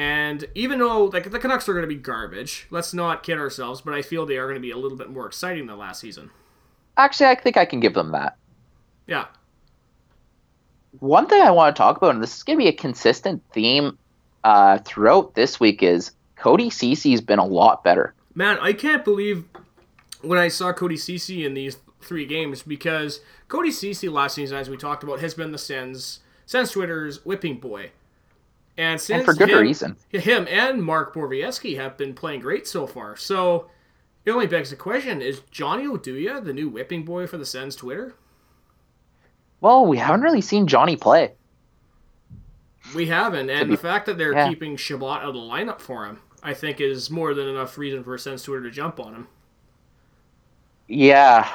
And 0.00 0.46
even 0.54 0.78
though 0.78 1.04
like 1.04 1.30
the 1.30 1.38
Canucks 1.38 1.68
are 1.68 1.74
going 1.74 1.82
to 1.82 1.86
be 1.86 1.94
garbage, 1.94 2.66
let's 2.70 2.94
not 2.94 3.22
kid 3.22 3.36
ourselves, 3.36 3.82
but 3.82 3.92
I 3.92 4.00
feel 4.00 4.24
they 4.24 4.38
are 4.38 4.46
going 4.46 4.54
to 4.54 4.60
be 4.60 4.70
a 4.70 4.76
little 4.78 4.96
bit 4.96 5.10
more 5.10 5.26
exciting 5.26 5.66
than 5.66 5.76
last 5.76 6.00
season. 6.00 6.30
Actually, 6.96 7.26
I 7.26 7.34
think 7.34 7.58
I 7.58 7.66
can 7.66 7.80
give 7.80 7.92
them 7.92 8.12
that. 8.12 8.38
Yeah, 9.06 9.26
One 11.00 11.26
thing 11.26 11.42
I 11.42 11.50
want 11.50 11.76
to 11.76 11.78
talk 11.78 11.98
about, 11.98 12.14
and 12.14 12.22
this 12.22 12.34
is 12.34 12.42
going 12.44 12.58
to 12.58 12.64
be 12.64 12.68
a 12.68 12.72
consistent 12.72 13.42
theme 13.52 13.98
uh, 14.42 14.78
throughout 14.86 15.34
this 15.34 15.60
week, 15.60 15.82
is 15.82 16.12
Cody 16.36 16.70
Ceci's 16.70 17.20
been 17.20 17.38
a 17.38 17.44
lot 17.44 17.84
better. 17.84 18.14
Man, 18.34 18.56
I 18.60 18.72
can't 18.72 19.04
believe 19.04 19.44
when 20.22 20.38
I 20.38 20.48
saw 20.48 20.72
Cody 20.72 20.96
Ceci 20.96 21.44
in 21.44 21.52
these 21.52 21.76
three 22.00 22.24
games 22.24 22.62
because 22.62 23.20
Cody 23.48 23.70
Ceci 23.70 24.08
last 24.08 24.36
season, 24.36 24.56
as 24.56 24.70
we 24.70 24.76
talked 24.78 25.02
about, 25.02 25.20
has 25.20 25.34
been 25.34 25.52
the 25.52 25.58
Sens 25.58 26.20
Sens 26.46 26.70
Twitter's 26.70 27.24
whipping 27.26 27.58
boy, 27.58 27.90
and 28.80 28.98
since 28.98 29.18
And 29.18 29.24
for 29.26 29.34
good 29.34 29.50
him, 29.50 29.58
reason. 29.58 29.96
him 30.08 30.46
and 30.48 30.82
Mark 30.82 31.14
Borowiecki 31.14 31.76
have 31.76 31.98
been 31.98 32.14
playing 32.14 32.40
great 32.40 32.66
so 32.66 32.86
far. 32.86 33.14
So 33.14 33.68
it 34.24 34.30
only 34.30 34.46
begs 34.46 34.70
the 34.70 34.76
question: 34.76 35.20
Is 35.20 35.42
Johnny 35.50 35.84
Oduya 35.86 36.42
the 36.42 36.54
new 36.54 36.68
whipping 36.70 37.04
boy 37.04 37.26
for 37.26 37.36
the 37.36 37.44
Sens 37.44 37.76
Twitter? 37.76 38.14
Well, 39.60 39.84
we 39.84 39.98
haven't 39.98 40.22
really 40.22 40.40
seen 40.40 40.66
Johnny 40.66 40.96
play. 40.96 41.34
We 42.94 43.06
haven't, 43.06 43.50
and 43.50 43.68
be- 43.68 43.76
the 43.76 43.80
fact 43.82 44.06
that 44.06 44.16
they're 44.16 44.32
yeah. 44.32 44.48
keeping 44.48 44.76
Chabot 44.78 45.20
out 45.20 45.28
of 45.28 45.34
the 45.34 45.40
lineup 45.40 45.80
for 45.80 46.06
him, 46.06 46.20
I 46.42 46.54
think, 46.54 46.80
is 46.80 47.10
more 47.10 47.34
than 47.34 47.46
enough 47.48 47.76
reason 47.76 48.02
for 48.02 48.16
Sens 48.16 48.42
Twitter 48.42 48.62
to 48.62 48.70
jump 48.70 48.98
on 48.98 49.14
him. 49.14 49.28
Yeah. 50.88 51.46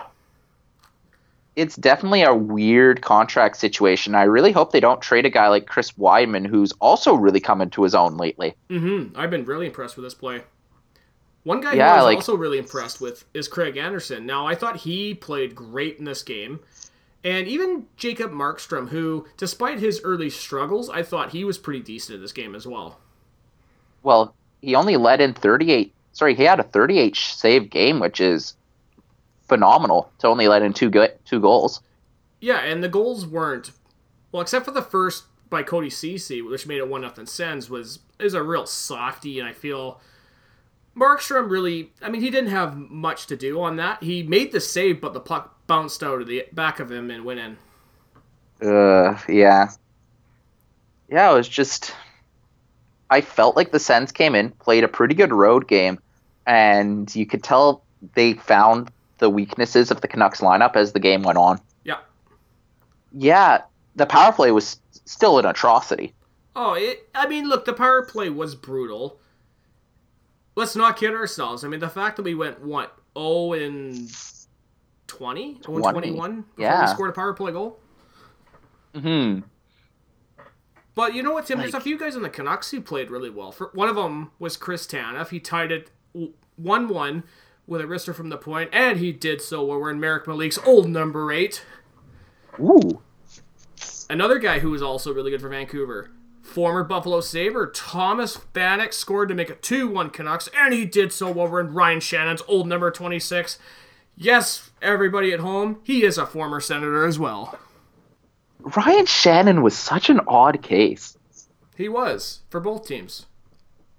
It's 1.55 1.75
definitely 1.77 2.21
a 2.23 2.33
weird 2.35 3.01
contract 3.01 3.55
situation. 3.57 4.13
I 4.15 4.23
really 4.23 4.51
hope 4.51 4.71
they 4.71 4.79
don't 4.81 5.01
trade 5.01 5.25
a 5.25 5.29
guy 5.29 5.47
like 5.47 5.67
Chris 5.67 5.91
Wideman, 5.91 6.45
who's 6.45 6.73
also 6.81 7.13
really 7.13 7.39
come 7.39 7.61
into 7.61 7.83
his 7.83 7.95
own 7.95 8.17
lately. 8.17 8.55
Mm-hmm. 8.69 9.17
I've 9.17 9.29
been 9.29 9.45
really 9.45 9.67
impressed 9.67 9.95
with 9.95 10.05
this 10.05 10.13
play. 10.13 10.41
One 11.43 11.61
guy 11.61 11.73
Yeah, 11.73 11.87
who 11.87 11.93
I 11.93 11.95
was 11.97 12.03
like- 12.05 12.15
also 12.17 12.35
really 12.35 12.57
impressed 12.57 12.99
with 12.99 13.23
is 13.33 13.47
Craig 13.47 13.77
Anderson. 13.77 14.25
Now, 14.25 14.45
I 14.47 14.55
thought 14.55 14.77
he 14.77 15.13
played 15.13 15.55
great 15.55 15.97
in 15.99 16.05
this 16.05 16.23
game, 16.23 16.59
And 17.23 17.47
even 17.47 17.87
Jacob 17.97 18.31
Markstrom, 18.31 18.89
who, 18.89 19.25
despite 19.37 19.79
his 19.79 19.99
early 20.03 20.29
struggles, 20.29 20.89
I 20.91 21.01
thought 21.01 21.31
he 21.31 21.43
was 21.43 21.57
pretty 21.57 21.79
decent 21.79 22.17
in 22.17 22.21
this 22.21 22.31
game 22.31 22.53
as 22.53 22.67
well. 22.67 22.99
Well, 24.03 24.35
he 24.61 24.75
only 24.75 24.95
led 24.97 25.21
in 25.21 25.33
38. 25.33 25.91
Sorry, 26.13 26.35
he 26.35 26.43
had 26.43 26.59
a 26.59 26.63
38 26.63 27.15
save 27.15 27.69
game, 27.71 27.99
which 27.99 28.21
is 28.21 28.55
phenomenal 29.47 30.11
to 30.19 30.27
only 30.27 30.47
let 30.47 30.61
in 30.61 30.73
two 30.73 30.89
go- 30.89 31.07
two 31.25 31.39
goals. 31.39 31.81
Yeah, 32.39 32.59
and 32.59 32.83
the 32.83 32.89
goals 32.89 33.25
weren't 33.25 33.71
well, 34.31 34.41
except 34.41 34.65
for 34.65 34.71
the 34.71 34.81
first 34.81 35.25
by 35.49 35.63
Cody 35.63 35.89
Ceci, 35.89 36.41
which 36.41 36.67
made 36.67 36.79
it 36.79 36.89
one 36.89 37.01
nothing 37.01 37.25
Sens, 37.25 37.69
was 37.69 37.99
is 38.19 38.33
a 38.33 38.43
real 38.43 38.65
softy, 38.65 39.39
and 39.39 39.47
I 39.47 39.53
feel 39.53 40.01
Markstrom 40.95 41.49
really. 41.49 41.91
I 42.01 42.09
mean, 42.09 42.21
he 42.21 42.29
didn't 42.29 42.49
have 42.49 42.75
much 42.75 43.27
to 43.27 43.35
do 43.35 43.61
on 43.61 43.77
that. 43.77 44.03
He 44.03 44.23
made 44.23 44.51
the 44.51 44.59
save, 44.59 45.01
but 45.01 45.13
the 45.13 45.19
puck 45.19 45.55
bounced 45.67 46.03
out 46.03 46.21
of 46.21 46.27
the 46.27 46.45
back 46.51 46.79
of 46.79 46.91
him 46.91 47.09
and 47.09 47.25
went 47.25 47.39
in. 47.39 47.57
Uh, 48.61 49.17
yeah, 49.27 49.69
yeah. 51.09 51.31
It 51.31 51.35
was 51.35 51.47
just. 51.47 51.93
I 53.09 53.21
felt 53.21 53.55
like 53.55 53.71
the 53.71 53.79
Sens 53.79 54.11
came 54.11 54.33
in, 54.33 54.49
played 54.51 54.83
a 54.83 54.87
pretty 54.87 55.13
good 55.13 55.31
road 55.31 55.67
game, 55.67 55.99
and 56.47 57.13
you 57.15 57.25
could 57.25 57.43
tell 57.43 57.83
they 58.15 58.33
found 58.33 58.91
the 59.17 59.29
weaknesses 59.29 59.91
of 59.91 60.01
the 60.01 60.07
Canucks 60.07 60.41
lineup 60.41 60.75
as 60.75 60.93
the 60.93 60.99
game 60.99 61.23
went 61.23 61.37
on. 61.37 61.59
Yeah. 61.83 61.97
Yeah, 63.13 63.61
the 63.95 64.05
power 64.05 64.31
play 64.31 64.51
was 64.51 64.79
still 65.05 65.39
an 65.39 65.45
atrocity. 65.45 66.13
Oh, 66.55 66.73
it, 66.73 67.09
I 67.13 67.27
mean, 67.27 67.47
look, 67.49 67.65
the 67.65 67.73
power 67.73 68.03
play 68.03 68.29
was 68.29 68.55
brutal. 68.55 69.19
Let's 70.55 70.75
not 70.75 70.97
kid 70.97 71.13
ourselves. 71.13 71.63
I 71.63 71.67
mean, 71.67 71.79
the 71.81 71.89
fact 71.89 72.15
that 72.17 72.23
we 72.23 72.33
went 72.35 72.61
what 72.63 72.97
0 73.17 73.53
and 73.53 74.09
20, 75.07 75.59
0 75.63 75.75
and 75.75 75.83
21 75.83 76.41
before 76.41 76.45
Yeah. 76.57 76.81
we 76.81 76.87
scored 76.87 77.09
a 77.09 77.13
power 77.13 77.33
play 77.33 77.51
goal. 77.51 77.79
Hmm. 78.93 79.39
But 80.93 81.13
you 81.13 81.21
know 81.23 81.31
what, 81.33 81.45
Tim? 81.45 81.59
There's 81.59 81.73
a 81.73 81.81
few 81.81 81.97
guys 81.99 82.15
in 82.15 82.21
the 82.21 82.29
Canucks 82.29 82.71
who 82.71 82.79
played 82.79 83.11
really 83.11 83.29
well. 83.29 83.51
For 83.51 83.69
one 83.73 83.89
of 83.89 83.95
them 83.97 84.31
was 84.39 84.55
Chris 84.55 84.87
Tanev. 84.87 85.29
He 85.29 85.41
tied 85.41 85.71
it 85.73 85.91
one-one 86.55 87.23
with 87.67 87.81
a 87.81 87.85
wrister 87.85 88.13
from 88.13 88.29
the 88.29 88.37
point, 88.37 88.69
and 88.73 88.99
he 88.99 89.11
did 89.11 89.41
so 89.41 89.63
while 89.63 89.79
we're 89.79 89.91
in 89.91 89.99
Marek 89.99 90.25
Malik's 90.25 90.59
old 90.65 90.87
number 90.87 91.31
eight. 91.31 91.63
Ooh. 92.59 93.01
Another 94.09 94.39
guy 94.39 94.59
who 94.59 94.69
was 94.71 94.81
also 94.81 95.13
really 95.13 95.31
good 95.31 95.41
for 95.41 95.49
Vancouver, 95.49 96.11
former 96.41 96.83
Buffalo 96.83 97.21
Sabre 97.21 97.67
Thomas 97.67 98.37
Vanek 98.53 98.93
scored 98.93 99.29
to 99.29 99.35
make 99.35 99.49
it 99.49 99.61
2-1 99.61 100.13
Canucks, 100.13 100.47
and 100.55 100.73
he 100.73 100.85
did 100.85 101.11
so 101.11 101.31
while 101.31 101.47
we're 101.47 101.61
in 101.61 101.73
Ryan 101.73 101.99
Shannon's 101.99 102.43
old 102.47 102.67
number 102.67 102.91
26. 102.91 103.57
Yes, 104.15 104.69
everybody 104.81 105.33
at 105.33 105.39
home, 105.39 105.79
he 105.83 106.03
is 106.03 106.17
a 106.17 106.25
former 106.25 106.61
Senator 106.61 107.05
as 107.05 107.19
well. 107.19 107.57
Ryan 108.59 109.05
Shannon 109.05 109.61
was 109.61 109.75
such 109.75 110.09
an 110.09 110.21
odd 110.27 110.61
case. 110.61 111.17
He 111.75 111.89
was 111.89 112.41
for 112.49 112.59
both 112.59 112.87
teams. 112.87 113.25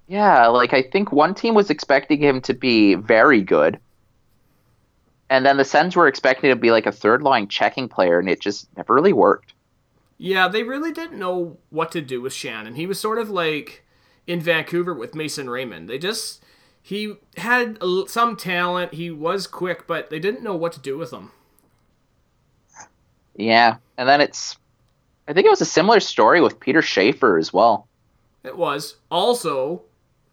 Yeah, 0.09 0.46
like 0.46 0.72
I 0.72 0.82
think 0.82 1.12
one 1.12 1.34
team 1.34 1.54
was 1.54 1.70
expecting 1.70 2.20
him 2.20 2.40
to 2.42 2.54
be 2.54 2.94
very 2.94 3.42
good. 3.42 3.78
And 5.28 5.44
then 5.44 5.57
the 5.57 5.64
Sens 5.64 5.96
were 5.96 6.07
expecting 6.07 6.50
him 6.50 6.57
to 6.57 6.61
be 6.61 6.70
like 6.70 6.86
a 6.86 6.92
third 6.92 7.22
line 7.22 7.48
checking 7.48 7.88
player, 7.88 8.18
and 8.18 8.28
it 8.28 8.40
just 8.40 8.68
never 8.76 8.94
really 8.94 9.12
worked. 9.12 9.54
Yeah, 10.18 10.48
they 10.48 10.62
really 10.62 10.92
didn't 10.92 11.18
know 11.18 11.59
what 11.70 11.90
to 11.92 12.00
do 12.00 12.20
with 12.20 12.32
Shannon. 12.32 12.76
He 12.76 12.86
was 12.86 13.00
sort 13.00 13.18
of 13.18 13.28
like 13.28 13.84
in 14.26 14.40
Vancouver 14.40 14.94
with 14.94 15.14
Mason 15.14 15.50
Raymond. 15.50 15.88
They 15.88 15.98
just 15.98 16.42
he 16.80 17.16
had 17.36 17.78
some 18.07 18.36
talent. 18.36 18.94
He 18.94 19.11
was 19.11 19.48
quick, 19.48 19.86
but 19.88 20.09
they 20.09 20.20
didn't 20.20 20.44
know 20.44 20.54
what 20.54 20.72
to 20.74 20.80
do 20.80 20.96
with 20.96 21.12
him. 21.12 21.32
Yeah. 23.34 23.76
And 23.98 24.09
then 24.09 24.20
it's 24.20 24.57
I 25.26 25.32
think 25.32 25.46
it 25.46 25.50
was 25.50 25.61
a 25.61 25.66
similar 25.66 25.98
story 25.98 26.40
with 26.40 26.61
Peter 26.61 26.80
Schaefer 26.80 27.36
as 27.38 27.52
well. 27.52 27.88
It 28.44 28.57
was 28.57 28.96
also 29.11 29.82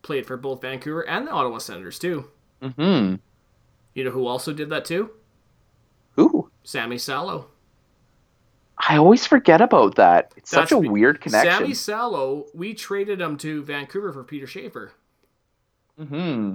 played 0.03 0.27
for 0.27 0.37
both 0.37 0.61
Vancouver 0.61 1.01
and 1.01 1.25
the 1.25 1.31
Ottawa 1.31 1.57
Senators 1.57 1.97
too. 1.97 2.29
Mm-hmm. 2.61 3.15
You 3.95 4.03
know 4.03 4.11
who 4.11 4.27
also 4.27 4.53
did 4.53 4.69
that 4.69 4.85
too? 4.85 5.09
Who? 6.11 6.51
Sami 6.63 6.97
Salo. 6.97 7.47
I 8.77 8.97
always 8.97 9.25
forget 9.25 9.61
about 9.61 9.95
that. 9.95 10.33
It's 10.35 10.51
such 10.51 10.71
a 10.71 10.79
be- 10.79 10.89
weird 10.89 11.21
connection. 11.21 11.51
Sami 11.51 11.73
Salo, 11.73 12.45
we 12.53 12.73
traded 12.73 13.21
him 13.21 13.37
to 13.37 13.63
Vancouver 13.63 14.11
for 14.11 14.23
Peter 14.23 14.45
Schaefer. 14.45 14.91
Mm-hmm. 15.99 16.53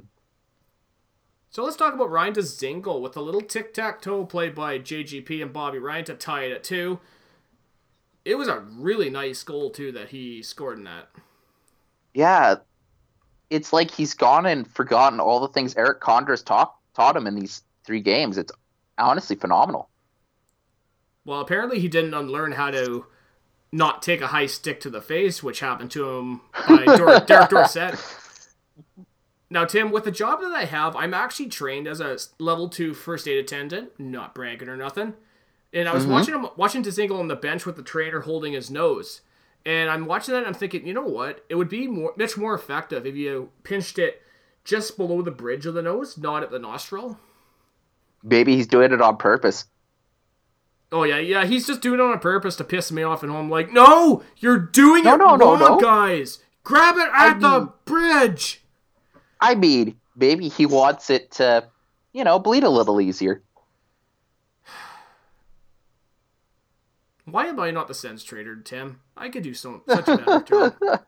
So 1.51 1.65
let's 1.65 1.77
talk 1.77 1.95
about 1.95 2.11
Ryan 2.11 2.35
Dzingel 2.35 3.01
with 3.01 3.17
a 3.17 3.23
little 3.23 3.41
tic 3.41 3.73
tac 3.73 4.03
toe 4.03 4.27
play 4.27 4.51
by 4.51 4.79
JGP 4.79 5.43
and 5.43 5.53
Bobby 5.53 5.79
Ryan 5.79 6.05
to 6.07 6.15
tie 6.15 6.45
it 6.45 6.53
at 6.53 6.65
two. 6.65 7.01
It 8.25 8.35
was 8.37 8.49
a 8.49 8.61
really 8.61 9.09
nice 9.09 9.43
goal 9.43 9.71
too 9.71 9.91
that 9.93 10.11
he 10.11 10.43
scored 10.43 10.79
in 10.79 10.85
that. 10.85 11.09
Yeah. 12.13 12.57
It's 13.51 13.73
like 13.73 13.91
he's 13.91 14.15
gone 14.15 14.47
and 14.47 14.67
forgotten 14.67 15.21
all 15.21 15.41
the 15.41 15.49
things 15.49 15.77
Erik 15.77 16.01
Condra's 16.01 16.43
taught 16.43 16.75
taught 16.95 17.17
him 17.17 17.27
in 17.27 17.35
these 17.35 17.63
three 17.85 18.01
games. 18.01 18.37
It's 18.37 18.53
honestly 18.99 19.37
phenomenal. 19.37 19.89
Well, 21.25 21.41
apparently 21.41 21.79
he 21.79 21.89
didn't 21.89 22.15
unlearn 22.15 22.53
how 22.53 22.71
to 22.71 23.07
not 23.71 24.03
take 24.03 24.21
a 24.21 24.29
high 24.29 24.47
stick 24.47 24.81
to 24.81 24.91
the 24.91 25.03
face, 25.03 25.43
which 25.43 25.61
happened 25.61 25.91
to 25.93 26.09
him 26.09 26.41
by 26.69 26.85
Dor- 26.97 27.21
Derek 27.21 27.51
Dorsett. 27.51 27.99
Now, 29.51 29.65
Tim, 29.65 29.91
with 29.91 30.05
the 30.05 30.11
job 30.11 30.41
that 30.41 30.53
I 30.53 30.65
have, 30.65 30.95
I'm 30.95 31.15
actually 31.15 31.49
trained 31.49 31.87
as 31.87 32.01
a 32.01 32.19
level 32.39 32.69
two 32.69 32.93
first 32.93 33.27
aid 33.27 33.39
attendant. 33.39 33.99
Not 33.99 34.35
bragging 34.35 34.69
or 34.69 34.77
nothing. 34.77 35.15
And 35.73 35.89
I 35.89 35.95
was 35.95 36.05
mm-hmm. 36.05 36.13
watching 36.13 36.35
him 36.35 36.47
watching 36.57 36.83
Dzingel 36.83 37.19
on 37.19 37.29
the 37.29 37.37
bench 37.37 37.67
with 37.67 37.77
the 37.77 37.83
trainer 37.83 38.21
holding 38.21 38.53
his 38.53 38.71
nose. 38.71 39.21
And 39.69 39.91
I'm 39.91 40.07
watching 40.07 40.33
that 40.33 40.39
and 40.39 40.47
I'm 40.47 40.55
thinking, 40.55 40.87
you 40.87 40.95
know 40.95 41.03
what? 41.03 41.45
It 41.51 41.57
would 41.57 41.69
be 41.69 41.87
more 41.87 42.15
much 42.17 42.39
more 42.39 42.55
effective 42.55 43.05
if 43.05 43.15
you 43.17 43.51
pinched 43.65 43.99
it 43.99 44.23
just 44.65 44.97
below 44.97 45.21
the 45.21 45.31
bridge 45.31 45.67
of 45.67 45.75
the 45.75 45.83
nose, 45.83 46.17
not 46.17 46.43
at 46.43 46.51
the 46.51 46.59
nostril. 46.59 47.19
Maybe 48.23 48.57
he's 48.57 48.67
doing 48.67 48.93
it 48.93 49.03
on 49.03 49.19
purpose. 49.19 49.67
Oh 50.91 51.03
yeah, 51.03 51.19
yeah, 51.19 51.45
he's 51.45 51.67
just 51.67 51.83
doing 51.83 52.01
it 52.01 52.03
on 52.03 52.19
purpose 52.19 52.57
to 52.57 52.65
piss 52.65 52.91
me 52.91 53.03
off 53.03 53.23
at 53.23 53.29
home. 53.29 53.51
Like, 53.51 53.71
no, 53.71 54.23
you're 54.39 54.59
doing 54.59 55.05
No, 55.05 55.15
it 55.17 55.19
no, 55.19 55.37
no, 55.37 55.51
wrong, 55.57 55.59
no. 55.61 55.81
guys. 55.81 56.39
Grab 56.65 56.97
it 56.97 57.11
at 57.15 57.39
the 57.41 57.61
mean- 57.61 57.69
bridge. 57.85 58.63
I 59.39 59.55
mean, 59.55 59.97
maybe 60.17 60.49
he 60.49 60.65
wants 60.65 61.11
it 61.11 61.31
to, 61.33 61.69
you 62.15 62.25
know, 62.25 62.39
bleed 62.39 62.65
a 62.65 62.71
little 62.71 63.03
easier. 63.03 63.43
Why 67.31 67.47
am 67.47 67.59
I 67.61 67.71
not 67.71 67.89
the 67.89 67.95
sense 67.95 68.23
trader, 68.25 68.57
Tim? 68.57 69.01
I 69.17 69.29
could 69.29 69.43
do 69.43 69.55
so 69.55 69.83
such 69.89 70.09
a 70.09 70.17
better 70.19 70.41
job. 70.43 70.75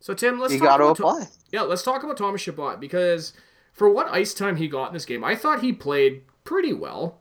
So 0.00 0.14
Tim, 0.14 0.38
let's 0.38 0.54
You 0.54 0.60
talk 0.60 0.76
about 0.80 0.98
apply. 0.98 1.26
yeah, 1.52 1.62
let's 1.62 1.82
talk 1.82 2.02
about 2.02 2.16
Thomas 2.16 2.40
Chabot 2.40 2.80
because 2.80 3.34
for 3.72 3.90
what 3.90 4.08
ice 4.08 4.32
time 4.32 4.56
he 4.56 4.66
got 4.68 4.86
in 4.88 4.94
this 4.94 5.04
game, 5.04 5.22
I 5.22 5.34
thought 5.34 5.60
he 5.60 5.72
played 5.72 6.22
pretty 6.44 6.72
well. 6.72 7.18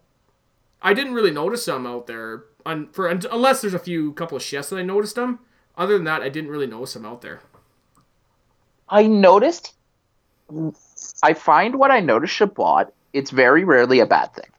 I 0.82 0.94
didn't 0.94 1.14
really 1.16 1.32
notice 1.32 1.68
him 1.68 1.86
out 1.86 2.08
there, 2.08 2.46
un, 2.66 2.88
for 2.94 3.10
un- 3.10 3.24
unless 3.30 3.60
there's 3.62 3.74
a 3.74 3.80
few 3.80 4.14
couple 4.14 4.38
of 4.38 4.44
shifts 4.44 4.70
that 4.70 4.78
I 4.78 4.84
noticed 4.84 5.18
him. 5.18 5.40
Other 5.76 5.96
than 5.96 6.06
that, 6.06 6.22
I 6.22 6.30
didn't 6.30 6.52
really 6.52 6.68
notice 6.68 6.96
him 6.96 7.06
out 7.06 7.22
there. 7.22 7.42
I 8.88 9.06
noticed. 9.08 9.74
I 11.24 11.34
find 11.34 11.76
what 11.76 11.92
I 11.92 12.00
notice 12.00 12.30
Chabot, 12.32 12.94
it's 13.12 13.32
very 13.32 13.66
rarely 13.66 14.00
a 14.00 14.06
bad 14.06 14.34
thing. 14.34 14.50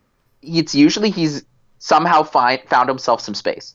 It's 0.42 0.74
usually 0.74 1.10
he's 1.10 1.44
somehow 1.88 2.22
find, 2.22 2.60
found 2.68 2.86
himself 2.86 3.18
some 3.18 3.34
space. 3.34 3.74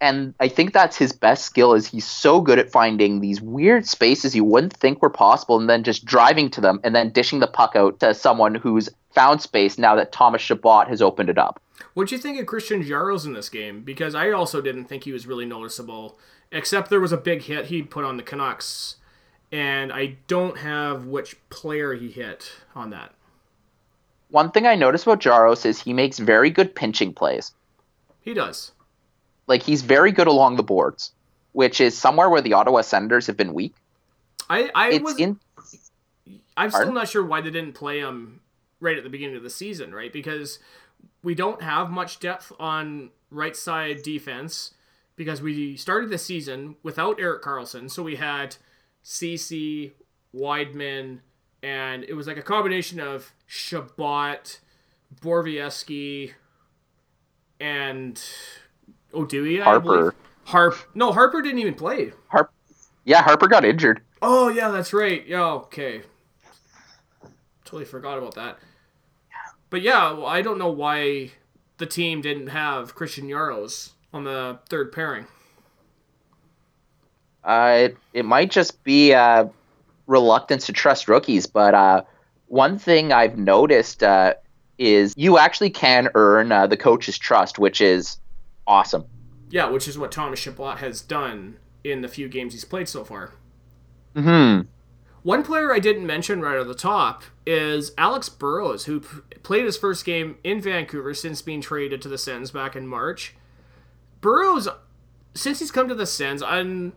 And 0.00 0.34
I 0.38 0.46
think 0.46 0.72
that's 0.72 0.96
his 0.96 1.12
best 1.12 1.44
skill 1.44 1.74
is 1.74 1.86
he's 1.86 2.06
so 2.06 2.40
good 2.40 2.60
at 2.60 2.70
finding 2.70 3.20
these 3.20 3.40
weird 3.40 3.86
spaces 3.86 4.36
you 4.36 4.44
wouldn't 4.44 4.74
think 4.74 5.02
were 5.02 5.10
possible 5.10 5.58
and 5.58 5.68
then 5.68 5.82
just 5.82 6.04
driving 6.04 6.48
to 6.50 6.60
them 6.60 6.80
and 6.84 6.94
then 6.94 7.10
dishing 7.10 7.40
the 7.40 7.48
puck 7.48 7.74
out 7.74 7.98
to 8.00 8.14
someone 8.14 8.54
who's 8.54 8.88
found 9.12 9.42
space 9.42 9.78
now 9.78 9.96
that 9.96 10.12
Thomas 10.12 10.40
Chabot 10.40 10.86
has 10.86 11.02
opened 11.02 11.28
it 11.28 11.38
up. 11.38 11.60
What 11.94 12.08
do 12.08 12.14
you 12.14 12.20
think 12.20 12.38
of 12.38 12.46
Christian 12.46 12.84
Jaros 12.84 13.26
in 13.26 13.32
this 13.32 13.48
game? 13.48 13.82
Because 13.82 14.14
I 14.14 14.30
also 14.30 14.60
didn't 14.62 14.84
think 14.84 15.02
he 15.04 15.12
was 15.12 15.26
really 15.26 15.46
noticeable, 15.46 16.18
except 16.52 16.88
there 16.88 17.00
was 17.00 17.12
a 17.12 17.16
big 17.16 17.42
hit 17.42 17.66
he 17.66 17.82
put 17.82 18.04
on 18.04 18.16
the 18.16 18.22
Canucks, 18.22 18.96
and 19.50 19.92
I 19.92 20.18
don't 20.28 20.58
have 20.58 21.04
which 21.04 21.36
player 21.50 21.94
he 21.94 22.10
hit 22.10 22.52
on 22.76 22.90
that. 22.90 23.14
One 24.30 24.50
thing 24.50 24.66
I 24.66 24.74
noticed 24.74 25.06
about 25.06 25.20
Jaros 25.20 25.66
is 25.66 25.80
he 25.80 25.92
makes 25.92 26.18
very 26.18 26.50
good 26.50 26.74
pinching 26.74 27.12
plays. 27.12 27.52
He 28.20 28.34
does. 28.34 28.72
Like 29.46 29.62
he's 29.62 29.82
very 29.82 30.12
good 30.12 30.28
along 30.28 30.56
the 30.56 30.62
boards, 30.62 31.12
which 31.52 31.80
is 31.80 31.96
somewhere 31.96 32.30
where 32.30 32.40
the 32.40 32.52
Ottawa 32.52 32.82
Senators 32.82 33.26
have 33.26 33.36
been 33.36 33.54
weak. 33.54 33.74
I 34.48 34.70
I 34.74 34.90
It's 34.90 35.04
was 35.04 35.18
in 35.18 35.38
I'm 36.56 36.70
still 36.70 36.92
not 36.92 37.08
sure 37.08 37.24
why 37.24 37.40
they 37.40 37.50
didn't 37.50 37.74
play 37.74 38.00
him 38.00 38.40
right 38.80 38.96
at 38.96 39.04
the 39.04 39.10
beginning 39.10 39.36
of 39.36 39.42
the 39.42 39.50
season, 39.50 39.94
right? 39.94 40.12
Because 40.12 40.58
we 41.22 41.34
don't 41.34 41.62
have 41.62 41.90
much 41.90 42.20
depth 42.20 42.52
on 42.60 43.10
right 43.30 43.56
side 43.56 44.02
defense 44.02 44.74
because 45.16 45.42
we 45.42 45.76
started 45.76 46.10
the 46.10 46.18
season 46.18 46.76
without 46.82 47.20
Erik 47.20 47.42
Karlsson. 47.42 47.90
So 47.90 48.02
we 48.02 48.16
had 48.16 48.56
CC, 49.04 49.92
Wideman, 50.34 51.20
and 51.62 52.04
it 52.04 52.14
was 52.14 52.26
like 52.26 52.36
a 52.36 52.42
combination 52.42 53.00
of 53.00 53.32
Chabot, 53.46 54.58
Borowiecki 55.20 56.32
and. 57.60 58.22
I 59.12 59.18
Harper. 59.64 59.80
believe. 59.80 60.12
Harp. 60.44 60.76
No, 60.94 61.12
Harper 61.12 61.42
didn't 61.42 61.58
even 61.58 61.74
play. 61.74 62.12
Harp. 62.28 62.52
Yeah, 63.04 63.22
Harper 63.22 63.48
got 63.48 63.64
injured. 63.64 64.02
Oh 64.22 64.48
yeah, 64.48 64.70
that's 64.70 64.92
right. 64.92 65.26
Yeah, 65.26 65.44
okay. 65.52 66.02
Totally 67.64 67.84
forgot 67.84 68.18
about 68.18 68.34
that. 68.34 68.58
But 69.68 69.82
yeah, 69.82 70.12
well, 70.12 70.26
I 70.26 70.42
don't 70.42 70.58
know 70.58 70.70
why 70.70 71.30
the 71.78 71.86
team 71.86 72.20
didn't 72.20 72.48
have 72.48 72.94
Christian 72.94 73.26
Jaros 73.26 73.92
on 74.12 74.24
the 74.24 74.58
third 74.68 74.92
pairing. 74.92 75.26
Uh, 77.42 77.76
it, 77.84 77.96
it 78.12 78.24
might 78.24 78.50
just 78.50 78.82
be 78.84 79.14
uh, 79.14 79.46
reluctance 80.10 80.66
to 80.66 80.72
trust 80.72 81.08
rookies, 81.08 81.46
but 81.46 81.72
uh, 81.72 82.02
one 82.48 82.78
thing 82.78 83.12
I've 83.12 83.38
noticed 83.38 84.02
uh, 84.02 84.34
is 84.76 85.14
you 85.16 85.38
actually 85.38 85.70
can 85.70 86.08
earn 86.14 86.50
uh, 86.50 86.66
the 86.66 86.76
coach's 86.76 87.16
trust, 87.16 87.58
which 87.58 87.80
is 87.80 88.18
awesome. 88.66 89.04
Yeah, 89.50 89.68
which 89.68 89.86
is 89.86 89.96
what 89.96 90.10
Thomas 90.10 90.40
Chabot 90.40 90.78
has 90.78 91.00
done 91.00 91.56
in 91.84 92.02
the 92.02 92.08
few 92.08 92.28
games 92.28 92.52
he's 92.52 92.64
played 92.64 92.88
so 92.88 93.04
far. 93.04 93.32
Hmm. 94.14 94.62
One 95.22 95.42
player 95.42 95.72
I 95.72 95.78
didn't 95.78 96.06
mention 96.06 96.40
right 96.40 96.58
at 96.58 96.66
the 96.66 96.74
top 96.74 97.22
is 97.46 97.92
Alex 97.98 98.28
Burrows, 98.28 98.86
who 98.86 99.00
p- 99.00 99.18
played 99.42 99.64
his 99.64 99.76
first 99.76 100.04
game 100.04 100.38
in 100.42 100.60
Vancouver 100.60 101.14
since 101.14 101.42
being 101.42 101.60
traded 101.60 102.00
to 102.02 102.08
the 102.08 102.18
Sens 102.18 102.50
back 102.50 102.74
in 102.74 102.86
March. 102.86 103.34
Burrows, 104.20 104.66
since 105.34 105.58
he's 105.58 105.70
come 105.70 105.88
to 105.88 105.94
the 105.94 106.06
Sens, 106.06 106.42
I'm, 106.42 106.94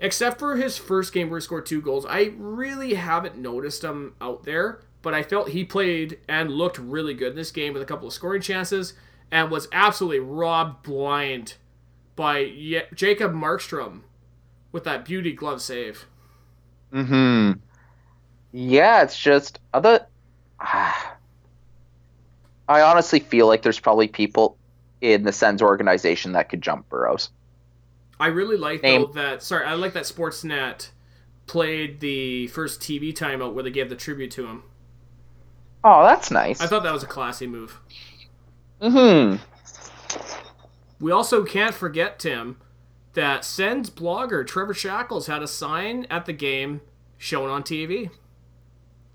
except 0.00 0.38
for 0.38 0.56
his 0.56 0.76
first 0.76 1.12
game 1.12 1.30
where 1.30 1.38
he 1.38 1.44
scored 1.44 1.66
two 1.66 1.80
goals, 1.80 2.06
I 2.06 2.32
really 2.36 2.94
haven't 2.94 3.38
noticed 3.38 3.84
him 3.84 4.14
out 4.20 4.44
there. 4.44 4.80
But 5.02 5.14
I 5.14 5.22
felt 5.22 5.50
he 5.50 5.64
played 5.64 6.18
and 6.28 6.50
looked 6.50 6.78
really 6.78 7.14
good 7.14 7.30
in 7.30 7.36
this 7.36 7.50
game 7.50 7.72
with 7.72 7.82
a 7.82 7.86
couple 7.86 8.06
of 8.08 8.12
scoring 8.12 8.42
chances 8.42 8.92
and 9.30 9.50
was 9.50 9.68
absolutely 9.72 10.20
robbed 10.20 10.82
blind 10.82 11.54
by 12.16 12.40
Ye- 12.40 12.82
Jacob 12.94 13.32
Markstrom 13.32 14.00
with 14.72 14.84
that 14.84 15.04
beauty 15.04 15.32
glove 15.32 15.62
save. 15.62 16.06
Hmm. 16.92 17.52
Yeah, 18.52 19.02
it's 19.02 19.18
just 19.18 19.58
other. 19.72 20.06
I 20.60 21.06
honestly 22.68 23.20
feel 23.20 23.46
like 23.46 23.62
there's 23.62 23.80
probably 23.80 24.08
people 24.08 24.56
in 25.00 25.22
the 25.22 25.32
Sens 25.32 25.62
organization 25.62 26.32
that 26.32 26.48
could 26.50 26.62
jump 26.62 26.88
Burrows. 26.88 27.30
I 28.20 28.26
really 28.28 28.56
like 28.56 28.82
Name- 28.82 29.00
though 29.00 29.12
that. 29.14 29.42
Sorry, 29.42 29.64
I 29.64 29.74
like 29.74 29.94
that 29.94 30.04
Sportsnet 30.04 30.90
played 31.46 32.00
the 32.00 32.46
first 32.48 32.80
TV 32.80 33.12
timeout 33.12 33.54
where 33.54 33.64
they 33.64 33.70
gave 33.70 33.88
the 33.88 33.96
tribute 33.96 34.30
to 34.32 34.46
him. 34.46 34.62
Oh, 35.82 36.04
that's 36.04 36.30
nice. 36.30 36.60
I 36.60 36.66
thought 36.66 36.82
that 36.82 36.92
was 36.92 37.02
a 37.02 37.06
classy 37.06 37.46
move. 37.46 37.80
Hmm. 38.80 39.36
We 41.00 41.10
also 41.10 41.44
can't 41.44 41.74
forget 41.74 42.18
Tim 42.18 42.58
that 43.14 43.44
Sens 43.44 43.90
blogger 43.90 44.46
Trevor 44.46 44.74
Shackles 44.74 45.26
had 45.26 45.42
a 45.42 45.48
sign 45.48 46.06
at 46.10 46.26
the 46.26 46.32
game 46.32 46.82
shown 47.16 47.48
on 47.48 47.62
TV. 47.62 48.10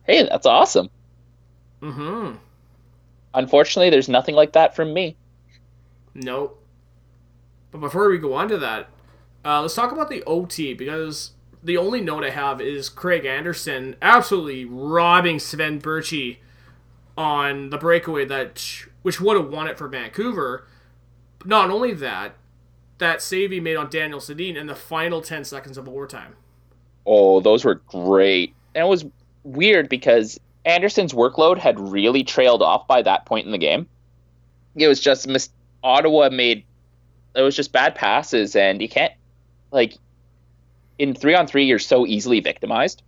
Hey, 0.03 0.27
that's 0.27 0.45
awesome. 0.45 0.89
Mm-hmm. 1.81 2.37
Unfortunately, 3.33 3.89
there's 3.89 4.09
nothing 4.09 4.35
like 4.35 4.53
that 4.53 4.75
from 4.75 4.93
me. 4.93 5.15
Nope. 6.13 6.61
But 7.71 7.81
before 7.81 8.09
we 8.09 8.17
go 8.17 8.33
on 8.33 8.47
to 8.49 8.57
that, 8.57 8.89
uh, 9.45 9.61
let's 9.61 9.75
talk 9.75 9.91
about 9.91 10.09
the 10.09 10.23
OT 10.23 10.73
because 10.73 11.31
the 11.63 11.77
only 11.77 12.01
note 12.01 12.23
I 12.23 12.31
have 12.31 12.59
is 12.59 12.89
Craig 12.89 13.25
Anderson 13.25 13.95
absolutely 14.01 14.65
robbing 14.65 15.39
Sven 15.39 15.79
Baertschi 15.79 16.37
on 17.17 17.69
the 17.69 17.77
breakaway 17.77 18.25
that 18.25 18.85
which 19.03 19.21
would 19.21 19.37
have 19.37 19.49
won 19.49 19.67
it 19.67 19.77
for 19.77 19.87
Vancouver. 19.87 20.67
Not 21.45 21.69
only 21.69 21.93
that, 21.93 22.35
that 22.97 23.21
save 23.21 23.51
he 23.51 23.59
made 23.59 23.75
on 23.75 23.89
Daniel 23.89 24.19
Sedin 24.19 24.55
in 24.55 24.67
the 24.67 24.75
final 24.75 25.21
ten 25.21 25.43
seconds 25.43 25.77
of 25.77 25.87
overtime. 25.87 26.35
Oh, 27.05 27.39
those 27.39 27.63
were 27.63 27.75
great. 27.75 28.53
And 28.73 28.85
it 28.85 28.89
was 28.89 29.05
weird 29.43 29.89
because 29.89 30.39
Anderson's 30.65 31.13
workload 31.13 31.59
had 31.59 31.79
really 31.79 32.23
trailed 32.23 32.63
off 32.63 32.87
by 32.87 33.03
that 33.03 33.25
point 33.27 33.45
in 33.45 33.51
the 33.51 33.59
game. 33.59 33.87
It 34.75 34.87
was 34.87 34.99
just 34.99 35.27
Ottawa 35.83 36.29
made 36.29 36.65
it 37.35 37.41
was 37.41 37.55
just 37.55 37.71
bad 37.71 37.95
passes, 37.95 38.55
and 38.55 38.81
you 38.81 38.89
can't 38.89 39.13
like 39.75 39.97
in 40.97 41.13
three 41.13 41.35
on 41.35 41.45
three 41.45 41.65
you're 41.65 41.77
so 41.77 42.07
easily 42.07 42.39
victimized. 42.39 43.03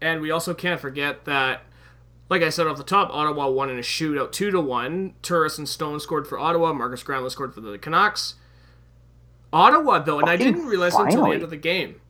And 0.00 0.20
we 0.20 0.30
also 0.30 0.54
can't 0.54 0.80
forget 0.80 1.24
that, 1.24 1.62
like 2.28 2.42
I 2.42 2.50
said 2.50 2.68
off 2.68 2.76
the 2.76 2.84
top, 2.84 3.10
Ottawa 3.12 3.48
won 3.48 3.68
in 3.70 3.78
a 3.78 3.82
shootout 3.82 4.30
two 4.30 4.52
to 4.52 4.60
one. 4.60 5.14
Turris 5.22 5.58
and 5.58 5.68
Stone 5.68 5.98
scored 5.98 6.28
for 6.28 6.38
Ottawa. 6.38 6.72
Markus 6.72 7.02
Granlund 7.02 7.32
scored 7.32 7.52
for 7.52 7.60
the 7.60 7.78
Canucks. 7.78 8.34
Ottawa, 9.52 9.98
though, 10.00 10.20
and 10.20 10.28
I 10.28 10.36
didn't 10.36 10.66
realize 10.66 10.94
until 10.94 11.24
the 11.24 11.32
end 11.32 11.42
of 11.42 11.50
the 11.50 11.56
game. 11.56 12.00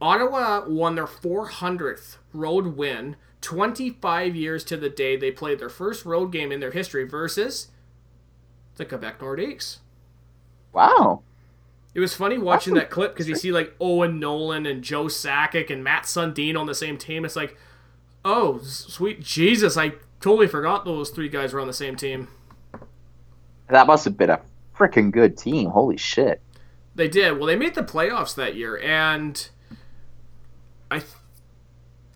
Ottawa 0.00 0.64
won 0.66 0.94
their 0.94 1.06
400th 1.06 2.16
road 2.32 2.76
win, 2.76 3.16
25 3.40 4.34
years 4.36 4.64
to 4.64 4.76
the 4.76 4.88
day 4.88 5.16
they 5.16 5.30
played 5.30 5.58
their 5.58 5.68
first 5.68 6.04
road 6.04 6.32
game 6.32 6.52
in 6.52 6.60
their 6.60 6.72
history 6.72 7.04
versus 7.04 7.68
the 8.76 8.84
Quebec 8.84 9.20
Nordiques. 9.20 9.78
Wow. 10.72 11.22
It 11.94 12.00
was 12.00 12.14
funny 12.14 12.38
watching 12.38 12.74
that 12.74 12.86
oh, 12.86 12.90
clip 12.90 13.14
because 13.14 13.28
you 13.28 13.34
see 13.34 13.50
like 13.50 13.74
Owen 13.80 14.20
Nolan 14.20 14.66
and 14.66 14.84
Joe 14.84 15.04
Sakic 15.04 15.70
and 15.70 15.82
Mats 15.82 16.12
Sundin 16.14 16.56
on 16.56 16.66
the 16.66 16.74
same 16.74 16.98
team. 16.98 17.24
It's 17.24 17.36
like, 17.36 17.56
oh, 18.24 18.58
sweet 18.62 19.20
Jesus, 19.20 19.76
I 19.76 19.94
totally 20.20 20.46
forgot 20.46 20.84
those 20.84 21.10
three 21.10 21.28
guys 21.28 21.52
were 21.52 21.60
on 21.60 21.66
the 21.66 21.72
same 21.72 21.96
team. 21.96 22.28
That 23.68 23.86
must 23.86 24.04
have 24.04 24.16
been 24.16 24.30
a 24.30 24.40
freaking 24.76 25.10
good 25.10 25.36
team. 25.36 25.70
Holy 25.70 25.96
shit. 25.96 26.40
They 26.94 27.08
did. 27.08 27.36
Well, 27.36 27.46
they 27.46 27.56
made 27.56 27.74
the 27.74 27.82
playoffs 27.82 28.34
that 28.34 28.56
year, 28.56 28.78
and 28.78 29.48
I, 30.90 30.98
th- 30.98 31.12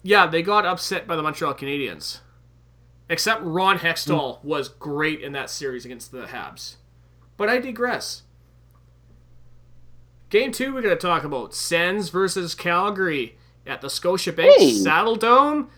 yeah, 0.02 0.26
they 0.26 0.42
got 0.42 0.66
upset 0.66 1.06
by 1.06 1.14
the 1.14 1.22
Montreal 1.22 1.54
Canadiens. 1.54 2.20
Except 3.08 3.42
Ron 3.42 3.78
Hextall 3.78 4.40
hmm. 4.40 4.48
was 4.48 4.68
great 4.68 5.20
in 5.20 5.32
that 5.32 5.50
series 5.50 5.84
against 5.84 6.12
the 6.12 6.26
Habs. 6.26 6.76
But 7.36 7.48
I 7.48 7.58
digress. 7.58 8.22
Game 10.32 10.50
two, 10.50 10.72
we're 10.72 10.80
going 10.80 10.96
to 10.96 11.06
talk 11.06 11.24
about 11.24 11.54
Sens 11.54 12.08
versus 12.08 12.54
Calgary 12.54 13.36
at 13.66 13.82
the 13.82 13.88
Scotiabank 13.88 14.54
Hey. 14.56 14.72
Saddledome. 14.72 15.68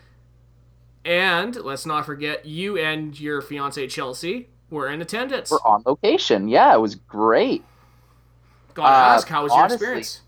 And 1.03 1.53
let's 1.57 1.85
not 1.85 2.05
forget, 2.05 2.45
you 2.45 2.77
and 2.77 3.19
your 3.19 3.41
fiance 3.41 3.85
Chelsea 3.87 4.47
were 4.69 4.87
in 4.87 5.01
attendance. 5.01 5.51
We're 5.51 5.57
on 5.65 5.83
location. 5.85 6.47
Yeah, 6.47 6.73
it 6.73 6.79
was 6.79 6.95
great. 6.95 7.65
Gotta 8.75 8.87
uh, 8.87 9.15
ask, 9.15 9.27
how 9.27 9.43
was 9.43 9.51
your 9.51 9.65
experience? 9.65 10.21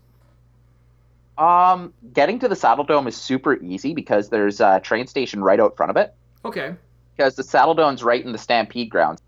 Um, 1.38 1.94
getting 2.12 2.38
to 2.40 2.48
the 2.48 2.54
Saddledome 2.54 3.08
is 3.08 3.16
super 3.16 3.56
easy 3.56 3.94
because 3.94 4.28
there's 4.28 4.60
a 4.60 4.78
train 4.80 5.06
station 5.06 5.42
right 5.42 5.58
out 5.58 5.74
front 5.74 5.88
of 5.88 5.96
it. 5.96 6.14
Okay. 6.44 6.74
Because 7.16 7.34
the 7.34 7.42
Saddledome's 7.42 8.02
right 8.02 8.22
in 8.22 8.32
the 8.32 8.38
Stampede 8.38 8.90
grounds. 8.90 9.22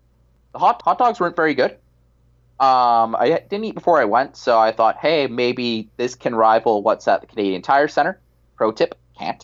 The 0.53 0.59
hot 0.59 0.79
hot 0.83 0.99
dogs 0.99 1.19
weren't 1.19 1.35
very 1.35 1.55
good. 1.55 1.75
Um, 2.61 3.15
I 3.15 3.41
didn't 3.49 3.63
eat 3.63 3.73
before 3.73 3.99
I 3.99 4.05
went, 4.05 4.37
so 4.37 4.59
I 4.59 4.71
thought, 4.71 4.97
hey, 4.97 5.25
maybe 5.25 5.89
this 5.97 6.13
can 6.13 6.35
rival 6.35 6.83
what's 6.83 7.07
at 7.07 7.21
the 7.21 7.27
Canadian 7.27 7.63
Tire 7.63 7.87
Center. 7.87 8.19
Pro 8.55 8.71
tip: 8.71 8.93
can't. 9.17 9.43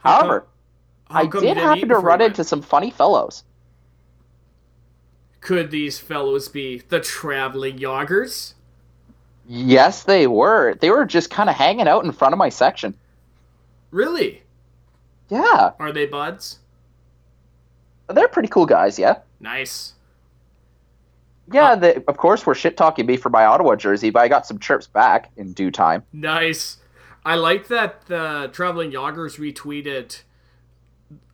How 0.00 0.20
However, 0.20 0.46
How 1.10 1.20
I 1.20 1.26
did 1.26 1.58
happen 1.58 1.90
to 1.90 1.98
run 1.98 2.22
into 2.22 2.42
some 2.42 2.62
funny 2.62 2.90
fellows. 2.90 3.44
Could 5.42 5.70
these 5.70 5.98
fellows 5.98 6.48
be 6.48 6.78
the 6.78 7.00
traveling 7.00 7.76
yoggers? 7.78 8.54
Yes, 9.46 10.04
they 10.04 10.26
were. 10.26 10.74
They 10.74 10.88
were 10.90 11.04
just 11.04 11.30
kind 11.30 11.50
of 11.50 11.56
hanging 11.56 11.86
out 11.86 12.04
in 12.04 12.12
front 12.12 12.32
of 12.32 12.38
my 12.38 12.48
section. 12.48 12.94
Really? 13.90 14.42
Yeah, 15.28 15.72
Are 15.78 15.92
they 15.92 16.06
buds? 16.06 16.60
they're 18.08 18.28
pretty 18.28 18.48
cool 18.48 18.66
guys. 18.66 18.98
Yeah. 18.98 19.18
Nice. 19.40 19.93
Yeah, 21.52 21.74
they, 21.74 21.96
of 22.08 22.16
course, 22.16 22.46
were 22.46 22.54
shit 22.54 22.76
talking 22.76 23.06
me 23.06 23.16
for 23.16 23.28
my 23.30 23.44
Ottawa 23.44 23.76
jersey, 23.76 24.10
but 24.10 24.20
I 24.22 24.28
got 24.28 24.46
some 24.46 24.58
chirps 24.58 24.86
back 24.86 25.30
in 25.36 25.52
due 25.52 25.70
time. 25.70 26.02
Nice. 26.12 26.78
I 27.24 27.34
like 27.36 27.68
that 27.68 28.06
the 28.06 28.50
traveling 28.52 28.90
yoggers 28.92 29.36
retweeted 29.38 30.22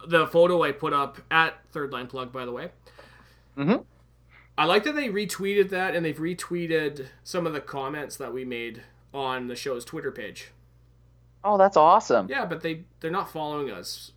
the 0.06 0.26
photo 0.26 0.62
I 0.62 0.72
put 0.72 0.92
up 0.92 1.18
at 1.30 1.54
Third 1.72 1.92
Line 1.92 2.06
Plug, 2.06 2.32
by 2.32 2.44
the 2.44 2.52
way. 2.52 2.70
Mhm. 3.56 3.84
I 4.58 4.64
like 4.64 4.84
that 4.84 4.94
they 4.94 5.08
retweeted 5.08 5.70
that 5.70 5.94
and 5.94 6.04
they've 6.04 6.16
retweeted 6.18 7.06
some 7.24 7.46
of 7.46 7.52
the 7.52 7.60
comments 7.60 8.16
that 8.16 8.32
we 8.32 8.44
made 8.44 8.82
on 9.14 9.46
the 9.48 9.56
show's 9.56 9.84
Twitter 9.84 10.10
page. 10.10 10.50
Oh, 11.42 11.56
that's 11.56 11.76
awesome. 11.76 12.28
Yeah, 12.28 12.44
but 12.44 12.60
they 12.62 12.84
they're 13.00 13.10
not 13.10 13.30
following 13.30 13.70
us. 13.70 14.12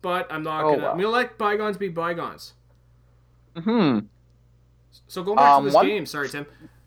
But 0.00 0.26
I'm 0.32 0.42
not 0.42 0.64
Oh, 0.64 0.70
gonna. 0.70 0.82
well. 0.82 0.92
I'm 0.92 0.98
gonna 0.98 1.08
let 1.10 1.38
bygones 1.38 1.76
be 1.76 1.88
bygones. 1.88 2.54
Hmm. 3.56 4.00
So 5.08 5.22
going 5.22 5.36
back 5.36 5.50
Um, 5.52 5.62
to 5.62 5.68
this 5.68 5.74
one- 5.74 5.86
game, 5.86 6.06
sorry 6.06 6.28
Tim. 6.28 6.46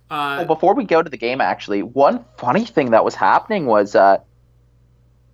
Uh, 0.09 0.35
Well, 0.39 0.45
before 0.45 0.73
we 0.75 0.83
go 0.83 1.01
to 1.01 1.09
the 1.09 1.17
game, 1.17 1.41
actually, 1.41 1.81
one 1.83 2.23
funny 2.37 2.63
thing 2.65 2.91
that 2.91 3.03
was 3.03 3.15
happening 3.15 3.65
was 3.65 3.95
uh, 3.95 4.17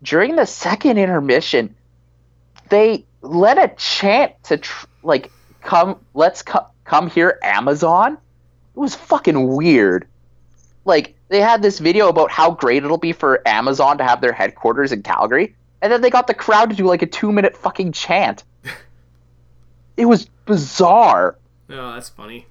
during 0.03 0.36
the 0.36 0.45
second 0.45 0.97
intermission, 0.97 1.76
they 2.69 3.05
led 3.22 3.57
a 3.57 3.67
chant 3.76 4.32
to 4.43 4.57
tr- 4.57 4.88
like 5.03 5.30
come 5.61 5.97
let's 6.13 6.41
co- 6.41 6.67
come 6.86 7.09
here 7.09 7.38
Amazon. 7.43 8.13
It 8.13 8.80
was 8.80 8.95
fucking 8.95 9.47
weird. 9.55 10.07
Like 10.86 11.15
they 11.28 11.41
had 11.41 11.61
this 11.61 11.80
video 11.80 12.07
about 12.07 12.32
how 12.32 12.51
great 12.51 12.84
it'll 12.84 12.97
be 12.97 13.11
for 13.11 13.45
Amazon 13.47 13.97
to 13.97 14.03
have 14.05 14.22
their 14.22 14.32
headquarters 14.34 14.91
in 14.93 15.03
Calgary, 15.03 15.55
and 15.82 15.91
then 15.91 16.01
they 16.01 16.09
got 16.09 16.28
the 16.28 16.34
crowd 16.34 16.69
to 16.69 16.76
do 16.76 16.86
like 16.86 17.01
a 17.01 17.05
two 17.07 17.32
minute 17.32 17.55
fucking 17.57 17.91
chant. 17.91 18.43
it 19.97 20.05
was 20.05 20.26
bizarre. 20.45 21.38
Oh, 21.69 21.93
that's 21.93 22.09
funny. 22.09 22.47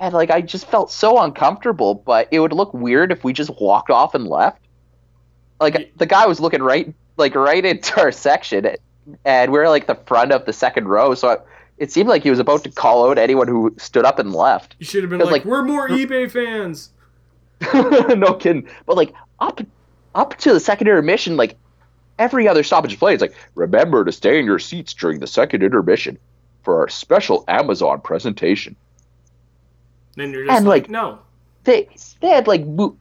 And 0.00 0.14
like 0.14 0.30
I 0.30 0.40
just 0.40 0.66
felt 0.66 0.90
so 0.90 1.20
uncomfortable, 1.20 1.94
but 1.94 2.26
it 2.30 2.40
would 2.40 2.52
look 2.52 2.72
weird 2.74 3.12
if 3.12 3.22
we 3.22 3.32
just 3.32 3.50
walked 3.60 3.90
off 3.90 4.14
and 4.14 4.26
left. 4.26 4.62
Like 5.60 5.92
the 5.96 6.06
guy 6.06 6.26
was 6.26 6.40
looking 6.40 6.62
right 6.62 6.92
like 7.18 7.34
right 7.34 7.64
into 7.72 8.00
our 8.00 8.10
section 8.10 8.76
and 9.24 9.52
we 9.52 9.58
are 9.58 9.68
like 9.68 9.86
the 9.86 9.94
front 9.94 10.32
of 10.32 10.46
the 10.46 10.52
second 10.52 10.88
row, 10.88 11.14
so 11.14 11.30
it, 11.30 11.42
it 11.78 11.92
seemed 11.92 12.08
like 12.08 12.22
he 12.22 12.30
was 12.30 12.38
about 12.38 12.64
to 12.64 12.70
call 12.70 13.10
out 13.10 13.18
anyone 13.18 13.48
who 13.48 13.74
stood 13.78 14.04
up 14.04 14.18
and 14.18 14.32
left. 14.32 14.76
You 14.78 14.86
should 14.86 15.02
have 15.02 15.10
been 15.10 15.20
like, 15.20 15.30
like- 15.30 15.44
"We're 15.44 15.62
more 15.62 15.88
eBay 15.88 16.30
fans." 16.30 16.90
no 17.74 18.34
kidding. 18.34 18.68
But 18.86 18.96
like 18.96 19.12
up 19.38 19.60
up 20.14 20.36
to 20.38 20.52
the 20.52 20.60
second 20.60 20.88
intermission, 20.88 21.36
like 21.36 21.56
every 22.18 22.48
other 22.48 22.62
stoppage 22.62 22.98
play, 22.98 23.14
it's 23.14 23.20
like 23.20 23.34
remember 23.54 24.04
to 24.04 24.12
stay 24.12 24.38
in 24.38 24.46
your 24.46 24.58
seats 24.58 24.94
during 24.94 25.20
the 25.20 25.26
second 25.26 25.62
intermission 25.62 26.18
for 26.62 26.78
our 26.80 26.88
special 26.88 27.44
Amazon 27.48 28.00
presentation. 28.00 28.76
Then 30.16 30.32
you're 30.32 30.44
just 30.46 30.56
And, 30.58 30.66
like, 30.66 30.84
like- 30.84 30.90
"No." 30.90 31.20
they 31.64 31.88
they 32.20 32.28
had 32.28 32.46
like 32.48 32.66
mo- 32.66 32.96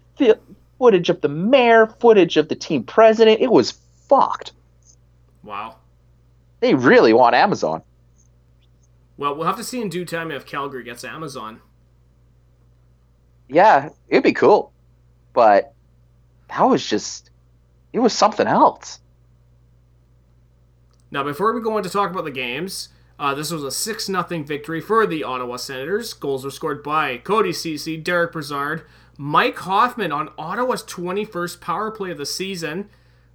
footage 0.78 1.10
of 1.10 1.22
the 1.22 1.30
mayor, 1.30 1.88
footage 1.99 2.38
of 2.38 2.49
the 2.49 2.55
team 2.55 2.84
president. 2.84 3.41
It 3.41 3.51
was 3.51 3.72
fucked. 4.07 4.51
Wow. 5.43 5.78
They 6.60 6.76
really 6.76 7.14
want 7.14 7.36
Amazon. 7.36 7.82
Well, 9.18 9.36
we'll 9.36 9.47
have 9.47 9.57
to 9.57 9.64
see 9.64 9.82
in 9.82 9.89
due 9.89 10.05
time 10.05 10.32
if 10.32 10.45
Calgary 10.45 10.84
gets 10.84 11.03
Amazon. 11.03 11.62
Yeah, 13.47 13.89
it'd 14.07 14.24
be 14.24 14.34
cool, 14.34 14.72
but 15.34 15.74
that 16.49 16.62
was 16.64 16.86
just 16.86 17.30
it 17.93 17.99
was 17.99 18.14
something 18.14 18.47
else. 18.47 18.99
Now, 21.12 21.24
before 21.24 21.53
we 21.53 21.62
go 21.62 21.76
on 21.76 21.84
to 21.84 21.89
talk 21.89 22.12
about 22.12 22.26
the 22.26 22.32
games, 22.32 22.89
uh, 23.20 23.34
this 23.36 23.51
was 23.51 23.65
a 23.65 23.72
6 23.72 24.05
0 24.05 24.24
victory 24.43 24.80
for 24.80 25.05
the 25.05 25.26
Ottawa 25.26 25.57
Senators. 25.57 26.13
Goals 26.13 26.45
were 26.45 26.51
scored 26.51 26.82
by 26.82 27.17
Cody 27.17 27.51
Ceci, 27.51 27.97
Derick 27.97 28.32
Brassard, 28.32 28.84
Mike 29.17 29.57
Hoffman 29.59 30.13
on 30.13 30.32
Ottawa's 30.38 30.84
21st 30.84 31.59
power 31.59 31.91
play 31.91 32.11
of 32.11 32.17
the 32.17 32.26
season, 32.26 32.89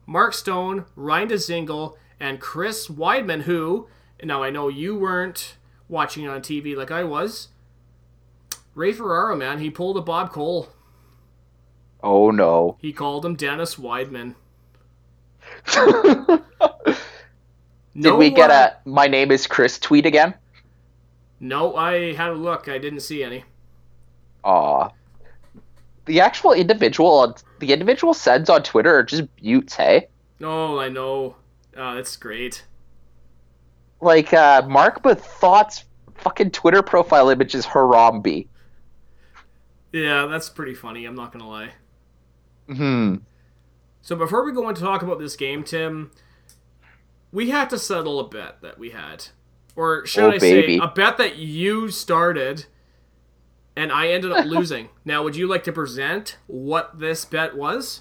Mark 0.06 0.32
Stone, 0.32 0.86
Ryan 0.96 1.28
Dzingel, 1.28 1.96
and 2.18 2.40
Chris 2.40 2.88
Wideman, 2.88 3.42
who, 3.42 3.86
now 4.22 4.42
I 4.42 4.48
know 4.48 4.68
you 4.68 4.96
weren't 4.96 5.56
watching 5.86 6.26
on 6.26 6.40
TV 6.40 6.74
like 6.74 6.90
I 6.90 7.04
was. 7.04 7.48
Ray 8.74 8.92
Ferraro, 8.92 9.36
man, 9.36 9.58
he 9.58 9.68
pulled 9.68 9.98
a 9.98 10.00
Bob 10.00 10.32
Cole. 10.32 10.70
Oh 12.02 12.30
no. 12.30 12.78
He 12.80 12.94
called 12.94 13.26
him 13.26 13.36
Dennis 13.36 13.74
Wideman. 13.74 14.34
Did 17.98 18.14
we 18.14 18.30
get 18.30 18.50
a 18.50 18.76
my 18.84 19.06
name 19.06 19.30
is 19.30 19.46
Chris 19.46 19.78
tweet 19.78 20.04
again? 20.06 20.34
No, 21.40 21.76
I 21.76 22.12
had 22.14 22.30
a 22.30 22.34
look. 22.34 22.68
I 22.68 22.78
didn't 22.78 23.00
see 23.00 23.22
any. 23.22 23.44
Aw. 24.44 24.88
The 26.06 26.20
actual 26.20 26.52
individual 26.52 27.36
the 27.60 27.72
individual 27.72 28.12
sends 28.14 28.50
on 28.50 28.62
Twitter 28.62 28.98
are 28.98 29.02
just 29.02 29.24
buttes, 29.36 29.74
hey? 29.74 30.08
Oh, 30.42 30.78
I 30.78 30.88
know. 30.88 31.36
Uh, 31.76 31.94
that's 31.94 32.16
great. 32.16 32.64
Like 34.00 34.32
uh 34.34 34.62
Mark 34.68 35.02
but 35.02 35.20
Thought's 35.20 35.84
fucking 36.16 36.50
Twitter 36.50 36.82
profile 36.82 37.30
image 37.30 37.54
is 37.54 37.64
Harambe. 37.64 38.48
Yeah, 39.92 40.26
that's 40.26 40.50
pretty 40.50 40.74
funny. 40.74 41.04
I'm 41.04 41.14
not 41.14 41.32
gonna 41.32 41.48
lie. 41.48 41.70
Hmm. 42.66 43.16
So 44.02 44.16
before 44.16 44.44
we 44.44 44.52
go 44.52 44.66
on 44.66 44.74
to 44.74 44.80
talk 44.82 45.02
about 45.02 45.18
this 45.18 45.36
game, 45.36 45.62
Tim, 45.62 46.10
we 47.34 47.50
had 47.50 47.68
to 47.70 47.78
settle 47.78 48.20
a 48.20 48.28
bet 48.28 48.62
that 48.62 48.78
we 48.78 48.90
had, 48.90 49.26
or 49.76 50.06
should 50.06 50.24
Oh, 50.24 50.30
I 50.30 50.38
baby. 50.38 50.78
say, 50.78 50.84
a 50.84 50.88
bet 50.88 51.18
that 51.18 51.36
you 51.36 51.90
started, 51.90 52.66
and 53.76 53.92
I 53.92 54.08
ended 54.08 54.32
up 54.32 54.46
losing. 54.46 54.88
Now, 55.04 55.22
would 55.22 55.36
you 55.36 55.46
like 55.46 55.64
to 55.64 55.72
present 55.72 56.38
what 56.46 56.98
this 56.98 57.26
bet 57.26 57.54
was? 57.56 58.00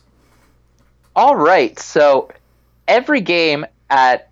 All 1.16 1.36
right. 1.36 1.78
So 1.78 2.30
every 2.88 3.20
game 3.20 3.66
at 3.90 4.30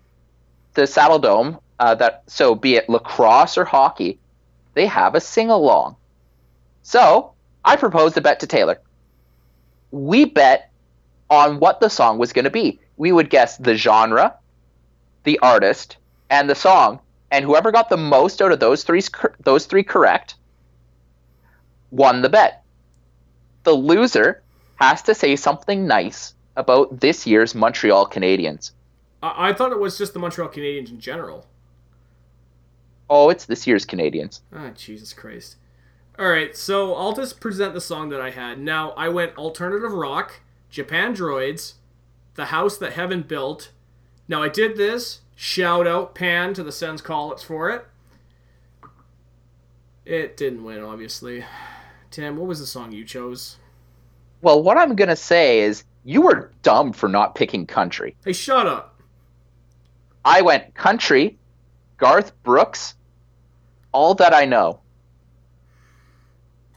the 0.74 0.82
Saddledome, 0.82 1.60
uh, 1.78 1.94
that 1.96 2.22
so 2.28 2.54
be 2.54 2.76
it 2.76 2.88
lacrosse 2.88 3.58
or 3.58 3.64
hockey, 3.66 4.18
they 4.74 4.86
have 4.86 5.14
a 5.14 5.20
sing 5.20 5.50
along. 5.50 5.96
So 6.82 7.32
I 7.64 7.76
proposed 7.76 8.16
a 8.16 8.20
bet 8.22 8.40
to 8.40 8.46
Taylor. 8.46 8.80
We 9.90 10.24
bet 10.24 10.70
on 11.28 11.58
what 11.60 11.80
the 11.80 11.90
song 11.90 12.18
was 12.18 12.32
going 12.32 12.44
to 12.46 12.50
be. 12.50 12.80
We 12.96 13.12
would 13.12 13.28
guess 13.30 13.58
the 13.58 13.74
genre, 13.74 14.34
the 15.24 15.38
artist, 15.40 15.96
and 16.30 16.48
the 16.48 16.54
song, 16.54 17.00
and 17.30 17.44
whoever 17.44 17.72
got 17.72 17.88
the 17.88 17.96
most 17.96 18.42
out 18.42 18.52
of 18.52 18.60
those 18.60 18.84
three 18.84 19.02
those 19.40 19.66
three 19.66 19.82
correct 19.82 20.36
won 21.90 22.22
the 22.22 22.28
bet. 22.28 22.64
The 23.64 23.72
loser 23.72 24.42
has 24.76 25.02
to 25.02 25.14
say 25.14 25.36
something 25.36 25.86
nice 25.86 26.34
about 26.56 27.00
this 27.00 27.26
year's 27.26 27.54
Montreal 27.54 28.08
Canadiens. 28.08 28.72
I, 29.22 29.50
I 29.50 29.52
thought 29.52 29.72
it 29.72 29.78
was 29.78 29.96
just 29.96 30.12
the 30.12 30.18
Montreal 30.18 30.48
Canadiens 30.48 30.90
in 30.90 30.98
general. 30.98 31.46
Oh, 33.08 33.28
it's 33.30 33.44
this 33.44 33.66
year's 33.66 33.86
Canadiens. 33.86 34.40
Ah, 34.52 34.70
Jesus 34.74 35.12
Christ. 35.12 35.56
All 36.18 36.28
right, 36.28 36.56
so 36.56 36.94
I'll 36.94 37.14
just 37.14 37.40
present 37.40 37.74
the 37.74 37.80
song 37.80 38.08
that 38.10 38.20
I 38.20 38.30
had. 38.30 38.58
Now, 38.58 38.90
I 38.92 39.08
went 39.08 39.36
alternative 39.36 39.92
rock, 39.92 40.40
Japandroids, 40.70 41.74
The 42.34 42.46
House 42.46 42.76
That 42.78 42.94
Heaven 42.94 43.22
Built. 43.22 43.70
Now, 44.28 44.42
I 44.42 44.48
did 44.48 44.76
this. 44.76 45.20
Shout 45.34 45.86
out 45.86 46.14
Pan 46.14 46.54
to 46.54 46.62
the 46.62 46.72
Sens 46.72 47.02
Collets 47.02 47.42
for 47.42 47.70
it. 47.70 47.86
It 50.04 50.36
didn't 50.36 50.64
win, 50.64 50.82
obviously. 50.82 51.44
Tim, 52.10 52.36
what 52.36 52.46
was 52.46 52.60
the 52.60 52.66
song 52.66 52.92
you 52.92 53.04
chose? 53.04 53.56
Well, 54.40 54.62
what 54.62 54.76
I'm 54.76 54.96
gonna 54.96 55.16
say 55.16 55.60
is 55.60 55.84
you 56.04 56.22
were 56.22 56.50
dumb 56.62 56.92
for 56.92 57.08
not 57.08 57.34
picking 57.34 57.66
country. 57.66 58.16
Hey, 58.24 58.32
shut 58.32 58.66
up. 58.66 59.00
I 60.24 60.42
went 60.42 60.74
country, 60.74 61.38
Garth 61.96 62.32
Brooks, 62.42 62.94
all 63.92 64.14
that 64.14 64.34
I 64.34 64.44
know. 64.44 64.80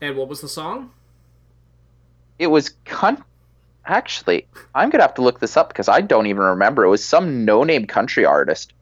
And 0.02 0.16
what 0.16 0.28
was 0.28 0.42
the 0.42 0.48
song? 0.48 0.92
It 2.38 2.48
was 2.48 2.76
cunt. 2.86 3.24
Actually, 3.86 4.48
I'm 4.74 4.90
gonna 4.90 5.04
have 5.04 5.14
to 5.16 5.22
look 5.22 5.40
this 5.40 5.58
up 5.58 5.70
because 5.70 5.88
I 5.88 6.02
don't 6.02 6.28
even 6.28 6.44
remember. 6.44 6.84
It 6.86 6.90
was 6.90 7.04
some 7.06 7.46
no-name 7.46 7.86
country 7.88 8.26
artist. 8.26 8.74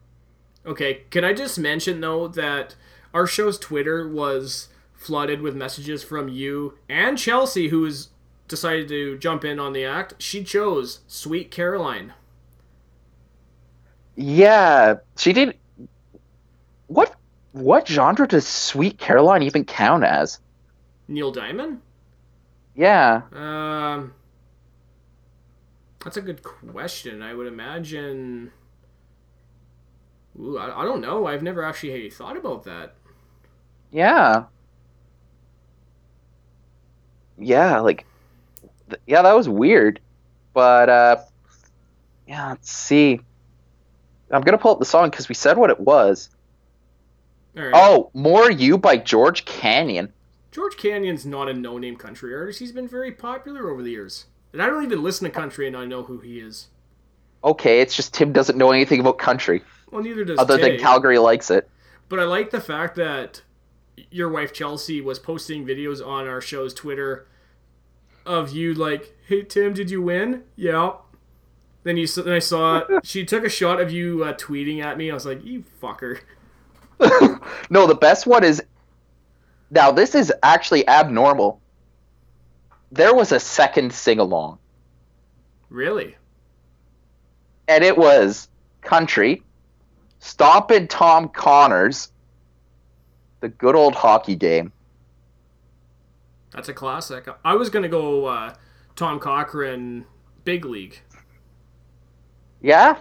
Okay, 0.66 1.02
can 1.10 1.24
I 1.24 1.32
just 1.32 1.58
mention 1.58 2.00
though 2.00 2.28
that 2.28 2.74
our 3.12 3.26
show's 3.26 3.58
Twitter 3.58 4.08
was 4.08 4.68
flooded 4.94 5.40
with 5.42 5.54
messages 5.54 6.02
from 6.02 6.28
you 6.28 6.78
and 6.88 7.18
Chelsea, 7.18 7.68
who 7.68 7.84
has 7.84 8.08
decided 8.48 8.88
to 8.88 9.18
jump 9.18 9.44
in 9.44 9.58
on 9.60 9.72
the 9.72 9.84
act. 9.84 10.14
She 10.18 10.42
chose 10.44 11.00
"Sweet 11.06 11.50
Caroline." 11.50 12.14
Yeah, 14.16 14.96
she 15.16 15.32
did. 15.32 15.58
What 16.86 17.14
what 17.52 17.86
genre 17.86 18.26
does 18.26 18.46
Sweet 18.46 18.98
Caroline 18.98 19.42
even 19.42 19.64
count 19.64 20.04
as? 20.04 20.40
Neil 21.08 21.30
Diamond. 21.32 21.80
Yeah, 22.74 23.22
Um, 23.32 24.14
that's 26.04 26.16
a 26.16 26.22
good 26.22 26.42
question. 26.42 27.22
I 27.22 27.34
would 27.34 27.46
imagine. 27.46 28.52
Ooh, 30.38 30.58
I, 30.58 30.82
I 30.82 30.84
don't 30.84 31.00
know. 31.00 31.26
I've 31.26 31.42
never 31.42 31.62
actually 31.64 32.10
thought 32.10 32.36
about 32.36 32.64
that. 32.64 32.94
yeah, 33.90 34.44
yeah. 37.38 37.78
Like, 37.80 38.06
th- 38.88 39.00
yeah, 39.06 39.22
that 39.22 39.34
was 39.34 39.48
weird. 39.48 40.00
But 40.52 40.88
uh, 40.88 41.16
yeah, 42.28 42.50
let's 42.50 42.70
see. 42.70 43.20
I'm 44.30 44.42
gonna 44.42 44.58
pull 44.58 44.72
up 44.72 44.78
the 44.78 44.84
song 44.84 45.10
because 45.10 45.28
we 45.28 45.34
said 45.34 45.56
what 45.56 45.70
it 45.70 45.80
was. 45.80 46.30
Right. 47.54 47.70
Oh, 47.72 48.10
"More 48.14 48.50
You" 48.50 48.78
by 48.78 48.96
George 48.96 49.44
Canyon. 49.44 50.12
George 50.50 50.76
Canyon's 50.76 51.26
not 51.26 51.48
a 51.48 51.54
no-name 51.54 51.96
country 51.96 52.34
artist. 52.34 52.58
He's 52.60 52.72
been 52.72 52.88
very 52.88 53.10
popular 53.12 53.70
over 53.70 53.82
the 53.82 53.90
years, 53.90 54.26
and 54.54 54.62
I 54.62 54.66
don't 54.66 54.84
even 54.84 55.02
listen 55.02 55.26
to 55.26 55.30
country, 55.30 55.66
and 55.66 55.76
I 55.76 55.84
know 55.84 56.04
who 56.04 56.20
he 56.20 56.38
is. 56.38 56.68
Okay, 57.42 57.80
it's 57.80 57.94
just 57.94 58.14
Tim 58.14 58.32
doesn't 58.32 58.56
know 58.56 58.70
anything 58.70 59.00
about 59.00 59.18
country 59.18 59.62
Well, 59.90 60.02
neither 60.02 60.24
does 60.24 60.38
other 60.38 60.56
Tay. 60.56 60.70
than 60.70 60.80
Calgary 60.80 61.18
likes 61.18 61.50
it. 61.50 61.68
But 62.08 62.18
I 62.20 62.24
like 62.24 62.50
the 62.50 62.60
fact 62.60 62.96
that 62.96 63.42
your 64.10 64.30
wife 64.30 64.52
Chelsea 64.54 65.02
was 65.02 65.18
posting 65.18 65.66
videos 65.66 66.04
on 66.04 66.26
our 66.26 66.40
show's 66.40 66.72
Twitter 66.72 67.26
of 68.24 68.52
you 68.52 68.72
like, 68.72 69.14
"Hey 69.26 69.42
Tim, 69.42 69.74
did 69.74 69.90
you 69.90 70.00
win?" 70.00 70.44
Yeah. 70.56 70.92
Then 71.82 71.98
you 71.98 72.06
then 72.06 72.32
I 72.32 72.38
saw 72.38 72.82
she 73.04 73.26
took 73.26 73.44
a 73.44 73.50
shot 73.50 73.80
of 73.80 73.90
you 73.90 74.24
uh, 74.24 74.32
tweeting 74.34 74.82
at 74.82 74.96
me. 74.96 75.10
I 75.10 75.14
was 75.14 75.26
like, 75.26 75.44
you 75.44 75.64
fucker. 75.82 76.20
No, 77.70 77.86
the 77.86 77.94
best 77.94 78.26
one 78.26 78.44
is 78.44 78.62
now. 79.70 79.90
This 79.90 80.14
is 80.14 80.32
actually 80.42 80.86
abnormal. 80.88 81.60
There 82.94 83.12
was 83.12 83.32
a 83.32 83.40
second 83.40 83.92
sing 83.92 84.20
along, 84.20 84.58
Really? 85.68 86.16
and 87.66 87.82
it 87.82 87.98
was 87.98 88.48
country, 88.82 89.42
stomping 90.20 90.86
Tom 90.86 91.28
Connors, 91.28 92.12
the 93.40 93.48
good 93.48 93.74
old 93.74 93.96
hockey 93.96 94.36
game. 94.36 94.72
That's 96.52 96.68
a 96.68 96.72
classic. 96.72 97.26
I 97.44 97.54
was 97.56 97.68
gonna 97.68 97.88
go 97.88 98.26
uh, 98.26 98.54
Tom 98.94 99.18
Cochrane, 99.18 100.04
Big 100.44 100.64
League. 100.64 101.00
Yeah, 102.60 102.98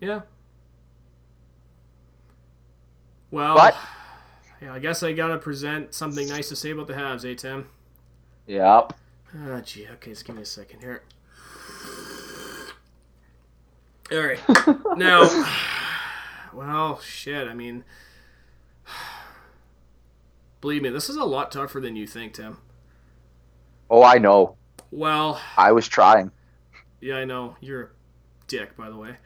Yeah. 0.00 0.22
Well, 3.30 3.56
But- 3.56 3.76
yeah, 4.62 4.72
I 4.72 4.78
guess 4.78 5.02
I 5.02 5.12
gotta 5.12 5.36
present 5.38 5.92
something 5.92 6.28
nice 6.28 6.48
to 6.48 6.56
say 6.56 6.70
about 6.70 6.86
the 6.86 6.94
Habs, 6.94 7.30
eh, 7.30 7.34
Tim? 7.34 7.68
yep. 8.46 8.94
Ah, 9.36 9.60
gee. 9.60 9.88
Okay, 9.94 10.10
just 10.10 10.24
give 10.24 10.36
me 10.36 10.42
a 10.42 10.46
second 10.46 10.80
here. 10.80 11.02
All 14.12 14.18
right. 14.18 14.38
now, 14.96 15.46
well, 16.52 17.00
shit. 17.00 17.48
I 17.48 17.54
mean, 17.54 17.84
believe 20.60 20.82
me, 20.82 20.90
this 20.90 21.08
is 21.08 21.16
a 21.16 21.24
lot 21.24 21.50
tougher 21.50 21.80
than 21.80 21.96
you 21.96 22.06
think, 22.06 22.34
Tim. 22.34 22.58
Oh, 23.90 24.02
I 24.02 24.18
know. 24.18 24.56
Well, 24.90 25.40
I 25.56 25.72
was 25.72 25.88
trying. 25.88 26.30
yeah, 27.00 27.16
I 27.16 27.24
know 27.24 27.56
you're 27.60 27.82
a 27.82 27.88
dick, 28.46 28.76
by 28.76 28.88
the 28.90 28.96
way. 28.96 29.16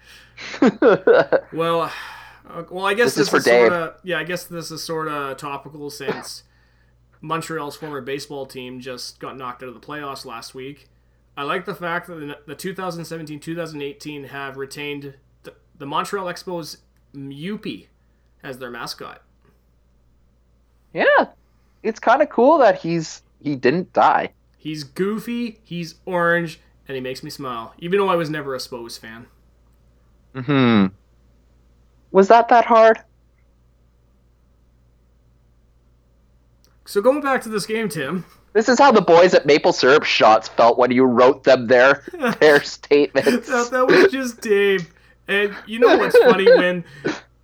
Well, 1.53 1.83
uh, 2.49 2.63
well, 2.71 2.87
I 2.87 2.95
guess 2.95 3.15
This 3.15 3.29
this, 3.29 3.29
is 3.29 3.29
for 3.29 3.41
Dave. 3.41 3.69
Sorta, 3.69 3.95
yeah, 4.05 4.19
I 4.19 4.25
guess 4.25 4.45
this 4.45 4.71
is 4.71 4.83
sort 4.83 5.09
of 5.09 5.37
topical 5.37 5.91
since 5.91 6.45
Montreal's 7.21 7.77
former 7.77 8.01
baseball 8.01 8.47
team 8.47 8.81
just 8.81 9.19
got 9.19 9.37
knocked 9.37 9.62
out 9.62 9.69
of 9.69 9.75
the 9.75 9.87
playoffs 9.87 10.25
last 10.25 10.55
week. 10.55 10.89
I 11.37 11.43
like 11.43 11.64
the 11.66 11.75
fact 11.75 12.09
that 12.09 12.47
the 12.47 12.57
2017-2018 12.57 14.29
have 14.29 14.57
retained 14.57 15.14
the, 15.45 15.55
the 15.77 15.87
Montreal 15.87 16.27
Expos 16.27 16.79
Youppi 17.14 17.87
as 18.43 18.59
their 18.59 18.71
mascot. 18.71 19.23
yeah, 20.93 21.27
it's 21.83 22.01
kind 22.01 22.23
of 22.23 22.29
cool 22.29 22.59
that 22.59 22.81
he's 22.81 23.23
he 23.41 23.55
didn't 23.57 23.93
die. 23.93 24.33
He's 24.57 24.83
goofy, 24.83 25.61
he's 25.62 25.95
orange, 26.07 26.61
and 26.89 26.95
he 26.97 27.01
makes 27.01 27.23
me 27.23 27.31
smile. 27.31 27.75
Even 27.79 27.99
though 28.01 28.09
I 28.09 28.16
was 28.16 28.31
never 28.31 28.55
a 28.55 28.59
Spos 28.59 28.99
fan. 28.99 29.27
Hmm. 30.35 30.87
Was 32.11 32.29
that 32.29 32.49
that 32.49 32.64
hard? 32.64 32.99
So 36.89 37.03
going 37.03 37.20
back 37.20 37.43
to 37.43 37.51
this 37.51 37.66
game, 37.66 37.91
Tim. 37.91 38.24
This 38.55 38.66
is 38.66 38.78
how 38.78 38.91
the 38.93 39.03
boys 39.03 39.34
at 39.34 39.45
Maple 39.45 39.74
Syrup 39.74 40.05
Shots 40.05 40.49
felt 40.49 40.78
when 40.78 40.91
you 40.91 41.05
wrote 41.05 41.45
them 41.45 41.66
their 41.66 42.03
their 42.41 42.62
statements. 42.62 43.47
that, 43.49 43.68
that 43.72 43.86
was 43.86 44.11
just 44.11 44.41
Dave. 44.41 44.89
And 45.28 45.55
you 45.66 45.80
know 45.80 45.99
what's 45.99 46.16
funny 46.16 46.47
when 46.57 46.84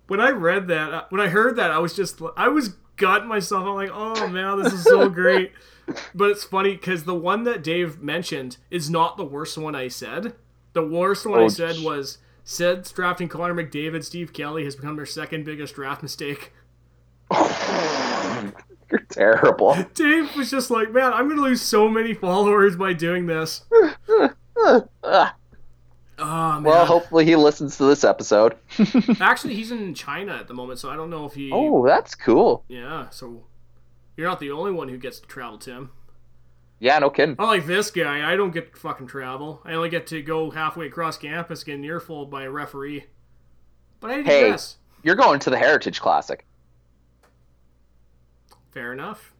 when 0.07 0.19
I 0.19 0.31
read 0.31 0.67
that 0.69 0.91
uh, 0.91 1.03
when 1.09 1.21
I 1.21 1.27
heard 1.27 1.57
that 1.57 1.69
I 1.69 1.77
was 1.77 1.95
just 1.95 2.19
I 2.35 2.47
was 2.47 2.69
gutting 2.95 3.27
myself. 3.27 3.67
I'm 3.67 3.75
like, 3.75 3.91
oh 3.93 4.27
man, 4.29 4.63
this 4.63 4.73
is 4.73 4.83
so 4.83 5.09
great. 5.09 5.51
But 6.15 6.31
it's 6.31 6.43
funny 6.43 6.71
because 6.71 7.03
the 7.03 7.13
one 7.13 7.43
that 7.43 7.61
Dave 7.61 8.01
mentioned 8.01 8.57
is 8.71 8.89
not 8.89 9.15
the 9.15 9.25
worst 9.25 9.59
one 9.59 9.75
I 9.75 9.89
said. 9.89 10.33
The 10.73 10.85
worst 10.85 11.23
one 11.27 11.41
I 11.41 11.43
Oh, 11.43 11.47
said 11.49 11.75
sh- 11.75 11.83
was 11.83 12.17
Seds 12.43 12.91
drafting 12.91 13.29
Connor 13.29 13.53
McDavid, 13.53 14.03
Steve 14.03 14.33
Kelly 14.33 14.63
has 14.63 14.75
become 14.75 14.95
their 14.95 15.05
second 15.05 15.45
biggest 15.45 15.75
draft 15.75 16.01
mistake. 16.01 16.51
You're 18.91 18.99
terrible. 19.09 19.75
Dave 19.93 20.35
was 20.35 20.49
just 20.51 20.69
like, 20.71 20.91
man, 20.91 21.11
I'm 21.13 21.27
gonna 21.29 21.41
lose 21.41 21.61
so 21.61 21.89
many 21.89 22.13
followers 22.13 22.75
by 22.75 22.93
doing 22.93 23.25
this. 23.25 23.63
Oh 24.57 24.87
man. 25.03 26.63
well, 26.63 26.85
hopefully 26.85 27.25
he 27.25 27.35
listens 27.35 27.77
to 27.77 27.85
this 27.85 28.03
episode. 28.03 28.55
Actually, 29.19 29.55
he's 29.55 29.71
in 29.71 29.93
China 29.93 30.33
at 30.35 30.47
the 30.47 30.53
moment, 30.53 30.79
so 30.79 30.89
I 30.89 30.95
don't 30.95 31.09
know 31.09 31.25
if 31.25 31.33
he. 31.33 31.51
oh, 31.51 31.85
that's 31.85 32.15
cool. 32.15 32.63
Yeah, 32.67 33.09
so 33.09 33.43
you're 34.15 34.27
not 34.27 34.39
the 34.39 34.51
only 34.51 34.71
one 34.71 34.87
who 34.87 34.97
gets 34.97 35.19
to 35.19 35.27
travel, 35.27 35.57
Tim. 35.57 35.91
Yeah, 36.79 36.99
no 36.99 37.09
kidding. 37.09 37.35
I 37.39 37.45
like 37.45 37.65
this 37.65 37.89
guy, 37.91 38.31
I 38.31 38.35
don't 38.35 38.51
get 38.51 38.73
to 38.73 38.79
fucking 38.79 39.07
travel. 39.07 39.61
I 39.65 39.73
only 39.73 39.89
get 39.89 40.07
to 40.07 40.21
go 40.21 40.51
halfway 40.51 40.87
across 40.87 41.17
campus, 41.17 41.63
get 41.63 41.75
an 41.75 41.83
earful 41.85 42.25
by 42.25 42.43
a 42.43 42.51
referee. 42.51 43.05
But 43.99 44.11
I 44.11 44.21
Hey. 44.21 44.41
digress. 44.43 44.77
You're 45.03 45.15
going 45.15 45.39
to 45.41 45.49
the 45.49 45.57
Heritage 45.57 46.01
Classic. 46.01 46.44
Fair 48.75 48.91
enough. 48.91 49.33